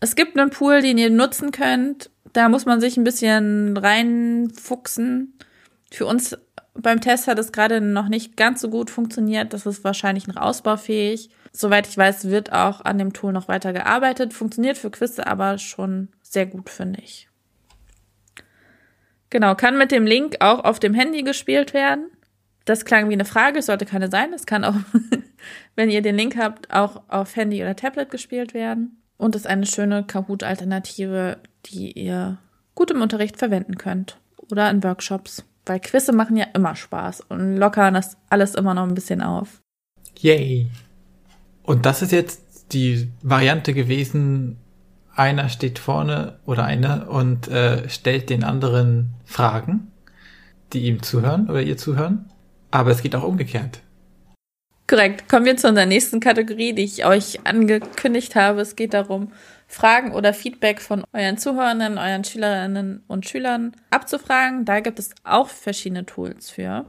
Es 0.00 0.14
gibt 0.14 0.38
einen 0.38 0.50
Pool, 0.50 0.82
den 0.82 0.98
ihr 0.98 1.08
nutzen 1.08 1.52
könnt. 1.52 2.10
Da 2.34 2.50
muss 2.50 2.66
man 2.66 2.82
sich 2.82 2.98
ein 2.98 3.04
bisschen 3.04 3.78
reinfuchsen. 3.78 5.38
Für 5.90 6.04
uns 6.04 6.36
beim 6.74 7.00
Test 7.00 7.26
hat 7.26 7.38
es 7.38 7.52
gerade 7.52 7.80
noch 7.80 8.08
nicht 8.08 8.36
ganz 8.36 8.60
so 8.60 8.68
gut 8.68 8.90
funktioniert. 8.90 9.54
Das 9.54 9.64
ist 9.64 9.84
wahrscheinlich 9.84 10.26
noch 10.26 10.36
ausbaufähig. 10.36 11.30
Soweit 11.56 11.86
ich 11.86 11.96
weiß, 11.96 12.30
wird 12.30 12.52
auch 12.52 12.80
an 12.80 12.98
dem 12.98 13.12
Tool 13.12 13.32
noch 13.32 13.46
weiter 13.46 13.72
gearbeitet. 13.72 14.34
Funktioniert 14.34 14.76
für 14.76 14.90
Quizze 14.90 15.24
aber 15.24 15.56
schon 15.58 16.08
sehr 16.20 16.46
gut, 16.46 16.68
finde 16.68 17.00
ich. 17.00 17.28
Genau, 19.30 19.54
kann 19.54 19.78
mit 19.78 19.92
dem 19.92 20.04
Link 20.04 20.36
auch 20.40 20.64
auf 20.64 20.80
dem 20.80 20.94
Handy 20.94 21.22
gespielt 21.22 21.72
werden. 21.72 22.10
Das 22.64 22.84
klang 22.84 23.08
wie 23.08 23.14
eine 23.14 23.24
Frage, 23.24 23.60
es 23.60 23.66
sollte 23.66 23.86
keine 23.86 24.10
sein. 24.10 24.32
Es 24.32 24.46
kann 24.46 24.64
auch, 24.64 24.74
wenn 25.76 25.90
ihr 25.90 26.02
den 26.02 26.16
Link 26.16 26.36
habt, 26.36 26.72
auch 26.72 27.02
auf 27.06 27.36
Handy 27.36 27.62
oder 27.62 27.76
Tablet 27.76 28.10
gespielt 28.10 28.52
werden. 28.52 29.00
Und 29.16 29.36
ist 29.36 29.46
eine 29.46 29.66
schöne 29.66 30.02
Kahoot-Alternative, 30.02 31.38
die 31.66 31.92
ihr 31.92 32.38
gut 32.74 32.90
im 32.90 33.00
Unterricht 33.00 33.36
verwenden 33.36 33.78
könnt. 33.78 34.18
Oder 34.50 34.68
in 34.70 34.82
Workshops. 34.82 35.44
Weil 35.66 35.78
Quizze 35.78 36.12
machen 36.12 36.36
ja 36.36 36.46
immer 36.52 36.74
Spaß 36.74 37.20
und 37.28 37.56
lockern 37.56 37.94
das 37.94 38.16
alles 38.28 38.56
immer 38.56 38.74
noch 38.74 38.82
ein 38.82 38.94
bisschen 38.94 39.22
auf. 39.22 39.60
Yay. 40.18 40.68
Und 41.64 41.86
das 41.86 42.02
ist 42.02 42.12
jetzt 42.12 42.72
die 42.72 43.10
Variante 43.22 43.74
gewesen, 43.74 44.58
einer 45.16 45.48
steht 45.48 45.78
vorne 45.78 46.38
oder 46.44 46.64
eine 46.64 47.06
und 47.06 47.48
äh, 47.48 47.88
stellt 47.88 48.30
den 48.30 48.44
anderen 48.44 49.14
Fragen, 49.24 49.90
die 50.72 50.86
ihm 50.86 51.02
zuhören 51.02 51.48
oder 51.48 51.62
ihr 51.62 51.76
zuhören. 51.76 52.30
Aber 52.70 52.90
es 52.90 53.02
geht 53.02 53.16
auch 53.16 53.22
umgekehrt. 53.22 53.80
Korrekt. 54.86 55.28
Kommen 55.28 55.46
wir 55.46 55.56
zu 55.56 55.68
unserer 55.68 55.86
nächsten 55.86 56.20
Kategorie, 56.20 56.74
die 56.74 56.84
ich 56.84 57.06
euch 57.06 57.46
angekündigt 57.46 58.34
habe. 58.34 58.60
Es 58.60 58.76
geht 58.76 58.92
darum, 58.92 59.32
Fragen 59.66 60.12
oder 60.12 60.34
Feedback 60.34 60.82
von 60.82 61.04
euren 61.14 61.38
Zuhörenden, 61.38 61.96
euren 61.96 62.24
Schülerinnen 62.24 63.02
und 63.06 63.26
Schülern 63.26 63.72
abzufragen. 63.90 64.66
Da 64.66 64.80
gibt 64.80 64.98
es 64.98 65.10
auch 65.24 65.48
verschiedene 65.48 66.04
Tools 66.04 66.50
für. 66.50 66.84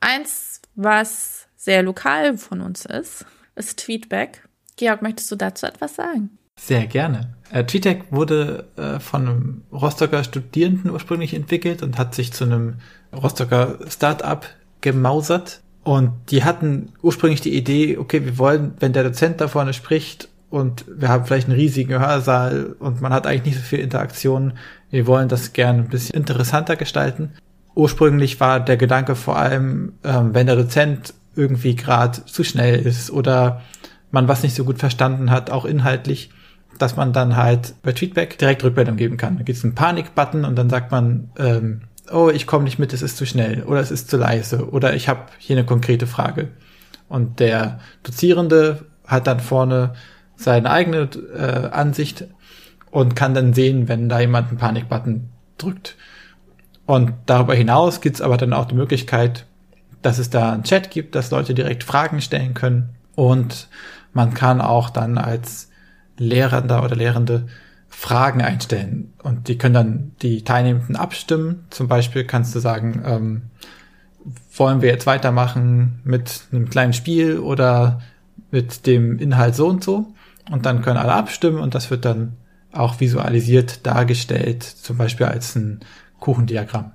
Eins, 0.00 0.60
was 0.74 1.46
sehr 1.54 1.84
lokal 1.84 2.36
von 2.38 2.60
uns 2.60 2.86
ist, 2.86 3.24
ist 3.56 3.78
Tweetback. 3.78 4.48
Georg, 4.76 5.02
möchtest 5.02 5.30
du 5.30 5.36
dazu 5.36 5.66
etwas 5.66 5.94
sagen? 5.96 6.30
Sehr 6.58 6.86
gerne. 6.86 7.34
Äh, 7.50 7.64
TweetDeck 7.64 8.04
wurde 8.10 8.66
äh, 8.76 9.00
von 9.00 9.28
einem 9.28 9.62
Rostocker 9.72 10.22
Studierenden 10.24 10.90
ursprünglich 10.90 11.34
entwickelt 11.34 11.82
und 11.82 11.98
hat 11.98 12.14
sich 12.14 12.32
zu 12.32 12.44
einem 12.44 12.76
Rostocker 13.12 13.78
Startup 13.88 14.46
gemausert. 14.80 15.60
Und 15.84 16.12
die 16.30 16.44
hatten 16.44 16.92
ursprünglich 17.02 17.40
die 17.40 17.56
Idee, 17.56 17.98
okay, 17.98 18.24
wir 18.24 18.38
wollen, 18.38 18.74
wenn 18.78 18.92
der 18.92 19.02
Dozent 19.02 19.40
da 19.40 19.48
vorne 19.48 19.72
spricht 19.72 20.28
und 20.48 20.84
wir 20.88 21.08
haben 21.08 21.24
vielleicht 21.24 21.48
einen 21.48 21.58
riesigen 21.58 21.98
Hörsaal 21.98 22.76
und 22.78 23.00
man 23.00 23.12
hat 23.12 23.26
eigentlich 23.26 23.54
nicht 23.54 23.56
so 23.56 23.62
viel 23.62 23.80
Interaktion, 23.80 24.52
wir 24.90 25.06
wollen 25.06 25.28
das 25.28 25.52
gerne 25.52 25.80
ein 25.80 25.88
bisschen 25.88 26.14
interessanter 26.14 26.76
gestalten. 26.76 27.32
Ursprünglich 27.74 28.38
war 28.38 28.60
der 28.60 28.76
Gedanke 28.76 29.16
vor 29.16 29.36
allem, 29.36 29.94
ähm, 30.04 30.34
wenn 30.34 30.46
der 30.46 30.56
Dozent 30.56 31.14
irgendwie 31.34 31.76
gerade 31.76 32.24
zu 32.24 32.44
schnell 32.44 32.78
ist 32.80 33.10
oder 33.10 33.62
man 34.10 34.28
was 34.28 34.42
nicht 34.42 34.54
so 34.54 34.64
gut 34.64 34.78
verstanden 34.78 35.30
hat, 35.30 35.50
auch 35.50 35.64
inhaltlich, 35.64 36.30
dass 36.78 36.96
man 36.96 37.12
dann 37.12 37.36
halt 37.36 37.74
bei 37.82 37.92
Tweetback 37.92 38.38
direkt 38.38 38.64
Rückmeldung 38.64 38.96
geben 38.96 39.16
kann. 39.16 39.38
Da 39.38 39.42
gibt 39.42 39.58
es 39.58 39.64
einen 39.64 39.74
Panik-Button 39.74 40.44
und 40.44 40.56
dann 40.56 40.70
sagt 40.70 40.90
man, 40.90 41.30
ähm, 41.38 41.82
oh, 42.10 42.30
ich 42.32 42.46
komme 42.46 42.64
nicht 42.64 42.78
mit, 42.78 42.92
es 42.92 43.02
ist 43.02 43.16
zu 43.16 43.26
schnell 43.26 43.62
oder 43.64 43.80
es 43.80 43.90
ist 43.90 44.10
zu 44.10 44.16
leise 44.16 44.70
oder 44.70 44.94
ich 44.94 45.08
habe 45.08 45.26
hier 45.38 45.56
eine 45.56 45.66
konkrete 45.66 46.06
Frage. 46.06 46.48
Und 47.08 47.40
der 47.40 47.80
Dozierende 48.02 48.86
hat 49.06 49.26
dann 49.26 49.40
vorne 49.40 49.94
seine 50.36 50.70
eigene 50.70 51.08
äh, 51.36 51.68
Ansicht 51.70 52.26
und 52.90 53.16
kann 53.16 53.34
dann 53.34 53.54
sehen, 53.54 53.88
wenn 53.88 54.08
da 54.08 54.20
jemand 54.20 54.48
einen 54.48 54.58
Panik-Button 54.58 55.28
drückt. 55.58 55.96
Und 56.86 57.12
darüber 57.26 57.54
hinaus 57.54 58.00
gibt 58.00 58.16
es 58.16 58.22
aber 58.22 58.36
dann 58.36 58.52
auch 58.52 58.66
die 58.66 58.74
Möglichkeit, 58.74 59.46
dass 60.02 60.18
es 60.18 60.30
da 60.30 60.52
einen 60.52 60.64
Chat 60.64 60.90
gibt, 60.90 61.14
dass 61.14 61.30
Leute 61.30 61.54
direkt 61.54 61.84
Fragen 61.84 62.20
stellen 62.20 62.54
können 62.54 62.90
und 63.14 63.68
man 64.12 64.34
kann 64.34 64.60
auch 64.60 64.90
dann 64.90 65.18
als 65.18 65.70
Lehrender 66.18 66.84
oder 66.84 66.96
Lehrende 66.96 67.46
Fragen 67.88 68.42
einstellen 68.42 69.12
und 69.22 69.48
die 69.48 69.58
können 69.58 69.74
dann 69.74 70.12
die 70.22 70.44
Teilnehmenden 70.44 70.96
abstimmen. 70.96 71.66
Zum 71.70 71.88
Beispiel 71.88 72.24
kannst 72.24 72.54
du 72.54 72.58
sagen, 72.58 73.02
ähm, 73.04 73.42
wollen 74.56 74.82
wir 74.82 74.88
jetzt 74.88 75.06
weitermachen 75.06 76.00
mit 76.04 76.44
einem 76.52 76.68
kleinen 76.68 76.92
Spiel 76.92 77.38
oder 77.38 78.00
mit 78.50 78.86
dem 78.86 79.18
Inhalt 79.18 79.54
so 79.54 79.68
und 79.68 79.82
so. 79.82 80.06
Und 80.50 80.66
dann 80.66 80.82
können 80.82 80.96
alle 80.96 81.12
abstimmen 81.12 81.58
und 81.58 81.74
das 81.74 81.90
wird 81.90 82.04
dann 82.04 82.36
auch 82.72 83.00
visualisiert 83.00 83.86
dargestellt, 83.86 84.62
zum 84.62 84.96
Beispiel 84.96 85.26
als 85.26 85.54
ein 85.56 85.80
Kuchendiagramm. 86.18 86.92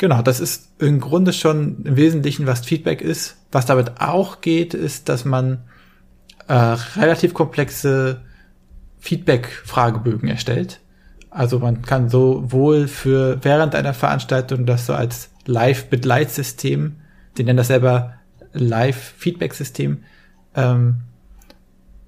Genau, 0.00 0.22
das 0.22 0.40
ist 0.40 0.70
im 0.78 0.98
Grunde 0.98 1.34
schon 1.34 1.84
im 1.84 1.94
Wesentlichen, 1.94 2.46
was 2.46 2.64
Feedback 2.64 3.02
ist. 3.02 3.36
Was 3.52 3.66
damit 3.66 4.00
auch 4.00 4.40
geht, 4.40 4.72
ist, 4.72 5.10
dass 5.10 5.26
man 5.26 5.58
äh, 6.48 6.54
relativ 6.54 7.34
komplexe 7.34 8.22
Feedback-Fragebögen 8.98 10.26
erstellt. 10.26 10.80
Also 11.28 11.58
man 11.58 11.82
kann 11.82 12.08
sowohl 12.08 12.88
für 12.88 13.44
während 13.44 13.74
einer 13.74 13.92
Veranstaltung 13.92 14.64
das 14.64 14.86
so 14.86 14.94
als 14.94 15.32
Live-Begleitsystem, 15.44 16.96
die 17.36 17.44
nennen 17.44 17.58
das 17.58 17.66
selber 17.66 18.14
Live-Feedback-System, 18.54 19.98
ähm, 20.54 21.00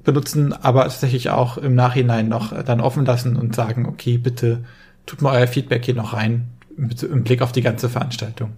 benutzen, 0.03 0.55
aber 0.55 0.85
tatsächlich 0.85 1.29
auch 1.29 1.59
im 1.59 1.75
Nachhinein 1.75 2.31
noch 2.31 2.65
dann 2.65 2.81
offen 2.81 3.05
lassen 3.05 3.37
und 3.37 3.55
sagen, 3.55 3.85
okay, 3.85 4.17
bitte 4.17 4.65
tut 5.05 5.21
mal 5.21 5.39
euer 5.39 5.47
Feedback 5.47 5.85
hier 5.85 5.95
noch 5.95 6.15
rein 6.15 6.49
im 6.77 7.25
Blick 7.25 7.43
auf 7.43 7.53
die 7.53 7.63
ganze 7.63 7.89
Veranstaltung. 7.89 8.53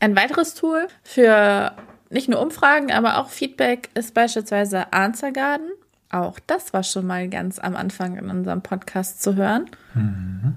Ein 0.00 0.16
weiteres 0.16 0.54
Tool 0.54 0.86
für 1.02 1.72
nicht 2.10 2.28
nur 2.28 2.40
Umfragen, 2.40 2.92
aber 2.92 3.18
auch 3.18 3.28
Feedback 3.28 3.90
ist 3.94 4.14
beispielsweise 4.14 4.92
Answergarden. 4.92 5.70
Auch 6.10 6.38
das 6.46 6.72
war 6.72 6.82
schon 6.82 7.06
mal 7.06 7.28
ganz 7.28 7.58
am 7.58 7.76
Anfang 7.76 8.16
in 8.16 8.30
unserem 8.30 8.62
Podcast 8.62 9.22
zu 9.22 9.34
hören. 9.34 9.66
Mhm. 9.94 10.54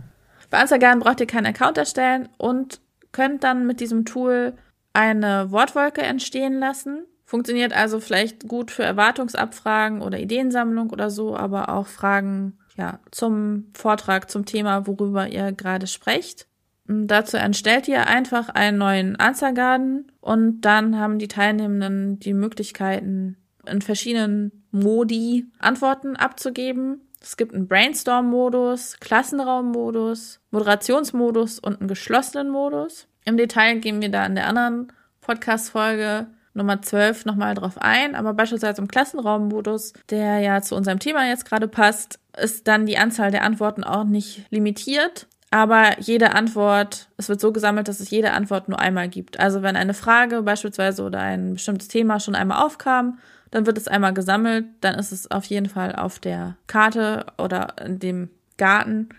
Bei 0.50 0.60
Answergarden 0.60 1.02
braucht 1.02 1.20
ihr 1.20 1.28
keinen 1.28 1.48
Account 1.48 1.78
erstellen 1.78 2.30
und 2.38 2.80
könnt 3.12 3.44
dann 3.44 3.68
mit 3.68 3.80
diesem 3.80 4.06
Tool 4.06 4.54
eine 4.94 5.52
Wortwolke 5.52 6.02
entstehen 6.02 6.60
lassen. 6.60 7.06
Funktioniert 7.26 7.74
also 7.74 8.00
vielleicht 8.00 8.48
gut 8.48 8.72
für 8.72 8.84
Erwartungsabfragen 8.84 10.02
oder 10.02 10.20
Ideensammlung 10.20 10.90
oder 10.90 11.10
so, 11.10 11.36
aber 11.36 11.70
auch 11.70 11.88
Fragen 11.88 12.58
ja, 12.78 13.00
zum 13.12 13.68
Vortrag, 13.74 14.30
zum 14.30 14.46
Thema, 14.46 14.88
worüber 14.88 15.28
ihr 15.28 15.52
gerade 15.52 15.88
sprecht. 15.88 16.48
Und 16.88 17.08
dazu 17.08 17.38
erstellt 17.38 17.88
ihr 17.88 18.08
einfach 18.08 18.50
einen 18.50 18.78
neuen 18.78 19.16
Answergarden 19.16 20.12
und 20.20 20.62
dann 20.62 21.00
haben 21.00 21.20
die 21.20 21.28
Teilnehmenden 21.28 22.20
die 22.20 22.34
Möglichkeiten, 22.34 23.38
in 23.66 23.82
verschiedenen 23.82 24.66
Modi 24.72 25.46
Antworten 25.60 26.16
abzugeben. 26.16 27.02
Es 27.22 27.38
gibt 27.38 27.54
einen 27.54 27.68
Brainstorm-Modus, 27.68 28.98
Klassenraum-Modus, 29.00 30.40
Moderationsmodus 30.50 31.60
und 31.60 31.80
einen 31.80 31.88
geschlossenen 31.88 32.50
Modus. 32.50 33.08
Im 33.26 33.38
Detail 33.38 33.76
gehen 33.80 34.02
wir 34.02 34.10
da 34.10 34.26
in 34.26 34.36
der 34.36 34.48
anderen 34.48 34.92
Podcast-Folge 35.22 36.28
Nummer 36.54 36.82
12 36.82 37.26
nochmal 37.26 37.56
drauf 37.56 37.78
ein, 37.78 38.16
aber 38.16 38.34
beispielsweise 38.34 38.82
im 38.82 38.88
Klassenraummodus, 38.88 39.94
der 40.10 40.40
ja 40.40 40.62
zu 40.62 40.76
unserem 40.76 41.00
Thema 41.00 41.28
jetzt 41.28 41.46
gerade 41.46 41.68
passt, 41.68 42.20
ist 42.38 42.68
dann 42.68 42.86
die 42.86 42.98
Anzahl 42.98 43.32
der 43.32 43.44
Antworten 43.44 43.84
auch 43.84 44.04
nicht 44.04 44.46
limitiert. 44.50 45.28
Aber 45.54 46.00
jede 46.00 46.34
Antwort, 46.34 47.10
es 47.18 47.28
wird 47.28 47.42
so 47.42 47.52
gesammelt, 47.52 47.90
dass 47.90 48.00
es 48.00 48.10
jede 48.10 48.32
Antwort 48.32 48.70
nur 48.70 48.80
einmal 48.80 49.10
gibt. 49.10 49.40
Also 49.40 49.62
wenn 49.62 49.76
eine 49.76 49.94
Frage 49.94 50.44
beispielsweise 50.44 51.04
oder 51.04 51.20
ein 51.20 51.56
bestimmtes 51.56 51.90
Thema 51.90 52.22
schon 52.22 52.36
einmal 52.36 52.64
aufkam, 52.64 53.20
dann 53.52 53.66
wird 53.66 53.78
es 53.78 53.90
einmal 53.90 54.14
gesammelt, 54.14 54.66
dann 54.80 54.96
ist 54.96 55.12
es 55.12 55.30
auf 55.30 55.44
jeden 55.46 55.68
Fall 55.68 55.94
auf 55.94 56.20
der 56.20 56.56
Karte 56.68 57.26
oder 57.38 57.76
in 57.86 58.00
dem 58.00 58.30
Garten, 58.58 59.10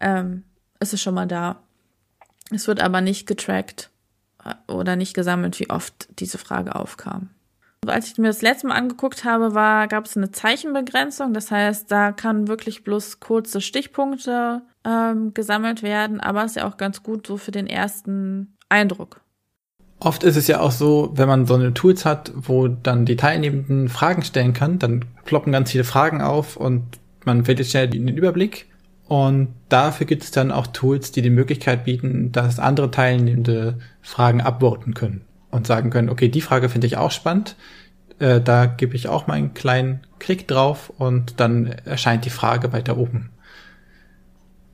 ähm, 0.00 0.44
ist 0.78 0.94
es 0.94 1.02
schon 1.02 1.14
mal 1.14 1.26
da. 1.26 1.60
Es 2.52 2.68
wird 2.68 2.80
aber 2.80 3.00
nicht 3.00 3.26
getrackt 3.26 3.89
oder 4.68 4.96
nicht 4.96 5.14
gesammelt, 5.14 5.58
wie 5.60 5.70
oft 5.70 6.08
diese 6.18 6.38
Frage 6.38 6.74
aufkam. 6.74 7.30
Als 7.86 8.08
ich 8.08 8.18
mir 8.18 8.28
das 8.28 8.42
letzte 8.42 8.66
Mal 8.66 8.74
angeguckt 8.74 9.24
habe, 9.24 9.54
war, 9.54 9.88
gab 9.88 10.04
es 10.04 10.16
eine 10.16 10.30
Zeichenbegrenzung. 10.30 11.32
Das 11.32 11.50
heißt, 11.50 11.90
da 11.90 12.12
kann 12.12 12.46
wirklich 12.46 12.84
bloß 12.84 13.20
kurze 13.20 13.60
Stichpunkte 13.60 14.62
ähm, 14.84 15.32
gesammelt 15.32 15.82
werden, 15.82 16.20
aber 16.20 16.44
ist 16.44 16.56
ja 16.56 16.68
auch 16.68 16.76
ganz 16.76 17.02
gut 17.02 17.26
so 17.26 17.38
für 17.38 17.52
den 17.52 17.66
ersten 17.66 18.56
Eindruck. 18.68 19.22
Oft 19.98 20.24
ist 20.24 20.36
es 20.36 20.46
ja 20.46 20.60
auch 20.60 20.70
so, 20.70 21.10
wenn 21.14 21.28
man 21.28 21.46
so 21.46 21.54
eine 21.54 21.74
Tools 21.74 22.06
hat, 22.06 22.32
wo 22.34 22.68
dann 22.68 23.04
die 23.04 23.16
Teilnehmenden 23.16 23.88
Fragen 23.88 24.22
stellen 24.22 24.54
kann, 24.54 24.78
dann 24.78 25.04
ploppen 25.24 25.52
ganz 25.52 25.70
viele 25.72 25.84
Fragen 25.84 26.22
auf 26.22 26.56
und 26.56 26.84
man 27.24 27.44
verliert 27.44 27.68
schnell 27.68 27.88
den 27.88 28.08
Überblick. 28.08 28.69
Und 29.10 29.56
dafür 29.68 30.06
gibt 30.06 30.22
es 30.22 30.30
dann 30.30 30.52
auch 30.52 30.68
Tools, 30.68 31.10
die 31.10 31.20
die 31.20 31.30
Möglichkeit 31.30 31.82
bieten, 31.82 32.30
dass 32.30 32.60
andere 32.60 32.92
Teilnehmende 32.92 33.80
Fragen 34.02 34.40
upvoten 34.40 34.94
können 34.94 35.22
und 35.50 35.66
sagen 35.66 35.90
können, 35.90 36.08
okay, 36.08 36.28
die 36.28 36.40
Frage 36.40 36.68
finde 36.68 36.86
ich 36.86 36.96
auch 36.96 37.10
spannend. 37.10 37.56
Äh, 38.20 38.40
da 38.40 38.66
gebe 38.66 38.94
ich 38.94 39.08
auch 39.08 39.26
mal 39.26 39.34
einen 39.34 39.52
kleinen 39.52 40.06
Klick 40.20 40.46
drauf 40.46 40.92
und 40.96 41.40
dann 41.40 41.66
erscheint 41.66 42.24
die 42.24 42.30
Frage 42.30 42.72
weiter 42.72 42.98
oben. 42.98 43.30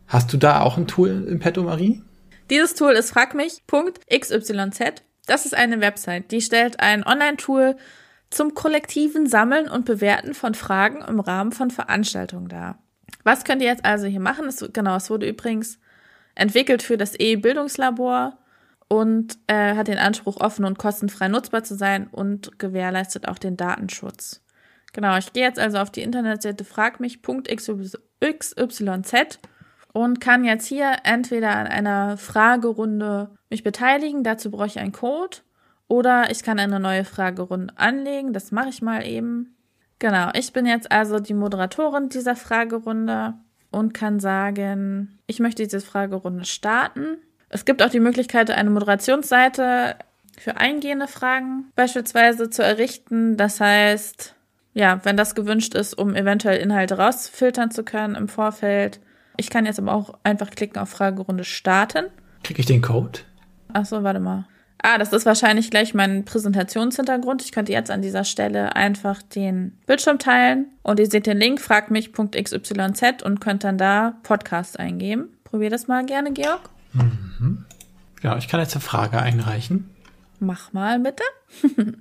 Hast 0.07 0.35
du 0.35 0.37
da 0.37 0.61
auch 0.61 0.77
ein 0.77 0.87
Tool 0.87 1.27
im 1.27 1.39
Petto, 1.39 1.63
Marie? 1.63 2.03
Dieses 2.51 2.75
Tool 2.75 2.93
ist 2.93 3.13
fragmich.xyz. 3.13 4.53
Das 5.25 5.47
ist 5.47 5.55
eine 5.55 5.81
Website, 5.81 6.31
die 6.31 6.43
stellt 6.43 6.81
ein 6.81 7.07
Online-Tool 7.07 7.77
zum 8.29 8.53
kollektiven 8.53 9.27
Sammeln 9.27 9.67
und 9.67 9.87
Bewerten 9.87 10.35
von 10.35 10.53
Fragen 10.53 11.01
im 11.01 11.21
Rahmen 11.21 11.53
von 11.53 11.71
Veranstaltungen 11.71 12.49
dar. 12.49 12.79
Was 13.25 13.45
könnt 13.45 13.63
ihr 13.63 13.69
jetzt 13.69 13.85
also 13.85 14.07
hier 14.07 14.21
machen? 14.21 14.47
Es, 14.47 14.65
genau, 14.73 14.97
es 14.97 15.11
wurde 15.11 15.29
übrigens 15.29 15.79
entwickelt 16.35 16.83
für 16.83 16.97
das 16.97 17.15
E-Bildungslabor 17.15 18.39
und 18.89 19.39
äh, 19.49 19.75
hat 19.75 19.89
den 19.89 19.99
Anspruch, 19.99 20.37
offen 20.41 20.65
und 20.65 20.79
kostenfrei 20.79 21.29
nutzbar 21.29 21.65
zu 21.65 21.75
sein 21.75 22.07
und 22.07 22.59
gewährleistet 22.59 23.27
auch 23.27 23.39
den 23.39 23.57
Datenschutz. 23.57 24.43
Genau, 24.93 25.17
ich 25.19 25.33
gehe 25.33 25.45
jetzt 25.45 25.59
also 25.59 25.79
auf 25.79 25.91
die 25.91 26.03
Internetseite 26.03 26.65
fragmich.xyz 26.65 27.99
und 29.93 30.21
kann 30.21 30.45
jetzt 30.45 30.67
hier 30.67 30.97
entweder 31.05 31.57
an 31.57 31.67
einer 31.67 32.17
Fragerunde 32.17 33.31
mich 33.51 33.63
beteiligen, 33.63 34.23
dazu 34.23 34.51
brauche 34.51 34.67
ich 34.67 34.79
einen 34.79 34.93
Code, 34.93 35.39
oder 35.89 36.31
ich 36.31 36.43
kann 36.43 36.59
eine 36.59 36.81
neue 36.81 37.05
Fragerunde 37.05 37.75
anlegen, 37.77 38.33
das 38.33 38.53
mache 38.53 38.69
ich 38.69 38.83
mal 38.83 39.07
eben. 39.07 39.56
Genau, 39.99 40.31
ich 40.35 40.53
bin 40.53 40.67
jetzt 40.67 40.93
also 40.93 41.19
die 41.19 41.35
Moderatorin 41.35 42.09
dieser 42.09 42.37
Fragerunde 42.37 43.35
und 43.71 43.95
kann 43.95 44.21
sagen, 44.21 45.19
ich 45.27 45.41
möchte 45.41 45.63
diese 45.63 45.81
Fragerunde 45.81 46.45
starten. 46.45 47.19
Es 47.49 47.65
gibt 47.65 47.83
auch 47.83 47.91
die 47.91 48.01
Möglichkeit, 48.01 48.51
eine 48.51 48.71
Moderationsseite 48.71 49.97
für 50.39 50.57
eingehende 50.59 51.09
Fragen 51.09 51.73
beispielsweise 51.75 52.51
zu 52.51 52.63
errichten. 52.63 53.37
Das 53.37 53.61
heißt, 53.61 54.35
ja, 54.75 55.01
wenn 55.05 55.17
das 55.17 55.35
gewünscht 55.35 55.75
ist, 55.75 55.95
um 55.95 56.15
eventuell 56.15 56.59
Inhalte 56.59 56.99
rausfiltern 56.99 57.71
zu 57.71 57.83
können 57.83 58.15
im 58.15 58.29
Vorfeld. 58.29 59.01
Ich 59.39 59.49
kann 59.49 59.65
jetzt 59.67 59.79
aber 59.79 59.95
auch 59.95 60.19
einfach 60.23 60.51
klicken 60.51 60.79
auf 60.79 60.91
Fragerunde 60.91 61.45
starten. 61.45 62.07
Kriege 62.43 62.61
ich 62.61 62.67
den 62.67 62.83
Code? 62.83 63.21
Ach 63.73 63.87
so, 63.87 64.03
warte 64.03 64.21
mal. 64.21 64.47
Ah, 64.83 64.99
das 64.99 65.13
ist 65.13 65.27
wahrscheinlich 65.27 65.71
gleich 65.71 65.95
mein 65.95 66.25
Präsentationshintergrund. 66.25 67.43
Ich 67.43 67.53
könnte 67.53 67.73
jetzt 67.73 67.91
an 67.91 68.03
dieser 68.03 68.25
Stelle 68.25 68.77
einfach 68.77 69.23
den 69.23 69.79
Bildschirm 69.87 70.19
teilen 70.19 70.67
und 70.83 71.01
ihr 71.01 71.07
seht 71.07 71.27
den 71.27 71.39
Link 71.39 71.61
fragmich.xyz 71.61 73.23
und 73.25 73.41
könnt 73.41 73.65
dann 73.65 73.79
da 73.79 74.19
Podcast 74.23 74.79
eingeben. 74.79 75.37
Probier 75.45 75.71
das 75.71 75.89
mal 75.89 76.05
gerne, 76.05 76.33
Georg. 76.33 76.71
Mhm. 76.93 77.65
Ja, 78.23 78.37
ich 78.37 78.49
kann 78.49 78.61
jetzt 78.61 78.75
eine 78.75 78.83
Frage 78.83 79.21
einreichen. 79.21 79.91
Mach 80.39 80.73
mal 80.73 81.01
bitte. 81.01 81.23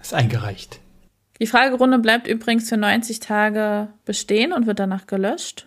ist 0.00 0.14
eingereicht. 0.14 0.80
Die 1.40 1.46
Fragerunde 1.46 1.98
bleibt 1.98 2.26
übrigens 2.26 2.68
für 2.68 2.76
90 2.76 3.20
Tage 3.20 3.88
bestehen 4.04 4.52
und 4.52 4.66
wird 4.66 4.78
danach 4.78 5.06
gelöscht. 5.06 5.66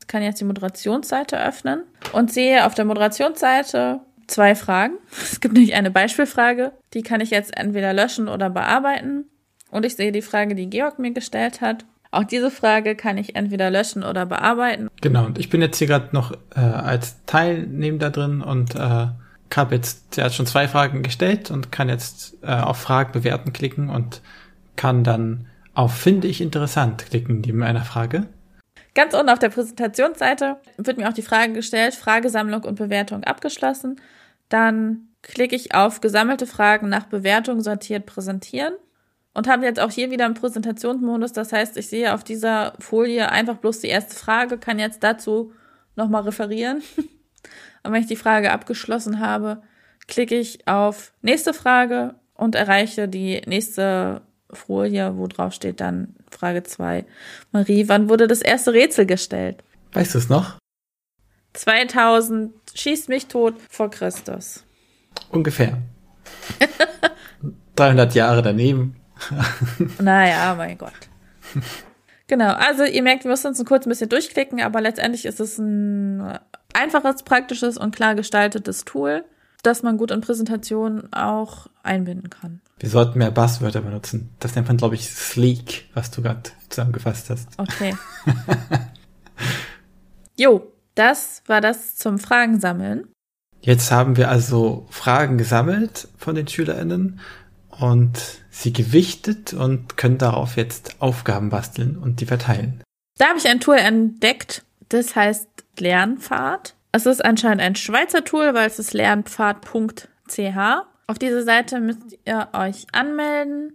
Ich 0.00 0.06
kann 0.06 0.22
jetzt 0.22 0.40
die 0.40 0.44
Moderationsseite 0.44 1.38
öffnen 1.42 1.82
und 2.12 2.32
sehe 2.32 2.66
auf 2.66 2.74
der 2.74 2.84
Moderationsseite 2.84 4.00
zwei 4.30 4.54
Fragen. 4.54 4.94
Es 5.22 5.40
gibt 5.40 5.54
nämlich 5.54 5.74
eine 5.74 5.90
Beispielfrage, 5.90 6.72
die 6.94 7.02
kann 7.02 7.20
ich 7.20 7.30
jetzt 7.30 7.56
entweder 7.56 7.92
löschen 7.92 8.28
oder 8.28 8.50
bearbeiten. 8.50 9.24
Und 9.70 9.84
ich 9.86 9.96
sehe 9.96 10.12
die 10.12 10.22
Frage, 10.22 10.54
die 10.54 10.68
Georg 10.68 10.98
mir 10.98 11.12
gestellt 11.12 11.60
hat. 11.60 11.84
Auch 12.10 12.24
diese 12.24 12.50
Frage 12.50 12.96
kann 12.96 13.18
ich 13.18 13.36
entweder 13.36 13.70
löschen 13.70 14.02
oder 14.02 14.26
bearbeiten. 14.26 14.88
Genau, 15.00 15.26
und 15.26 15.38
ich 15.38 15.48
bin 15.48 15.60
jetzt 15.60 15.78
hier 15.78 15.86
gerade 15.86 16.08
noch 16.12 16.32
äh, 16.56 16.60
als 16.60 17.24
Teilnehmer 17.24 18.10
drin 18.10 18.40
und 18.40 18.74
äh, 18.74 19.06
habe 19.56 19.74
jetzt, 19.74 20.18
er 20.18 20.24
hat 20.24 20.34
schon 20.34 20.46
zwei 20.46 20.66
Fragen 20.66 21.02
gestellt 21.02 21.50
und 21.50 21.70
kann 21.70 21.88
jetzt 21.88 22.36
äh, 22.42 22.52
auf 22.52 22.78
Fragen 22.78 23.12
bewerten 23.12 23.52
klicken 23.52 23.90
und 23.90 24.22
kann 24.76 25.04
dann 25.04 25.46
auf 25.74 25.94
Finde 25.96 26.26
ich 26.26 26.40
interessant 26.40 27.06
klicken 27.06 27.40
neben 27.40 27.62
einer 27.62 27.84
Frage. 27.84 28.26
Ganz 28.94 29.14
unten 29.14 29.28
auf 29.28 29.38
der 29.38 29.50
Präsentationsseite 29.50 30.56
wird 30.78 30.96
mir 30.98 31.08
auch 31.08 31.12
die 31.12 31.22
Frage 31.22 31.52
gestellt, 31.52 31.94
Fragesammlung 31.94 32.64
und 32.64 32.74
Bewertung 32.74 33.22
abgeschlossen. 33.22 34.00
Dann 34.50 35.08
klicke 35.22 35.56
ich 35.56 35.74
auf 35.74 36.02
gesammelte 36.02 36.46
Fragen 36.46 36.90
nach 36.90 37.06
Bewertung 37.06 37.62
sortiert 37.62 38.04
präsentieren 38.04 38.74
und 39.32 39.48
habe 39.48 39.64
jetzt 39.64 39.80
auch 39.80 39.90
hier 39.90 40.10
wieder 40.10 40.26
einen 40.26 40.34
Präsentationsmodus. 40.34 41.32
Das 41.32 41.52
heißt, 41.52 41.76
ich 41.78 41.88
sehe 41.88 42.12
auf 42.12 42.24
dieser 42.24 42.74
Folie 42.78 43.30
einfach 43.30 43.56
bloß 43.56 43.80
die 43.80 43.88
erste 43.88 44.14
Frage, 44.14 44.58
kann 44.58 44.78
jetzt 44.78 45.02
dazu 45.02 45.52
nochmal 45.96 46.22
referieren. 46.22 46.82
und 47.82 47.92
wenn 47.92 48.02
ich 48.02 48.08
die 48.08 48.16
Frage 48.16 48.52
abgeschlossen 48.52 49.20
habe, 49.20 49.62
klicke 50.08 50.36
ich 50.36 50.66
auf 50.66 51.12
nächste 51.22 51.54
Frage 51.54 52.16
und 52.34 52.54
erreiche 52.54 53.08
die 53.08 53.42
nächste 53.46 54.22
Folie, 54.52 55.16
wo 55.16 55.26
drauf 55.28 55.52
steht 55.52 55.80
dann 55.80 56.16
Frage 56.30 56.62
2. 56.62 57.04
Marie, 57.52 57.88
wann 57.88 58.08
wurde 58.08 58.26
das 58.26 58.42
erste 58.42 58.72
Rätsel 58.72 59.06
gestellt? 59.06 59.62
Weißt 59.92 60.14
du 60.14 60.18
es 60.18 60.28
noch? 60.28 60.58
2000 61.52 62.52
schießt 62.74 63.08
mich 63.08 63.26
tot 63.26 63.54
vor 63.68 63.90
Christus. 63.90 64.64
Ungefähr. 65.30 65.78
300 67.76 68.14
Jahre 68.14 68.42
daneben. 68.42 68.96
naja, 69.98 70.54
mein 70.54 70.78
Gott. 70.78 70.92
Genau, 72.26 72.52
also 72.52 72.84
ihr 72.84 73.02
merkt, 73.02 73.24
wir 73.24 73.30
müssen 73.30 73.48
uns 73.48 73.58
ein 73.58 73.66
kurz 73.66 73.86
ein 73.86 73.88
bisschen 73.88 74.08
durchklicken, 74.08 74.60
aber 74.60 74.80
letztendlich 74.80 75.24
ist 75.24 75.40
es 75.40 75.58
ein 75.58 76.38
einfaches, 76.72 77.24
praktisches 77.24 77.76
und 77.76 77.94
klar 77.94 78.14
gestaltetes 78.14 78.84
Tool, 78.84 79.24
das 79.62 79.82
man 79.82 79.96
gut 79.96 80.10
in 80.10 80.20
Präsentationen 80.20 81.12
auch 81.12 81.66
einbinden 81.82 82.30
kann. 82.30 82.60
Wir 82.78 82.88
sollten 82.88 83.18
mehr 83.18 83.30
Buzzwörter 83.30 83.82
benutzen. 83.82 84.30
Das 84.38 84.54
nennt 84.54 84.68
man, 84.68 84.76
glaube 84.76 84.94
ich, 84.94 85.10
sleek, 85.10 85.88
was 85.92 86.10
du 86.10 86.22
gerade 86.22 86.50
zusammengefasst 86.68 87.30
hast. 87.30 87.48
Okay. 87.58 87.94
jo, 90.36 90.72
das 91.00 91.42
war 91.46 91.60
das 91.60 91.96
zum 91.96 92.18
Fragen 92.18 92.60
sammeln. 92.60 93.08
Jetzt 93.62 93.90
haben 93.90 94.16
wir 94.16 94.28
also 94.28 94.86
Fragen 94.90 95.38
gesammelt 95.38 96.08
von 96.16 96.34
den 96.34 96.46
SchülerInnen 96.46 97.20
und 97.70 98.18
sie 98.50 98.72
gewichtet 98.72 99.54
und 99.54 99.96
können 99.96 100.18
darauf 100.18 100.56
jetzt 100.56 101.00
Aufgaben 101.00 101.48
basteln 101.48 101.96
und 101.96 102.20
die 102.20 102.26
verteilen. 102.26 102.82
Da 103.18 103.28
habe 103.28 103.38
ich 103.38 103.48
ein 103.48 103.60
Tool 103.60 103.76
entdeckt, 103.76 104.64
das 104.88 105.16
heißt 105.16 105.48
Lernpfad. 105.78 106.74
Es 106.92 107.06
ist 107.06 107.24
anscheinend 107.24 107.62
ein 107.62 107.76
Schweizer 107.76 108.24
Tool, 108.24 108.54
weil 108.54 108.66
es 108.66 108.78
ist 108.78 108.92
lernpfad.ch. 108.92 110.06
Auf 111.06 111.18
diese 111.18 111.42
Seite 111.42 111.80
müsst 111.80 112.02
ihr 112.24 112.48
euch 112.52 112.86
anmelden, 112.92 113.74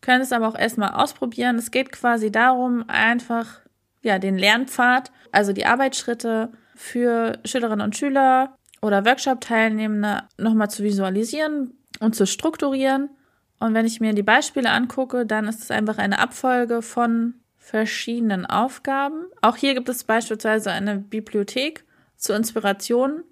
könnt 0.00 0.22
es 0.22 0.32
aber 0.32 0.48
auch 0.48 0.58
erstmal 0.58 0.92
ausprobieren. 0.92 1.56
Es 1.56 1.70
geht 1.70 1.92
quasi 1.92 2.30
darum, 2.30 2.84
einfach 2.88 3.60
ja, 4.02 4.18
den 4.18 4.38
Lernpfad, 4.38 5.10
also 5.32 5.52
die 5.52 5.66
Arbeitsschritte 5.66 6.50
für 6.74 7.38
Schülerinnen 7.44 7.84
und 7.84 7.96
Schüler 7.96 8.56
oder 8.80 9.04
Workshop-Teilnehmende 9.04 10.22
nochmal 10.36 10.70
zu 10.70 10.82
visualisieren 10.82 11.74
und 12.00 12.14
zu 12.14 12.26
strukturieren. 12.26 13.10
Und 13.58 13.74
wenn 13.74 13.86
ich 13.86 14.00
mir 14.00 14.12
die 14.12 14.22
Beispiele 14.22 14.70
angucke, 14.70 15.26
dann 15.26 15.48
ist 15.48 15.62
es 15.62 15.70
einfach 15.70 15.98
eine 15.98 16.20
Abfolge 16.20 16.80
von 16.82 17.34
verschiedenen 17.56 18.46
Aufgaben. 18.46 19.26
Auch 19.42 19.56
hier 19.56 19.74
gibt 19.74 19.88
es 19.88 20.04
beispielsweise 20.04 20.70
eine 20.70 20.98
Bibliothek 20.98 21.84
zur 22.16 22.36
Inspiration. 22.36 23.24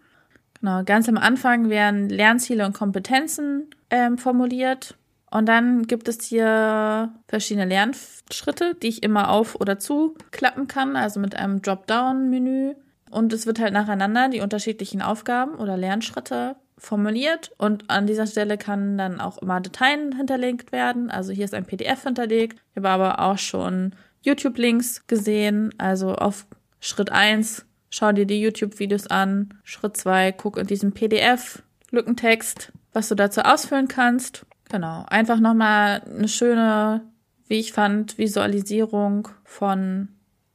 Genau, 0.61 0.83
ganz 0.85 1.09
am 1.09 1.16
Anfang 1.16 1.70
werden 1.70 2.09
Lernziele 2.09 2.66
und 2.66 2.74
Kompetenzen 2.74 3.70
ähm, 3.90 4.18
formuliert. 4.18 4.96
Und 5.37 5.44
dann 5.44 5.87
gibt 5.87 6.09
es 6.09 6.25
hier 6.25 7.12
verschiedene 7.29 7.66
Lernschritte, 7.66 8.75
die 8.75 8.88
ich 8.88 9.03
immer 9.03 9.29
auf- 9.29 9.61
oder 9.61 9.79
zuklappen 9.79 10.66
kann, 10.66 10.96
also 10.96 11.20
mit 11.20 11.35
einem 11.37 11.61
Dropdown-Menü. 11.61 12.72
Und 13.11 13.35
es 13.35 13.44
wird 13.44 13.59
halt 13.59 13.75
nacheinander 13.75 14.31
die 14.31 14.40
unterschiedlichen 14.40 15.03
Aufgaben 15.03 15.57
oder 15.57 15.77
Lernschritte 15.77 16.57
formuliert 16.79 17.53
und 17.59 17.90
an 17.90 18.07
dieser 18.07 18.27
Stelle 18.27 18.57
kann 18.57 18.96
dann 18.96 19.20
auch 19.20 19.37
immer 19.37 19.61
Dateien 19.61 20.16
hinterlegt 20.16 20.72
werden. 20.72 21.11
Also 21.11 21.35
hier 21.35 21.44
ist 21.44 21.53
ein 21.53 21.66
PDF 21.66 22.03
hinterlegt. 22.05 22.59
Ich 22.70 22.77
habe 22.79 22.88
aber 22.88 23.20
auch 23.20 23.37
schon 23.37 23.94
YouTube-Links 24.22 25.07
gesehen. 25.07 25.75
Also 25.77 26.14
auf 26.14 26.46
Schritt 26.81 27.12
eins 27.12 27.66
schau 27.90 28.11
dir 28.12 28.25
die 28.25 28.40
YouTube-Videos 28.40 29.09
an. 29.09 29.53
Schritt 29.64 29.99
zwei 29.99 30.33
guck 30.33 30.57
in 30.57 30.66
diesem 30.66 30.92
PDF 30.92 31.62
Lückentext, 31.90 32.72
was 32.94 33.11
du 33.11 33.14
dazu 33.14 33.42
ausfüllen 33.42 33.88
kannst. 33.88 34.46
Genau, 34.68 35.05
einfach 35.09 35.40
nochmal 35.40 36.02
eine 36.02 36.29
schöne, 36.29 37.02
wie 37.48 37.61
ich 37.61 37.72
fand, 37.72 38.18
Visualisierung 38.18 39.29
von 39.44 40.09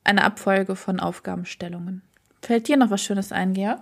einer 0.04 0.24
Abfolge 0.24 0.76
von 0.76 1.00
Aufgabenstellungen. 1.00 2.02
Fällt 2.42 2.68
dir 2.68 2.78
noch 2.78 2.90
was 2.90 3.02
Schönes 3.02 3.32
ein, 3.32 3.54
Georg? 3.54 3.80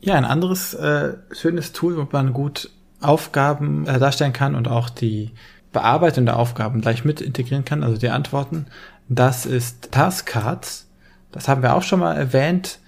Ja, 0.00 0.14
ein 0.14 0.24
anderes 0.24 0.74
äh, 0.74 1.14
schönes 1.32 1.72
Tool, 1.72 1.96
wo 1.96 2.06
man 2.10 2.32
gut 2.32 2.70
Aufgaben 3.00 3.86
äh, 3.86 3.98
darstellen 3.98 4.32
kann 4.32 4.54
und 4.54 4.68
auch 4.68 4.90
die 4.90 5.32
Bearbeitung 5.72 6.24
der 6.24 6.38
Aufgaben 6.38 6.80
gleich 6.80 7.04
mit 7.04 7.20
integrieren 7.20 7.64
kann, 7.64 7.82
also 7.82 7.96
die 7.96 8.08
Antworten. 8.08 8.66
Das 9.08 9.46
ist 9.46 9.92
Taskcards. 9.92 10.88
Das 11.32 11.48
haben 11.48 11.62
wir 11.62 11.74
auch 11.74 11.82
schon 11.82 12.00
mal 12.00 12.14
erwähnt. 12.14 12.78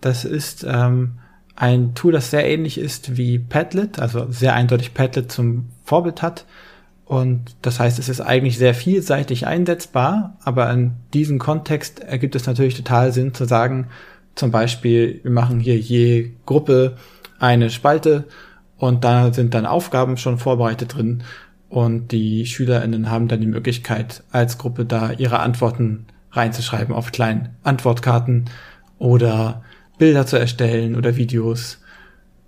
Das 0.00 0.24
ist 0.24 0.64
ähm, 0.68 1.18
ein 1.56 1.94
Tool, 1.94 2.12
das 2.12 2.30
sehr 2.30 2.46
ähnlich 2.46 2.78
ist 2.78 3.16
wie 3.16 3.38
Padlet, 3.38 3.98
also 3.98 4.30
sehr 4.30 4.54
eindeutig 4.54 4.94
Padlet 4.94 5.32
zum 5.32 5.70
Vorbild 5.84 6.22
hat. 6.22 6.44
Und 7.06 7.56
das 7.62 7.80
heißt, 7.80 7.98
es 7.98 8.08
ist 8.08 8.20
eigentlich 8.20 8.58
sehr 8.58 8.74
vielseitig 8.74 9.46
einsetzbar, 9.46 10.36
aber 10.42 10.70
in 10.72 10.92
diesem 11.14 11.38
Kontext 11.38 12.00
ergibt 12.00 12.34
es 12.34 12.46
natürlich 12.46 12.76
total 12.76 13.12
Sinn 13.12 13.32
zu 13.32 13.44
sagen, 13.44 13.88
zum 14.34 14.50
Beispiel, 14.50 15.20
wir 15.22 15.30
machen 15.30 15.60
hier 15.60 15.78
je 15.78 16.32
Gruppe 16.44 16.96
eine 17.38 17.70
Spalte 17.70 18.24
und 18.76 19.04
da 19.04 19.32
sind 19.32 19.54
dann 19.54 19.66
Aufgaben 19.66 20.16
schon 20.16 20.38
vorbereitet 20.38 20.94
drin 20.94 21.22
und 21.68 22.12
die 22.12 22.44
SchülerInnen 22.44 23.10
haben 23.10 23.28
dann 23.28 23.40
die 23.40 23.46
Möglichkeit, 23.46 24.22
als 24.30 24.58
Gruppe 24.58 24.84
da 24.84 25.12
ihre 25.12 25.38
Antworten 25.38 26.06
reinzuschreiben 26.32 26.94
auf 26.94 27.12
kleinen 27.12 27.50
Antwortkarten 27.62 28.50
oder 28.98 29.62
Bilder 29.98 30.26
zu 30.26 30.38
erstellen 30.38 30.96
oder 30.96 31.16
Videos. 31.16 31.78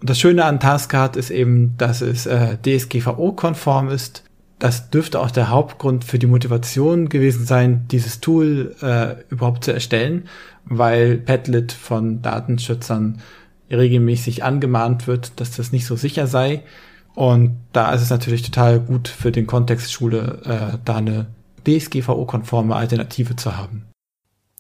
Und 0.01 0.11
das 0.11 0.19
Schöne 0.19 0.45
an 0.45 0.61
Taskcard 0.61 1.17
ist 1.17 1.31
eben, 1.31 1.77
dass 1.77 2.01
es 2.01 2.27
äh, 2.27 2.57
DSGVO-konform 2.65 3.89
ist. 3.89 4.25
Das 4.59 4.91
dürfte 4.91 5.21
auch 5.21 5.31
der 5.31 5.51
Hauptgrund 5.51 6.05
für 6.05 6.19
die 6.19 6.27
Motivation 6.27 7.09
gewesen 7.09 7.47
sein, 7.47 7.87
dieses 7.91 8.21
Tool 8.21 8.75
äh, 8.83 9.17
überhaupt 9.31 9.65
zu 9.65 9.73
erstellen 9.73 10.25
weil 10.69 11.19
Padlet 11.19 11.73
von 11.73 12.23
Datenschützern 12.23 13.21
regelmäßig 13.71 14.45
angemahnt 14.45 15.07
wird, 15.07 15.41
dass 15.41 15.57
das 15.57 15.73
nicht 15.73 15.87
so 15.87 15.97
sicher 15.97 16.27
sei. 16.27 16.63
Und 17.15 17.57
da 17.73 17.93
ist 17.93 18.03
es 18.03 18.11
natürlich 18.11 18.43
total 18.43 18.81
gut 18.81 19.09
für 19.09 19.33
den 19.33 19.47
Kontext 19.47 19.93
Schule, 19.93 20.41
äh, 20.45 20.79
da 20.85 20.97
eine 20.97 21.27
DSGVO-konforme 21.67 22.77
Alternative 22.77 23.37
zu 23.37 23.57
haben. 23.57 23.87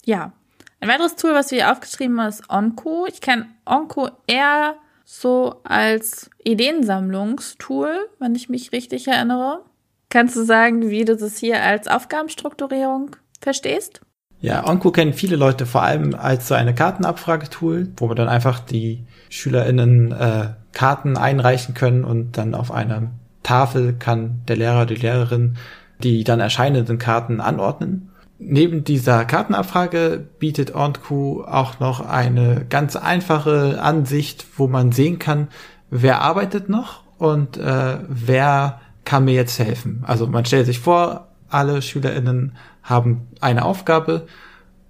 Ja. 0.05 0.33
Ein 0.81 0.89
weiteres 0.89 1.17
Tool, 1.17 1.35
was 1.35 1.51
wir 1.51 1.59
hier 1.59 1.73
aufgeschrieben 1.73 2.21
haben, 2.21 2.29
ist 2.29 2.49
Onco. 2.49 3.07
Ich 3.09 3.21
kenne 3.21 3.47
Onco 3.65 4.11
eher 4.27 4.77
so 5.05 5.61
als 5.65 6.31
Ideensammlungstool, 6.45 8.09
wenn 8.19 8.35
ich 8.35 8.49
mich 8.49 8.73
richtig 8.73 9.09
erinnere. 9.09 9.65
Kannst 10.11 10.37
du 10.37 10.45
sagen, 10.45 10.89
wie 10.89 11.05
du 11.05 11.17
das 11.17 11.39
hier 11.39 11.63
als 11.63 11.89
Aufgabenstrukturierung 11.89 13.17
verstehst? 13.41 14.01
Ja, 14.41 14.67
Onco 14.69 14.93
kennen 14.93 15.15
viele 15.15 15.37
Leute 15.37 15.67
vor 15.67 15.83
allem 15.83 16.15
als 16.15 16.47
so 16.47 16.55
eine 16.55 16.75
Kartenabfragetool, 16.75 17.93
wo 17.97 18.07
man 18.07 18.17
dann 18.17 18.29
einfach 18.29 18.61
die 18.61 19.05
SchülerInnen 19.31 20.13
äh, 20.13 20.51
Karten 20.73 21.17
einreichen 21.17 21.75
können 21.75 22.05
und 22.05 22.39
dann 22.39 22.55
auf 22.55 22.71
einer 22.71 23.11
Tafel 23.43 23.95
kann 23.95 24.43
der 24.47 24.57
Lehrer, 24.57 24.87
die 24.87 24.95
Lehrerin 24.95 25.57
die 26.03 26.25
dann 26.25 26.41
erscheinenden 26.41 26.99
Karten 26.99 27.41
anordnen. 27.41 28.11
Neben 28.39 28.85
dieser 28.85 29.25
Kartenabfrage 29.25 30.25
bietet 30.39 30.75
OnQ 30.75 31.11
auch 31.47 31.81
noch 31.81 32.01
eine 32.01 32.65
ganz 32.69 32.95
einfache 32.95 33.83
Ansicht, 33.83 34.47
wo 34.57 34.69
man 34.69 34.93
sehen 34.93 35.19
kann, 35.19 35.49
wer 35.91 36.21
arbeitet 36.23 36.69
noch 36.69 37.03
und 37.19 37.57
äh, 37.57 37.99
wer 38.09 38.81
kann 39.05 39.25
mir 39.25 39.35
jetzt 39.35 39.59
helfen. 39.59 40.05
Also 40.07 40.29
man 40.29 40.45
stellt 40.45 40.67
sich 40.67 40.79
vor, 40.79 41.29
alle 41.49 41.83
SchülerInnen 41.83 42.57
haben 42.83 43.27
eine 43.41 43.65
Aufgabe 43.65 44.27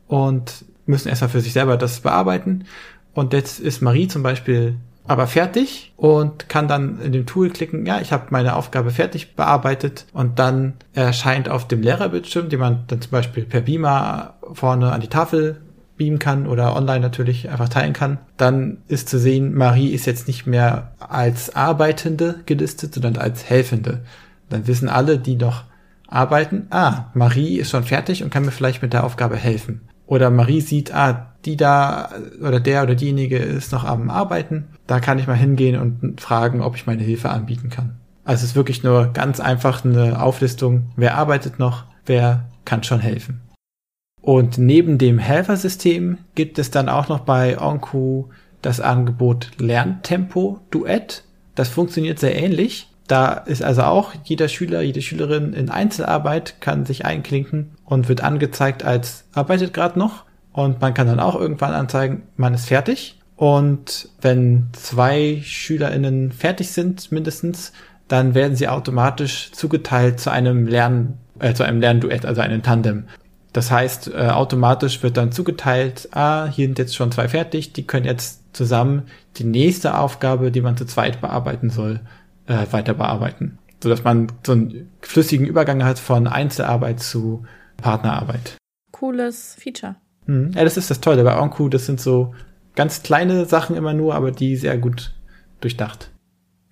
und 0.09 0.65
müssen 0.87 1.09
erstmal 1.09 1.31
für 1.31 1.41
sich 1.41 1.53
selber 1.53 1.77
das 1.77 2.01
bearbeiten. 2.01 2.65
Und 3.15 3.33
jetzt 3.33 3.61
ist 3.61 3.81
Marie 3.81 4.09
zum 4.09 4.23
Beispiel 4.23 4.77
aber 5.09 5.27
fertig 5.27 5.93
und 5.97 6.49
kann 6.49 6.69
dann 6.69 7.01
in 7.01 7.13
dem 7.13 7.27
Tool 7.27 7.51
klicken, 7.51 7.87
ja, 7.87 8.01
ich 8.01 8.13
habe 8.13 8.27
meine 8.31 8.57
Aufgabe 8.57 8.91
fertig 8.91 9.35
bearbeitet 9.35 10.07
und 10.13 10.39
dann 10.39 10.75
erscheint 10.93 11.49
auf 11.49 11.67
dem 11.67 11.83
Lehrerbildschirm, 11.83 12.49
den 12.49 12.61
man 12.61 12.85
dann 12.87 13.01
zum 13.01 13.11
Beispiel 13.11 13.45
per 13.45 13.63
Beamer 13.63 14.35
vorne 14.53 14.93
an 14.93 15.01
die 15.01 15.09
Tafel 15.09 15.61
beamen 15.97 16.19
kann 16.19 16.47
oder 16.47 16.77
online 16.77 17.01
natürlich 17.01 17.51
einfach 17.51 17.69
teilen 17.69 17.93
kann, 17.93 18.19
dann 18.37 18.79
ist 18.87 19.09
zu 19.09 19.19
sehen, 19.19 19.55
Marie 19.55 19.89
ist 19.89 20.07
jetzt 20.07 20.29
nicht 20.29 20.47
mehr 20.47 20.93
als 21.01 21.57
Arbeitende 21.57 22.41
gelistet, 22.47 22.95
sondern 22.95 23.17
als 23.17 23.51
Helfende. 23.51 24.03
Dann 24.49 24.67
wissen 24.67 24.89
alle, 24.89 25.19
die 25.19 25.37
noch 25.37 25.65
arbeiten, 26.07 26.69
ah, 26.71 27.07
Marie 27.15 27.59
ist 27.59 27.71
schon 27.71 27.85
fertig 27.85 28.23
und 28.23 28.31
kann 28.31 28.45
mir 28.45 28.53
vielleicht 28.53 28.81
mit 28.81 28.93
der 28.93 29.05
Aufgabe 29.05 29.37
helfen. 29.37 29.83
Oder 30.07 30.31
Marie 30.31 30.63
sieht, 30.63 30.95
ah, 30.95 31.28
die 31.49 31.57
da 31.57 32.11
oder 32.41 32.61
der 32.61 32.83
oder 32.83 32.95
diejenige 32.95 33.39
ist 33.39 33.73
noch 33.73 33.85
am 33.85 34.11
Arbeiten, 34.11 34.67
da 34.87 35.01
kann 35.01 35.19
ich 35.19 35.27
mal 35.27 35.35
hingehen 35.35 35.81
und 35.81 36.21
fragen, 36.21 36.61
ob 36.61 36.77
ich 36.77 36.87
meine 36.87 37.03
Hilfe 37.03 37.31
anbieten 37.31 37.71
kann. 37.71 37.97
Also 38.25 38.45
es 38.45 38.51
ist 38.51 38.57
wirklich 38.57 38.85
nur 38.85 39.15
ganz 39.15 39.41
einfach 39.41 39.83
eine 39.85 40.23
Auflistung, 40.23 40.91
wer 40.97 41.17
arbeitet 41.17 41.59
noch, 41.59 41.85
wer 42.05 42.45
kann 42.67 42.83
schon 42.83 43.01
helfen. 43.01 43.41
Und 44.21 44.59
neben 44.59 44.99
dem 44.99 45.19
Helfersystem 45.19 46.19
gibt 46.35 46.59
es 46.59 46.71
dann 46.71 46.91
auch 46.91 47.09
noch 47.09 47.21
bei 47.21 47.59
OnQ 47.59 48.27
das 48.61 48.81
Angebot 48.81 49.53
Lerntempo 49.57 50.61
Duett. 50.71 51.25
Das 51.55 51.71
funktioniert 51.71 52.19
sehr 52.19 52.37
ähnlich. 52.37 52.89
Da 53.07 53.33
ist 53.33 53.63
also 53.63 53.85
auch 53.85 54.13
jeder 54.25 54.49
Schüler, 54.49 54.83
jede 54.83 55.01
Schülerin 55.01 55.55
in 55.55 55.71
Einzelarbeit 55.71 56.61
kann 56.61 56.85
sich 56.85 57.07
einklinken 57.07 57.71
und 57.87 58.11
wird 58.11 58.23
angezeigt 58.23 58.85
als 58.85 59.25
arbeitet 59.33 59.73
gerade 59.73 59.99
noch. 59.99 60.25
Und 60.59 60.81
man 60.81 60.93
kann 60.93 61.07
dann 61.07 61.21
auch 61.21 61.37
irgendwann 61.37 61.73
anzeigen, 61.73 62.25
man 62.37 62.53
ist 62.53 62.67
fertig. 62.67 63.21
Und 63.37 64.09
wenn 64.21 64.71
zwei 64.73 65.41
SchülerInnen 65.45 66.33
fertig 66.33 66.73
sind, 66.73 67.13
mindestens, 67.13 67.73
dann 68.09 68.35
werden 68.35 68.57
sie 68.57 68.67
automatisch 68.67 69.53
zugeteilt 69.53 70.19
zu 70.19 70.33
einem 70.33 70.67
Lern, 70.67 71.19
äh, 71.39 71.55
zu 71.55 71.63
einem 71.63 71.81
Lernduett, 71.81 72.27
also 72.27 72.41
einem 72.41 72.65
Tandem. 72.65 73.05
Das 73.53 73.71
heißt, 73.71 74.09
äh, 74.13 74.31
automatisch 74.31 75.01
wird 75.05 75.17
dann 75.17 75.31
zugeteilt, 75.31 76.09
ah, 76.11 76.47
hier 76.47 76.67
sind 76.67 76.81
jetzt 76.81 76.97
schon 76.97 77.13
zwei 77.13 77.29
fertig, 77.29 77.73
die 77.73 77.87
können 77.87 78.05
jetzt 78.05 78.43
zusammen 78.53 79.05
die 79.37 79.45
nächste 79.45 79.97
Aufgabe, 79.97 80.51
die 80.51 80.61
man 80.61 80.77
zu 80.77 80.87
zweit 80.87 81.21
bearbeiten 81.21 81.71
soll, 81.71 82.01
äh, 82.49 82.67
weiter 82.73 82.95
bearbeiten. 82.95 83.59
So 83.81 83.89
dass 83.89 84.03
man 84.03 84.27
so 84.45 84.55
einen 84.55 84.91
flüssigen 85.03 85.47
Übergang 85.47 85.85
hat 85.85 86.01
von 86.01 86.27
Einzelarbeit 86.27 86.99
zu 86.99 87.45
Partnerarbeit. 87.77 88.57
Cooles 88.91 89.55
Feature. 89.57 89.95
Mhm. 90.29 90.53
Ja, 90.55 90.63
das 90.63 90.77
ist 90.77 90.91
das 90.91 91.01
Tolle 91.01 91.25
bei 91.25 91.37
OnQ. 91.41 91.71
Das 91.71 91.87
sind 91.87 92.01
so 92.01 92.35
ganz 92.77 93.03
kleine 93.03 93.47
Sachen 93.47 93.75
immer 93.75 93.95
nur, 93.95 94.15
aber 94.15 94.31
die 94.31 94.57
sehr 94.57 94.79
gut 94.79 95.13
durchdacht. 95.61 96.11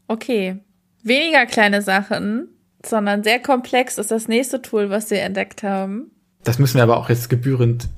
Okay. 0.06 0.58
Weniger 1.02 1.46
kleine 1.46 1.82
Sachen, 1.82 2.48
sondern 2.84 3.24
sehr 3.24 3.40
komplex 3.40 3.98
ist 3.98 4.10
das 4.10 4.28
nächste 4.28 4.62
Tool, 4.62 4.90
was 4.90 5.10
wir 5.10 5.22
entdeckt 5.22 5.62
haben. 5.62 6.10
Das 6.44 6.58
müssen 6.58 6.76
wir 6.76 6.82
aber 6.84 6.98
auch 6.98 7.08
jetzt 7.08 7.28
gebührend. 7.28 7.88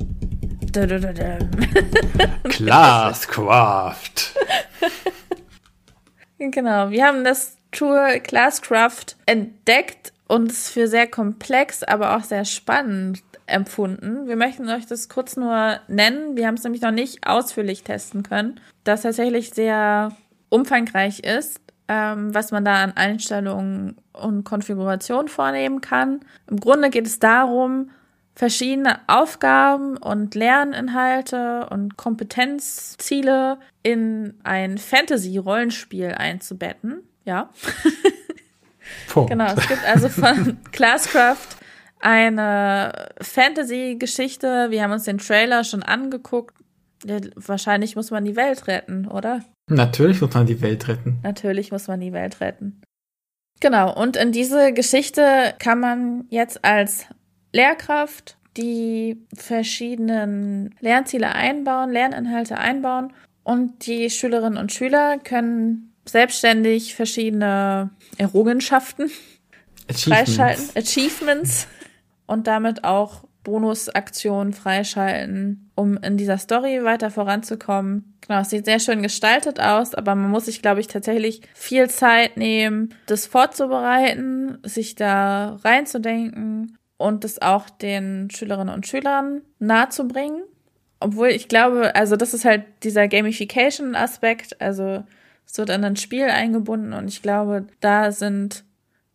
Classcraft. 2.45 3.97
genau, 6.39 6.91
wir 6.91 7.05
haben 7.05 7.25
das 7.25 7.57
Tour 7.73 8.19
Classcraft 8.23 9.17
entdeckt 9.27 10.13
und 10.27 10.51
es 10.51 10.71
für 10.71 10.89
sehr 10.89 11.07
komplex, 11.07 11.83
aber 11.83 12.17
auch 12.17 12.25
sehr 12.25 12.45
spannend 12.45 13.23
empfunden. 13.49 14.26
Wir 14.26 14.36
möchten 14.36 14.68
euch 14.68 14.86
das 14.86 15.09
kurz 15.09 15.36
nur 15.36 15.80
nennen. 15.88 16.36
Wir 16.36 16.46
haben 16.46 16.55
es 16.55 16.64
nämlich 16.64 16.82
noch 16.82 16.90
nicht 16.90 17.26
ausführlich 17.26 17.82
testen 17.82 18.22
können, 18.22 18.61
das 18.84 19.03
tatsächlich 19.03 19.51
sehr 19.51 20.12
umfangreich 20.49 21.20
ist, 21.20 21.61
ähm, 21.88 22.34
was 22.34 22.51
man 22.51 22.64
da 22.64 22.82
an 22.82 22.96
Einstellungen 22.96 23.96
und 24.12 24.44
Konfiguration 24.44 25.28
vornehmen 25.28 25.80
kann. 25.80 26.20
Im 26.49 26.61
Grunde 26.61 26.90
geht 26.90 27.07
es 27.07 27.18
darum, 27.18 27.90
verschiedene 28.34 29.01
Aufgaben 29.09 29.96
und 29.96 30.36
Lerninhalte 30.36 31.66
und 31.70 31.96
Kompetenzziele 31.96 33.59
in 33.82 34.34
ein 34.44 34.78
Fantasy-Rollenspiel 34.78 36.12
einzubetten. 36.12 37.03
Ja. 37.24 37.51
genau, 39.26 39.53
es 39.57 39.66
gibt 39.66 39.84
also 39.84 40.09
von 40.09 40.59
Classcraft 40.72 41.59
eine 42.01 43.09
Fantasy-Geschichte. 43.20 44.70
Wir 44.70 44.82
haben 44.82 44.92
uns 44.92 45.05
den 45.05 45.18
Trailer 45.18 45.64
schon 45.64 45.82
angeguckt. 45.82 46.57
Ja, 47.05 47.18
wahrscheinlich 47.36 47.96
muss 47.96 48.11
man 48.11 48.24
die 48.24 48.36
Welt 48.36 48.66
retten, 48.66 49.07
oder? 49.07 49.40
Natürlich 49.68 50.20
muss 50.20 50.34
man 50.34 50.46
die 50.46 50.61
Welt 50.61 50.88
retten. 50.88 51.20
Natürlich 51.22 51.70
muss 51.70 51.86
man 51.88 52.01
die 52.01 52.12
Welt 52.12 52.40
retten. 52.40 52.82
Genau, 53.61 53.92
und 53.94 54.16
in 54.16 54.32
diese 54.32 54.72
Geschichte 54.72 55.55
kann 55.59 55.80
man 55.80 56.24
jetzt 56.30 56.64
als 56.64 57.07
Lehrkraft 57.53 58.36
die 58.57 59.24
verschiedenen 59.34 60.74
Lernziele 60.80 61.34
einbauen, 61.34 61.90
Lerninhalte 61.90 62.59
einbauen 62.59 63.12
und 63.42 63.86
die 63.86 64.11
Schülerinnen 64.11 64.59
und 64.59 64.72
Schüler 64.72 65.18
können 65.18 65.94
selbstständig 66.05 66.94
verschiedene 66.94 67.90
Errungenschaften 68.16 69.11
Achievements. 69.88 70.05
freischalten, 70.05 70.70
Achievements 70.76 71.68
und 72.29 72.47
damit 72.47 72.85
auch 72.85 73.24
Bonusaktionen 73.43 74.53
freischalten, 74.53 75.70
um 75.74 75.97
in 75.97 76.18
dieser 76.18 76.37
Story 76.37 76.85
weiter 76.85 77.11
voranzukommen. 77.11 78.18
Genau, 78.20 78.41
es 78.41 78.51
sieht 78.51 78.66
sehr 78.66 78.79
schön 78.79 79.03
gestaltet 79.03 79.59
aus, 79.59 79.95
aber 79.95 80.14
man 80.14 80.31
muss 80.31 80.45
sich, 80.45 80.61
glaube 80.61 80.81
ich, 80.81 80.87
tatsächlich 80.87 81.41
viel 81.55 81.89
Zeit 81.89 82.37
nehmen, 82.37 82.95
das 83.07 83.26
vorzubereiten, 83.26 84.59
sich 84.64 84.97
da 84.97 85.59
reinzudenken 85.64 86.76
und 86.99 87.24
das 87.24 87.41
auch 87.41 87.70
den 87.70 88.29
Schülerinnen 88.31 88.74
und 88.74 88.87
Schülern 88.87 89.41
nahezubringen. 89.59 90.43
Obwohl 91.01 91.29
ich 91.29 91.49
glaube, 91.49 91.95
also 91.95 92.16
das 92.16 92.35
ist 92.35 92.45
halt 92.45 92.64
dieser 92.83 93.09
Gamification-Aspekt, 93.09 94.61
also 94.61 95.05
es 95.47 95.57
wird 95.57 95.70
in 95.70 95.85
ein 95.85 95.97
Spiel 95.97 96.24
eingebunden 96.24 96.93
und 96.93 97.09
ich 97.09 97.22
glaube, 97.22 97.66
da 97.81 98.12
sind 98.12 98.64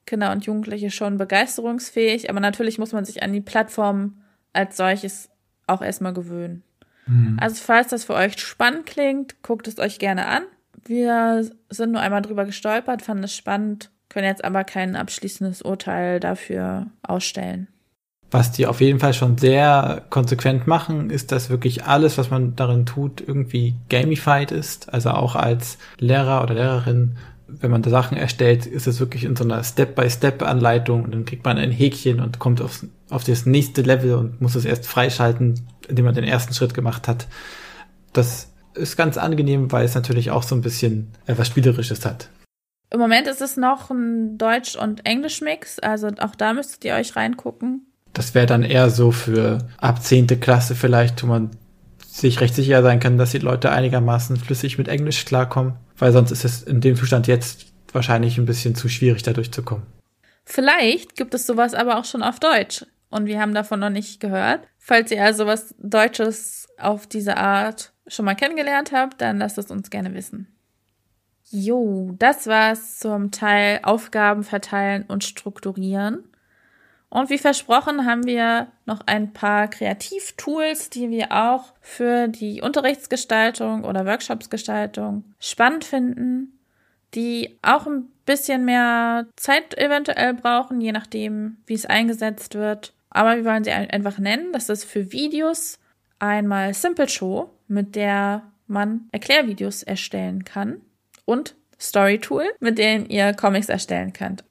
Kinder 0.06 0.32
und 0.32 0.46
Jugendliche 0.46 0.92
schon 0.92 1.18
begeisterungsfähig, 1.18 2.30
aber 2.30 2.40
natürlich 2.40 2.78
muss 2.78 2.92
man 2.92 3.06
sich 3.06 3.24
an 3.24 3.34
die 3.34 3.42
Plattform 3.42 4.22
als 4.52 4.78
solches 4.78 5.30
auch 5.68 5.82
erstmal 5.82 6.14
gewöhnen. 6.14 6.64
Mhm. 7.06 7.38
Also 7.40 7.62
falls 7.64 7.90
das 7.90 8.06
für 8.06 8.14
euch 8.14 8.38
spannend 8.40 8.86
klingt, 8.86 9.42
guckt 9.44 9.68
es 9.68 9.80
euch 9.80 10.00
gerne 10.00 10.28
an. 10.28 10.44
Wir 10.86 11.50
sind 11.70 11.92
nur 11.92 12.02
einmal 12.02 12.22
drüber 12.22 12.46
gestolpert, 12.46 13.02
fanden 13.02 13.24
es 13.24 13.36
spannend, 13.36 13.92
können 14.10 14.28
jetzt 14.28 14.44
aber 14.44 14.64
kein 14.64 14.96
abschließendes 14.96 15.62
Urteil 15.62 16.20
dafür 16.20 16.88
ausstellen. 17.02 17.68
Was 18.34 18.52
die 18.52 18.66
auf 18.66 18.82
jeden 18.82 19.00
Fall 19.00 19.14
schon 19.14 19.38
sehr 19.38 20.06
konsequent 20.10 20.66
machen, 20.66 21.12
ist, 21.12 21.32
dass 21.32 21.52
wirklich 21.52 21.86
alles, 21.86 22.18
was 22.18 22.32
man 22.32 22.56
darin 22.56 22.88
tut, 22.88 23.22
irgendwie 23.22 23.76
gamified 23.90 24.52
ist. 24.52 24.92
Also 24.92 25.12
auch 25.12 25.36
als 25.36 25.78
Lehrer 26.00 26.42
oder 26.42 26.56
Lehrerin 26.56 27.16
wenn 27.60 27.72
man 27.72 27.82
da 27.82 27.90
Sachen 27.90 28.18
erstellt, 28.18 28.66
ist 28.66 28.88
es 28.88 29.00
wirklich 29.00 29.24
in 29.24 29.36
so 29.36 29.44
einer 29.44 29.64
Step-by-Step-Anleitung 29.64 31.04
und 31.04 31.14
dann 31.14 31.26
kriegt 31.26 31.46
man 31.46 31.58
ein 31.58 31.72
Häkchen 31.72 32.20
und 32.20 32.40
kommt 32.40 32.62
aufs, 32.62 32.86
auf 33.10 33.24
das 33.24 33.46
nächste 33.46 33.82
Level 33.82 34.16
und 34.16 34.42
muss 34.42 34.56
es 34.56 34.66
erst 34.66 34.88
freischalten, 34.88 35.68
indem 35.88 36.06
man 36.06 36.16
den 36.16 36.24
ersten 36.24 36.54
Schritt 36.54 36.74
gemacht 36.74 37.08
hat. 37.08 37.28
Das 38.14 38.52
ist 38.76 38.98
ganz 38.98 39.18
angenehm, 39.18 39.72
weil 39.72 39.86
es 39.86 39.96
natürlich 39.96 40.32
auch 40.32 40.44
so 40.44 40.56
ein 40.56 40.62
bisschen 40.62 41.12
etwas 41.26 41.48
Spielerisches 41.48 42.06
hat. 42.06 42.30
Im 42.90 43.00
Moment 43.00 43.28
ist 43.28 43.42
es 43.42 43.58
noch 43.58 43.90
ein 43.90 44.38
Deutsch- 44.38 44.76
und 44.76 45.06
Englisch-Mix, 45.06 45.80
also 45.80 46.10
auch 46.20 46.36
da 46.36 46.54
müsstet 46.54 46.86
ihr 46.86 46.94
euch 46.94 47.16
reingucken. 47.16 47.88
Das 48.14 48.36
wäre 48.36 48.46
dann 48.46 48.64
eher 48.64 48.90
so 48.90 49.12
für 49.12 49.68
ab 49.78 50.04
zehnte 50.04 50.38
Klasse 50.38 50.76
vielleicht, 50.76 51.24
wo 51.24 51.28
man 51.28 51.52
sich 52.06 52.40
recht 52.42 52.54
sicher 52.54 52.84
sein 52.84 53.00
kann, 53.00 53.18
dass 53.18 53.32
die 53.32 53.40
Leute 53.40 53.72
einigermaßen 53.72 54.38
flüssig 54.38 54.78
mit 54.78 54.88
Englisch 54.88 55.26
klarkommen 55.26 55.74
weil 55.98 56.12
sonst 56.12 56.32
ist 56.32 56.46
es 56.46 56.64
in 56.64 56.82
dem 56.82 56.96
Zustand 56.96 57.28
jetzt 57.28 57.74
wahrscheinlich 57.92 58.38
ein 58.38 58.46
bisschen 58.46 58.76
zu 58.76 58.90
schwierig, 58.90 59.24
da 59.24 59.34
durchzukommen. 59.34 59.86
Vielleicht 60.46 61.16
gibt 61.16 61.34
es 61.34 61.46
sowas 61.46 61.74
aber 61.74 61.98
auch 61.98 62.06
schon 62.06 62.24
auf 62.24 62.40
Deutsch 62.40 62.86
und 63.10 63.26
wir 63.28 63.40
haben 63.40 63.54
davon 63.54 63.80
noch 63.80 63.90
nicht 63.90 64.20
gehört. 64.20 64.62
Falls 64.78 65.12
ihr 65.12 65.24
also 65.24 65.46
was 65.46 65.76
Deutsches 65.80 66.68
auf 66.78 67.08
diese 67.08 67.38
Art 67.38 67.94
schon 68.08 68.26
mal 68.26 68.36
kennengelernt 68.36 68.92
habt, 68.92 69.22
dann 69.22 69.38
lasst 69.38 69.58
es 69.58 69.72
uns 69.72 69.90
gerne 69.90 70.14
wissen. 70.14 70.48
Jo, 71.50 72.16
das 72.18 72.48
war's 72.48 73.00
zum 73.00 73.32
Teil 73.32 73.80
Aufgaben 73.84 74.44
verteilen 74.44 75.04
und 75.08 75.24
strukturieren. 75.24 76.24
Und 77.14 77.30
wie 77.30 77.38
versprochen 77.38 78.08
haben 78.08 78.26
wir 78.26 78.70
noch 78.88 79.02
ein 79.06 79.34
paar 79.34 79.68
Kreativtools, 79.68 80.90
die 80.90 81.12
wir 81.12 81.32
auch 81.32 81.66
für 81.80 82.28
die 82.28 82.60
Unterrichtsgestaltung 82.60 83.84
oder 83.84 84.08
Workshopsgestaltung 84.08 85.24
spannend 85.40 85.86
finden, 85.86 86.60
die 87.14 87.60
auch 87.62 87.86
ein 87.86 88.08
bisschen 88.26 88.66
mehr 88.66 89.28
Zeit 89.36 89.78
eventuell 89.78 90.34
brauchen, 90.34 90.82
je 90.82 90.92
nachdem, 90.92 91.58
wie 91.68 91.76
es 91.76 91.86
eingesetzt 91.86 92.56
wird. 92.56 92.96
Aber 93.12 93.36
wir 93.36 93.46
wollen 93.46 93.64
sie 93.64 93.70
einfach 93.70 94.18
nennen. 94.18 94.52
Das 94.52 94.70
ist 94.70 94.84
für 94.84 95.12
Videos 95.12 95.78
einmal 96.18 96.74
Simple 96.74 97.10
Show, 97.10 97.52
mit 97.68 97.96
der 97.96 98.42
man 98.66 99.08
Erklärvideos 99.12 99.84
erstellen 99.84 100.46
kann 100.46 100.82
und 101.26 101.54
Story 101.80 102.18
Tool, 102.18 102.50
mit 102.60 102.80
denen 102.80 103.06
ihr 103.06 103.36
Comics 103.36 103.70
erstellen 103.70 104.14
könnt. 104.14 104.44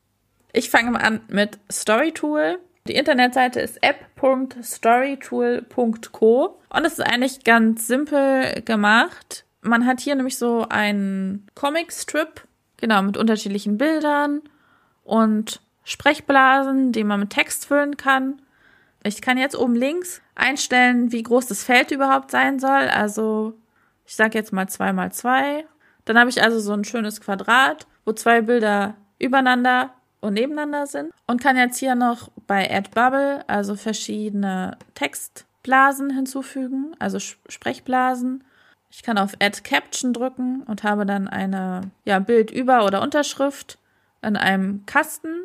Ich 0.52 0.70
fange 0.70 0.90
mal 0.90 1.00
an 1.00 1.20
mit 1.28 1.58
StoryTool. 1.70 2.58
Die 2.86 2.94
Internetseite 2.94 3.60
ist 3.60 3.82
app.storytool.co 3.82 6.58
und 6.68 6.84
es 6.84 6.92
ist 6.94 7.00
eigentlich 7.00 7.44
ganz 7.44 7.86
simpel 7.86 8.60
gemacht. 8.62 9.44
Man 9.62 9.86
hat 9.86 10.00
hier 10.00 10.16
nämlich 10.16 10.36
so 10.36 10.66
einen 10.68 11.46
Comic-Strip, 11.54 12.42
genau, 12.78 13.00
mit 13.02 13.16
unterschiedlichen 13.16 13.78
Bildern 13.78 14.42
und 15.04 15.60
Sprechblasen, 15.84 16.92
die 16.92 17.04
man 17.04 17.20
mit 17.20 17.30
Text 17.30 17.66
füllen 17.66 17.96
kann. 17.96 18.42
Ich 19.04 19.22
kann 19.22 19.38
jetzt 19.38 19.56
oben 19.56 19.74
links 19.74 20.20
einstellen, 20.34 21.12
wie 21.12 21.22
groß 21.22 21.46
das 21.46 21.64
Feld 21.64 21.92
überhaupt 21.92 22.30
sein 22.30 22.58
soll. 22.58 22.88
Also 22.88 23.54
ich 24.06 24.16
sage 24.16 24.36
jetzt 24.36 24.52
mal 24.52 24.68
zwei 24.68 24.92
mal 24.92 25.12
zwei. 25.12 25.64
Dann 26.04 26.18
habe 26.18 26.30
ich 26.30 26.42
also 26.42 26.58
so 26.58 26.72
ein 26.72 26.84
schönes 26.84 27.20
Quadrat, 27.20 27.86
wo 28.04 28.12
zwei 28.12 28.42
Bilder 28.42 28.96
übereinander 29.18 29.94
und 30.22 30.34
nebeneinander 30.34 30.86
sind 30.86 31.12
und 31.26 31.42
kann 31.42 31.56
jetzt 31.56 31.78
hier 31.78 31.94
noch 31.94 32.30
bei 32.46 32.70
AdBubble 32.74 33.44
also 33.48 33.74
verschiedene 33.74 34.78
Textblasen 34.94 36.10
hinzufügen, 36.10 36.96
also 36.98 37.18
Sprechblasen. 37.18 38.44
Ich 38.90 39.02
kann 39.02 39.18
auf 39.18 39.34
Add 39.40 39.60
Caption 39.62 40.12
drücken 40.12 40.62
und 40.62 40.84
habe 40.84 41.04
dann 41.04 41.28
eine 41.28 41.90
ja, 42.04 42.18
Bildüber- 42.18 42.84
oder 42.84 43.02
Unterschrift 43.02 43.78
in 44.22 44.36
einem 44.36 44.86
Kasten. 44.86 45.44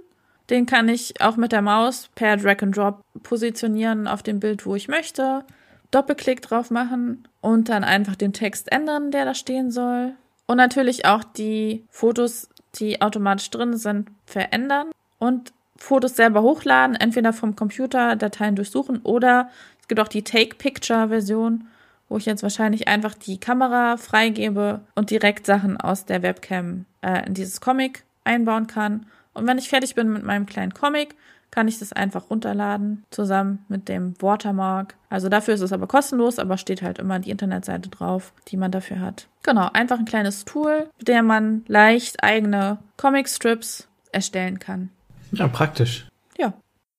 Den 0.50 0.66
kann 0.66 0.88
ich 0.90 1.22
auch 1.22 1.38
mit 1.38 1.52
der 1.52 1.62
Maus 1.62 2.10
per 2.16 2.38
Drag 2.38 2.62
and 2.62 2.76
Drop 2.76 3.02
positionieren 3.24 4.08
auf 4.08 4.22
dem 4.22 4.40
Bild, 4.40 4.66
wo 4.66 4.76
ich 4.76 4.88
möchte. 4.88 5.44
Doppelklick 5.92 6.42
drauf 6.42 6.70
machen 6.70 7.28
und 7.42 7.70
dann 7.70 7.84
einfach 7.84 8.16
den 8.16 8.34
Text 8.34 8.72
ändern, 8.72 9.12
der 9.12 9.26
da 9.26 9.34
stehen 9.34 9.72
soll. 9.72 10.14
Und 10.46 10.58
natürlich 10.58 11.06
auch 11.06 11.24
die 11.24 11.86
Fotos 11.90 12.50
die 12.80 13.02
automatisch 13.02 13.50
drin 13.50 13.78
sind, 13.78 14.10
verändern 14.26 14.92
und 15.20 15.54
Fotos 15.78 16.16
selber 16.16 16.42
hochladen, 16.42 16.96
entweder 16.96 17.34
vom 17.34 17.56
Computer 17.56 18.16
Dateien 18.16 18.56
durchsuchen 18.56 19.00
oder 19.04 19.50
es 19.82 19.88
gibt 19.88 20.02
auch 20.02 20.08
die 20.08 20.24
Take-Picture-Version, 20.24 21.68
wo 22.10 22.18
ich 22.18 22.26
jetzt 22.26 22.44
wahrscheinlich 22.44 22.88
einfach 22.88 23.14
die 23.14 23.40
Kamera 23.40 23.98
freigebe 23.98 24.82
und 24.96 25.12
direkt 25.12 25.46
Sachen 25.46 25.78
aus 25.78 26.06
der 26.06 26.24
Webcam 26.24 26.86
äh, 27.02 27.26
in 27.26 27.34
dieses 27.34 27.62
Comic 27.62 28.04
einbauen 28.24 28.68
kann. 28.68 29.06
Und 29.34 29.48
wenn 29.48 29.58
ich 29.58 29.70
fertig 29.70 29.96
bin 29.96 30.12
mit 30.12 30.24
meinem 30.24 30.46
kleinen 30.46 30.74
Comic, 30.74 31.16
kann 31.52 31.68
ich 31.68 31.80
das 31.80 31.94
einfach 31.94 32.30
runterladen, 32.30 33.04
zusammen 33.10 33.66
mit 33.68 33.90
dem 33.90 34.14
Watermark. 34.22 34.96
Also 35.10 35.30
dafür 35.30 35.54
ist 35.54 35.62
es 35.62 35.74
aber 35.74 35.88
kostenlos, 35.88 36.40
aber 36.40 36.58
steht 36.58 36.82
halt 36.82 37.00
immer 37.00 37.20
die 37.20 37.32
Internetseite 37.32 37.90
drauf, 37.90 38.34
die 38.50 38.58
man 38.58 38.72
dafür 38.72 39.00
hat. 39.00 39.28
Genau, 39.44 39.70
einfach 39.74 40.00
ein 40.00 40.06
kleines 40.06 40.46
Tool, 40.46 40.90
mit 40.98 41.08
dem 41.08 41.26
man 41.26 41.64
leicht 41.68 42.24
eigene 42.24 42.80
Comicstrips 42.98 43.88
erstellen 44.12 44.60
kann. 44.60 44.90
Ja, 45.32 45.48
praktisch. 45.48 46.08
Ja. 46.38 46.54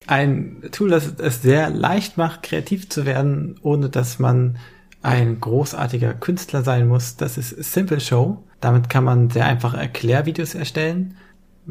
Ein 0.07 0.63
Tool, 0.73 0.91
das 0.91 1.15
es 1.19 1.43
sehr 1.43 1.71
leicht 1.71 2.17
macht, 2.17 2.43
kreativ 2.43 2.89
zu 2.89 3.07
werden, 3.07 3.59
ohne 3.63 3.91
dass 3.91 4.19
man 4.19 4.59
ein 5.03 5.41
großartiger 5.41 6.15
Künstler 6.15 6.63
sein 6.63 6.89
muss, 6.89 7.17
das 7.17 7.39
ist 7.39 7.51
Simple 7.73 8.01
Show. 8.01 8.43
Damit 8.61 8.91
kann 8.91 9.05
man 9.05 9.31
sehr 9.31 9.47
einfach 9.47 9.75
Erklärvideos 9.75 10.55
erstellen 10.55 11.17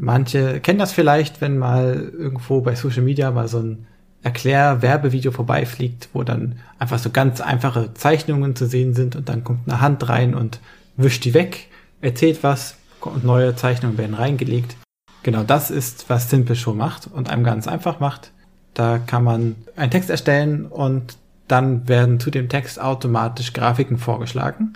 Manche 0.00 0.60
kennen 0.60 0.78
das 0.78 0.92
vielleicht, 0.92 1.40
wenn 1.40 1.58
mal 1.58 2.12
irgendwo 2.16 2.60
bei 2.60 2.76
Social 2.76 3.02
Media 3.02 3.32
mal 3.32 3.48
so 3.48 3.58
ein 3.58 3.86
Erklär-Werbevideo 4.22 5.32
vorbeifliegt, 5.32 6.10
wo 6.12 6.22
dann 6.22 6.60
einfach 6.78 7.00
so 7.00 7.10
ganz 7.10 7.40
einfache 7.40 7.94
Zeichnungen 7.94 8.54
zu 8.54 8.66
sehen 8.66 8.94
sind 8.94 9.16
und 9.16 9.28
dann 9.28 9.42
kommt 9.42 9.66
eine 9.66 9.80
Hand 9.80 10.08
rein 10.08 10.36
und 10.36 10.60
wischt 10.96 11.24
die 11.24 11.34
weg, 11.34 11.66
erzählt 12.00 12.44
was 12.44 12.76
und 13.00 13.24
neue 13.24 13.56
Zeichnungen 13.56 13.98
werden 13.98 14.14
reingelegt. 14.14 14.76
Genau 15.24 15.42
das 15.42 15.68
ist, 15.68 16.08
was 16.08 16.30
Simple 16.30 16.54
Show 16.54 16.74
macht 16.74 17.08
und 17.08 17.28
einem 17.28 17.42
ganz 17.42 17.66
einfach 17.66 17.98
macht. 17.98 18.30
Da 18.74 18.98
kann 18.98 19.24
man 19.24 19.56
einen 19.74 19.90
Text 19.90 20.10
erstellen 20.10 20.66
und 20.66 21.16
dann 21.48 21.88
werden 21.88 22.20
zu 22.20 22.30
dem 22.30 22.48
Text 22.48 22.80
automatisch 22.80 23.52
Grafiken 23.52 23.98
vorgeschlagen. 23.98 24.74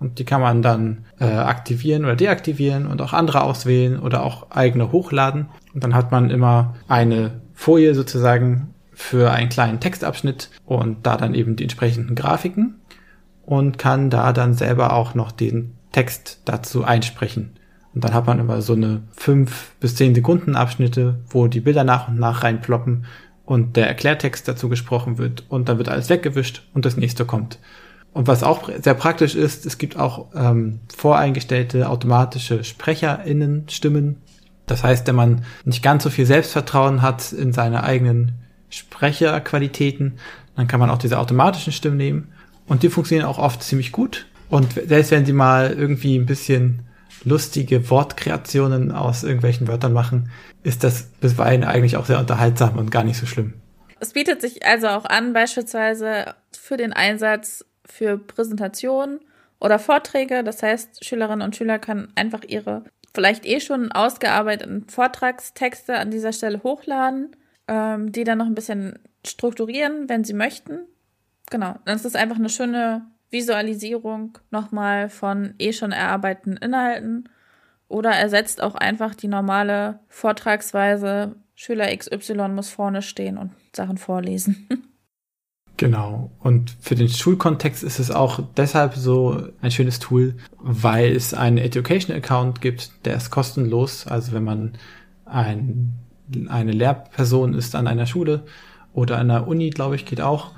Und 0.00 0.18
die 0.18 0.24
kann 0.24 0.40
man 0.40 0.62
dann 0.62 1.04
äh, 1.20 1.26
aktivieren 1.26 2.04
oder 2.04 2.16
deaktivieren 2.16 2.86
und 2.86 3.02
auch 3.02 3.12
andere 3.12 3.42
auswählen 3.42 4.00
oder 4.00 4.22
auch 4.22 4.50
eigene 4.50 4.90
hochladen. 4.92 5.48
Und 5.74 5.84
dann 5.84 5.94
hat 5.94 6.10
man 6.10 6.30
immer 6.30 6.74
eine 6.88 7.42
Folie 7.52 7.94
sozusagen 7.94 8.74
für 8.92 9.30
einen 9.30 9.50
kleinen 9.50 9.78
Textabschnitt 9.78 10.50
und 10.64 11.06
da 11.06 11.16
dann 11.16 11.34
eben 11.34 11.56
die 11.56 11.64
entsprechenden 11.64 12.14
Grafiken 12.14 12.80
und 13.44 13.78
kann 13.78 14.10
da 14.10 14.32
dann 14.32 14.54
selber 14.54 14.94
auch 14.94 15.14
noch 15.14 15.32
den 15.32 15.74
Text 15.92 16.40
dazu 16.46 16.84
einsprechen. 16.84 17.56
Und 17.94 18.04
dann 18.04 18.14
hat 18.14 18.26
man 18.26 18.38
immer 18.38 18.62
so 18.62 18.74
eine 18.74 19.02
fünf 19.12 19.72
bis 19.80 19.96
zehn 19.96 20.14
Sekunden 20.14 20.56
Abschnitte, 20.56 21.20
wo 21.28 21.46
die 21.48 21.60
Bilder 21.60 21.84
nach 21.84 22.08
und 22.08 22.18
nach 22.18 22.42
reinploppen 22.42 23.04
und 23.44 23.76
der 23.76 23.88
Erklärtext 23.88 24.46
dazu 24.46 24.68
gesprochen 24.68 25.18
wird 25.18 25.44
und 25.48 25.68
dann 25.68 25.78
wird 25.78 25.88
alles 25.88 26.08
weggewischt 26.08 26.68
und 26.72 26.84
das 26.86 26.96
nächste 26.96 27.24
kommt. 27.24 27.58
Und 28.12 28.26
was 28.26 28.42
auch 28.42 28.68
sehr 28.82 28.94
praktisch 28.94 29.34
ist, 29.34 29.66
es 29.66 29.78
gibt 29.78 29.96
auch 29.96 30.26
ähm, 30.34 30.80
voreingestellte 30.94 31.88
automatische 31.88 32.64
SprecherInnen-Stimmen. 32.64 34.16
Das 34.66 34.82
heißt, 34.82 35.06
wenn 35.06 35.14
man 35.14 35.44
nicht 35.64 35.82
ganz 35.82 36.02
so 36.02 36.10
viel 36.10 36.26
Selbstvertrauen 36.26 37.02
hat 37.02 37.32
in 37.32 37.52
seine 37.52 37.84
eigenen 37.84 38.32
Sprecherqualitäten, 38.68 40.18
dann 40.56 40.66
kann 40.66 40.80
man 40.80 40.90
auch 40.90 40.98
diese 40.98 41.18
automatischen 41.18 41.72
Stimmen 41.72 41.96
nehmen. 41.96 42.32
Und 42.66 42.82
die 42.82 42.90
funktionieren 42.90 43.26
auch 43.26 43.38
oft 43.38 43.62
ziemlich 43.62 43.92
gut. 43.92 44.26
Und 44.48 44.72
selbst 44.72 45.10
wenn 45.12 45.24
sie 45.24 45.32
mal 45.32 45.72
irgendwie 45.72 46.16
ein 46.16 46.26
bisschen 46.26 46.86
lustige 47.24 47.90
Wortkreationen 47.90 48.92
aus 48.92 49.22
irgendwelchen 49.22 49.68
Wörtern 49.68 49.92
machen, 49.92 50.30
ist 50.62 50.82
das 50.84 51.04
bisweilen 51.20 51.64
eigentlich 51.64 51.96
auch 51.96 52.06
sehr 52.06 52.18
unterhaltsam 52.18 52.76
und 52.76 52.90
gar 52.90 53.04
nicht 53.04 53.18
so 53.18 53.26
schlimm. 53.26 53.54
Es 54.00 54.12
bietet 54.12 54.40
sich 54.40 54.64
also 54.66 54.88
auch 54.88 55.04
an, 55.04 55.32
beispielsweise 55.32 56.34
für 56.52 56.76
den 56.76 56.92
Einsatz 56.92 57.64
für 57.90 58.18
Präsentationen 58.18 59.20
oder 59.60 59.78
Vorträge. 59.78 60.42
Das 60.42 60.62
heißt, 60.62 61.04
Schülerinnen 61.04 61.42
und 61.42 61.56
Schüler 61.56 61.78
können 61.78 62.12
einfach 62.14 62.42
ihre 62.46 62.84
vielleicht 63.14 63.46
eh 63.46 63.60
schon 63.60 63.92
ausgearbeiteten 63.92 64.88
Vortragstexte 64.88 65.98
an 65.98 66.10
dieser 66.10 66.32
Stelle 66.32 66.62
hochladen, 66.62 67.36
ähm, 67.68 68.12
die 68.12 68.24
dann 68.24 68.38
noch 68.38 68.46
ein 68.46 68.54
bisschen 68.54 68.98
strukturieren, 69.26 70.08
wenn 70.08 70.24
sie 70.24 70.34
möchten. 70.34 70.80
Genau, 71.50 71.74
das 71.84 72.04
ist 72.04 72.16
einfach 72.16 72.36
eine 72.36 72.48
schöne 72.48 73.06
Visualisierung 73.30 74.38
nochmal 74.50 75.08
von 75.08 75.54
eh 75.58 75.72
schon 75.72 75.92
erarbeiteten 75.92 76.56
Inhalten 76.56 77.28
oder 77.88 78.10
ersetzt 78.10 78.62
auch 78.62 78.74
einfach 78.74 79.14
die 79.14 79.28
normale 79.28 80.00
Vortragsweise. 80.08 81.36
Schüler 81.54 81.94
XY 81.94 82.48
muss 82.48 82.70
vorne 82.70 83.02
stehen 83.02 83.36
und 83.36 83.52
Sachen 83.74 83.98
vorlesen. 83.98 84.68
Genau. 85.76 86.30
Und 86.40 86.76
für 86.80 86.94
den 86.94 87.08
Schulkontext 87.08 87.82
ist 87.82 87.98
es 87.98 88.10
auch 88.10 88.40
deshalb 88.56 88.94
so 88.94 89.48
ein 89.62 89.70
schönes 89.70 89.98
Tool, 89.98 90.34
weil 90.58 91.16
es 91.16 91.32
einen 91.32 91.56
Education 91.56 92.14
Account 92.14 92.60
gibt, 92.60 92.92
der 93.06 93.16
ist 93.16 93.30
kostenlos. 93.30 94.06
Also 94.06 94.32
wenn 94.32 94.44
man 94.44 94.72
ein, 95.24 95.94
eine 96.48 96.72
Lehrperson 96.72 97.54
ist 97.54 97.74
an 97.74 97.86
einer 97.86 98.06
Schule 98.06 98.44
oder 98.92 99.16
einer 99.16 99.48
Uni, 99.48 99.70
glaube 99.70 99.96
ich, 99.96 100.04
geht 100.04 100.20
auch, 100.20 100.52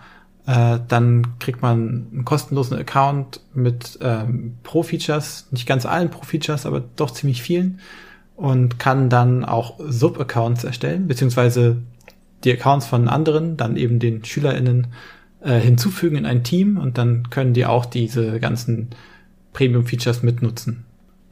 äh, 0.46 0.80
dann 0.88 1.38
kriegt 1.38 1.62
man 1.62 2.08
einen 2.12 2.24
kostenlosen 2.24 2.76
Account 2.76 3.40
mit 3.54 3.98
ähm, 4.02 4.56
Pro-Features, 4.64 5.48
nicht 5.52 5.68
ganz 5.68 5.86
allen 5.86 6.10
Pro-Features, 6.10 6.66
aber 6.66 6.82
doch 6.96 7.12
ziemlich 7.12 7.42
vielen 7.42 7.78
und 8.34 8.80
kann 8.80 9.08
dann 9.08 9.44
auch 9.44 9.78
Sub-Accounts 9.78 10.64
erstellen, 10.64 11.06
beziehungsweise 11.06 11.76
die 12.44 12.52
Accounts 12.52 12.86
von 12.86 13.08
anderen, 13.08 13.56
dann 13.56 13.76
eben 13.76 13.98
den 13.98 14.24
SchülerInnen 14.24 14.88
äh, 15.40 15.58
hinzufügen 15.58 16.16
in 16.16 16.26
ein 16.26 16.44
Team 16.44 16.76
und 16.76 16.98
dann 16.98 17.30
können 17.30 17.54
die 17.54 17.66
auch 17.66 17.86
diese 17.86 18.40
ganzen 18.40 18.90
Premium-Features 19.52 20.22
mitnutzen. 20.22 20.84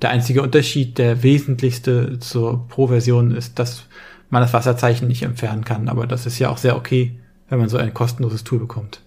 Der 0.02 0.10
einzige 0.10 0.42
Unterschied, 0.42 0.98
der 0.98 1.22
wesentlichste 1.22 2.18
zur 2.20 2.68
Pro-Version 2.68 3.32
ist, 3.32 3.58
dass 3.58 3.84
man 4.30 4.42
das 4.42 4.52
Wasserzeichen 4.52 5.08
nicht 5.08 5.22
entfernen 5.22 5.64
kann, 5.64 5.88
aber 5.88 6.06
das 6.06 6.26
ist 6.26 6.38
ja 6.38 6.50
auch 6.50 6.58
sehr 6.58 6.76
okay 6.76 7.20
wenn 7.50 7.58
man 7.58 7.68
so 7.68 7.76
ein 7.76 7.92
kostenloses 7.92 8.44
Tool 8.44 8.60
bekommt. 8.60 9.02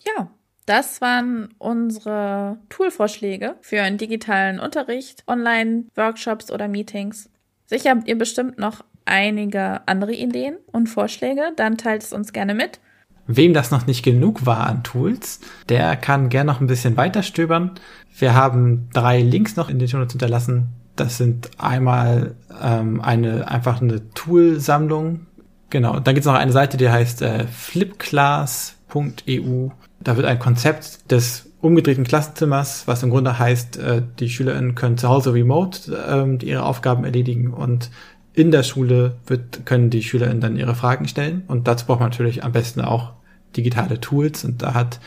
Ja, 0.00 0.30
das 0.64 1.00
waren 1.00 1.54
unsere 1.58 2.58
Toolvorschläge 2.70 3.56
für 3.60 3.82
einen 3.82 3.98
digitalen 3.98 4.58
Unterricht, 4.58 5.24
Online-Workshops 5.26 6.50
oder 6.50 6.68
Meetings. 6.68 7.28
Sicher 7.66 7.90
habt 7.90 8.08
ihr 8.08 8.16
bestimmt 8.16 8.58
noch 8.58 8.84
einige 9.06 9.86
andere 9.86 10.12
Ideen 10.12 10.56
und 10.72 10.88
Vorschläge, 10.88 11.52
dann 11.56 11.78
teilt 11.78 12.02
es 12.02 12.12
uns 12.12 12.32
gerne 12.32 12.54
mit. 12.54 12.80
Wem 13.26 13.54
das 13.54 13.70
noch 13.70 13.86
nicht 13.86 14.04
genug 14.04 14.46
war 14.46 14.66
an 14.66 14.84
Tools, 14.84 15.40
der 15.68 15.96
kann 15.96 16.28
gerne 16.28 16.52
noch 16.52 16.60
ein 16.60 16.68
bisschen 16.68 16.96
weiter 16.96 17.22
stöbern. 17.22 17.72
Wir 18.16 18.34
haben 18.34 18.88
drei 18.92 19.20
Links 19.20 19.56
noch 19.56 19.68
in 19.68 19.78
den 19.78 19.88
Show 19.88 19.98
Notes 19.98 20.12
hinterlassen. 20.12 20.68
Das 20.94 21.18
sind 21.18 21.50
einmal 21.58 22.36
ähm, 22.62 23.00
eine 23.00 23.48
einfach 23.48 23.82
eine 23.82 24.08
Toolsammlung 24.10 25.26
Genau, 25.70 25.98
dann 25.98 26.14
gibt 26.14 26.24
es 26.24 26.26
noch 26.26 26.34
eine 26.34 26.52
Seite, 26.52 26.76
die 26.76 26.88
heißt 26.88 27.22
äh, 27.22 27.44
flipclass.eu. 27.46 29.68
Da 30.00 30.16
wird 30.16 30.26
ein 30.26 30.38
Konzept 30.38 31.10
des 31.10 31.50
umgedrehten 31.60 32.04
Klassenzimmers, 32.04 32.86
was 32.86 33.02
im 33.02 33.10
Grunde 33.10 33.36
heißt, 33.38 33.76
äh, 33.78 34.02
die 34.20 34.28
SchülerInnen 34.28 34.76
können 34.76 34.98
zu 34.98 35.08
Hause 35.08 35.34
remote 35.34 35.92
äh, 35.92 36.36
ihre 36.44 36.62
Aufgaben 36.62 37.04
erledigen 37.04 37.52
und 37.52 37.90
in 38.36 38.52
der 38.52 38.62
Schule 38.62 39.16
wird, 39.26 39.64
können 39.64 39.90
die 39.90 40.02
SchülerInnen 40.02 40.42
dann 40.42 40.58
ihre 40.58 40.74
Fragen 40.74 41.08
stellen. 41.08 41.44
Und 41.48 41.66
dazu 41.66 41.86
braucht 41.86 42.00
man 42.00 42.10
natürlich 42.10 42.44
am 42.44 42.52
besten 42.52 42.82
auch 42.82 43.14
digitale 43.56 43.98
Tools. 43.98 44.44
Und 44.44 44.60
da 44.62 44.74
hat 44.74 45.00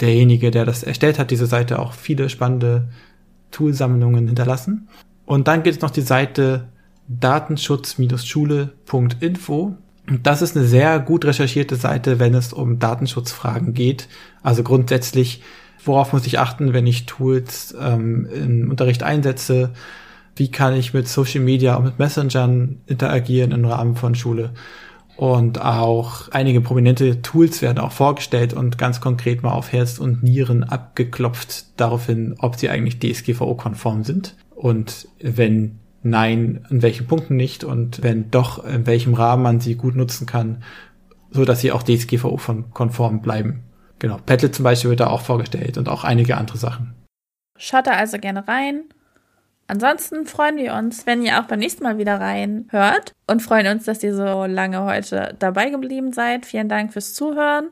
derjenige, 0.00 0.52
der 0.52 0.64
das 0.64 0.84
erstellt 0.84 1.18
hat, 1.18 1.32
diese 1.32 1.46
Seite 1.46 1.80
auch 1.80 1.92
viele 1.92 2.28
spannende 2.28 2.88
Toolsammlungen 3.50 4.28
hinterlassen. 4.28 4.86
Und 5.26 5.48
dann 5.48 5.64
gibt 5.64 5.76
es 5.76 5.82
noch 5.82 5.90
die 5.90 6.02
Seite 6.02 6.68
datenschutz-schule.info. 7.08 9.76
Das 10.22 10.40
ist 10.40 10.56
eine 10.56 10.64
sehr 10.64 11.00
gut 11.00 11.24
recherchierte 11.24 11.74
Seite, 11.74 12.20
wenn 12.20 12.34
es 12.34 12.52
um 12.52 12.78
Datenschutzfragen 12.78 13.74
geht. 13.74 14.06
Also 14.40 14.62
grundsätzlich, 14.62 15.42
worauf 15.84 16.12
muss 16.12 16.26
ich 16.26 16.38
achten, 16.38 16.72
wenn 16.72 16.86
ich 16.86 17.06
Tools 17.06 17.74
ähm, 17.78 18.28
im 18.32 18.70
Unterricht 18.70 19.02
einsetze? 19.02 19.72
Wie 20.38 20.50
kann 20.50 20.74
ich 20.74 20.94
mit 20.94 21.08
Social 21.08 21.40
Media 21.40 21.74
und 21.74 21.84
mit 21.84 21.98
Messengern 21.98 22.80
interagieren 22.86 23.50
im 23.50 23.64
Rahmen 23.64 23.96
von 23.96 24.14
Schule? 24.14 24.54
Und 25.16 25.60
auch 25.60 26.28
einige 26.30 26.60
prominente 26.60 27.22
Tools 27.22 27.60
werden 27.60 27.80
auch 27.80 27.90
vorgestellt 27.90 28.54
und 28.54 28.78
ganz 28.78 29.00
konkret 29.00 29.42
mal 29.42 29.50
auf 29.50 29.72
Herz 29.72 29.98
und 29.98 30.22
Nieren 30.22 30.62
abgeklopft 30.62 31.80
daraufhin, 31.80 32.36
ob 32.38 32.54
sie 32.54 32.68
eigentlich 32.70 33.00
DSGVO-konform 33.00 34.04
sind. 34.04 34.36
Und 34.54 35.08
wenn 35.20 35.80
nein, 36.04 36.64
in 36.70 36.82
welchen 36.82 37.08
Punkten 37.08 37.34
nicht 37.34 37.64
und 37.64 38.00
wenn 38.04 38.30
doch, 38.30 38.64
in 38.64 38.86
welchem 38.86 39.14
Rahmen 39.14 39.42
man 39.42 39.58
sie 39.58 39.74
gut 39.74 39.96
nutzen 39.96 40.24
kann, 40.24 40.62
so 41.32 41.44
dass 41.44 41.62
sie 41.62 41.72
auch 41.72 41.82
DSGVO-konform 41.82 43.20
bleiben. 43.20 43.64
Genau, 43.98 44.18
Padlet 44.24 44.54
zum 44.54 44.62
Beispiel 44.62 44.90
wird 44.90 45.00
da 45.00 45.08
auch 45.08 45.22
vorgestellt 45.22 45.78
und 45.78 45.88
auch 45.88 46.04
einige 46.04 46.36
andere 46.36 46.58
Sachen. 46.58 46.94
Schaut 47.56 47.88
da 47.88 47.94
also 47.94 48.18
gerne 48.18 48.46
rein. 48.46 48.84
Ansonsten 49.68 50.24
freuen 50.24 50.56
wir 50.56 50.72
uns, 50.72 51.06
wenn 51.06 51.22
ihr 51.22 51.38
auch 51.38 51.44
beim 51.44 51.58
nächsten 51.58 51.84
Mal 51.84 51.98
wieder 51.98 52.18
reinhört 52.18 53.12
und 53.26 53.42
freuen 53.42 53.66
uns, 53.66 53.84
dass 53.84 54.02
ihr 54.02 54.14
so 54.14 54.46
lange 54.46 54.82
heute 54.84 55.36
dabei 55.38 55.68
geblieben 55.68 56.12
seid. 56.12 56.46
Vielen 56.46 56.70
Dank 56.70 56.94
fürs 56.94 57.12
Zuhören. 57.12 57.68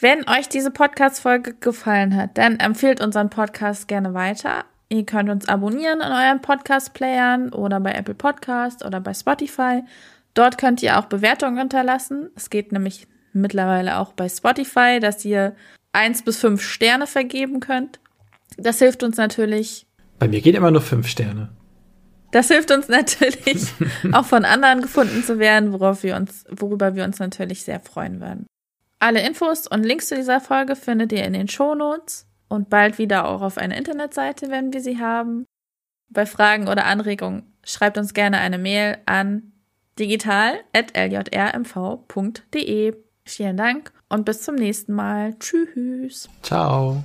Wenn 0.00 0.26
euch 0.28 0.48
diese 0.48 0.70
Podcast-Folge 0.70 1.54
gefallen 1.54 2.16
hat, 2.16 2.38
dann 2.38 2.58
empfehlt 2.58 3.02
unseren 3.02 3.28
Podcast 3.28 3.88
gerne 3.88 4.14
weiter. 4.14 4.64
Ihr 4.88 5.04
könnt 5.04 5.28
uns 5.28 5.46
abonnieren 5.46 6.00
in 6.00 6.12
euren 6.12 6.40
Podcast-Playern 6.40 7.52
oder 7.52 7.78
bei 7.78 7.92
Apple 7.92 8.14
Podcast 8.14 8.84
oder 8.84 9.00
bei 9.00 9.12
Spotify. 9.12 9.82
Dort 10.32 10.56
könnt 10.56 10.82
ihr 10.82 10.98
auch 10.98 11.06
Bewertungen 11.06 11.58
hinterlassen. 11.58 12.30
Es 12.36 12.48
geht 12.48 12.72
nämlich 12.72 13.06
mittlerweile 13.34 13.98
auch 13.98 14.14
bei 14.14 14.30
Spotify, 14.30 14.98
dass 14.98 15.24
ihr 15.24 15.54
eins 15.92 16.22
bis 16.22 16.38
fünf 16.38 16.62
Sterne 16.62 17.06
vergeben 17.06 17.60
könnt. 17.60 18.00
Das 18.56 18.78
hilft 18.78 19.02
uns 19.02 19.18
natürlich. 19.18 19.86
Bei 20.24 20.28
mir 20.28 20.40
geht 20.40 20.54
immer 20.54 20.70
nur 20.70 20.80
fünf 20.80 21.06
Sterne. 21.06 21.50
Das 22.30 22.48
hilft 22.48 22.70
uns 22.70 22.88
natürlich, 22.88 23.66
auch 24.12 24.24
von 24.24 24.46
anderen 24.46 24.80
gefunden 24.80 25.22
zu 25.22 25.38
werden, 25.38 25.74
worauf 25.74 26.02
wir 26.02 26.16
uns, 26.16 26.46
worüber 26.48 26.94
wir 26.94 27.04
uns 27.04 27.18
natürlich 27.18 27.62
sehr 27.62 27.78
freuen 27.78 28.22
würden. 28.22 28.46
Alle 29.00 29.20
Infos 29.20 29.66
und 29.66 29.82
Links 29.82 30.08
zu 30.08 30.16
dieser 30.16 30.40
Folge 30.40 30.76
findet 30.76 31.12
ihr 31.12 31.24
in 31.24 31.34
den 31.34 31.46
Show 31.46 31.74
Notes 31.74 32.26
und 32.48 32.70
bald 32.70 32.96
wieder 32.96 33.28
auch 33.28 33.42
auf 33.42 33.58
einer 33.58 33.76
Internetseite, 33.76 34.48
wenn 34.48 34.72
wir 34.72 34.80
sie 34.80 34.98
haben. 34.98 35.44
Bei 36.08 36.24
Fragen 36.24 36.68
oder 36.68 36.86
Anregungen 36.86 37.52
schreibt 37.62 37.98
uns 37.98 38.14
gerne 38.14 38.38
eine 38.38 38.56
Mail 38.56 38.96
an 39.04 39.52
digital.ljrmv.de. 39.98 42.96
Vielen 43.26 43.56
Dank 43.58 43.92
und 44.08 44.24
bis 44.24 44.40
zum 44.40 44.54
nächsten 44.54 44.94
Mal. 44.94 45.38
Tschüss. 45.38 46.30
Ciao. 46.40 47.04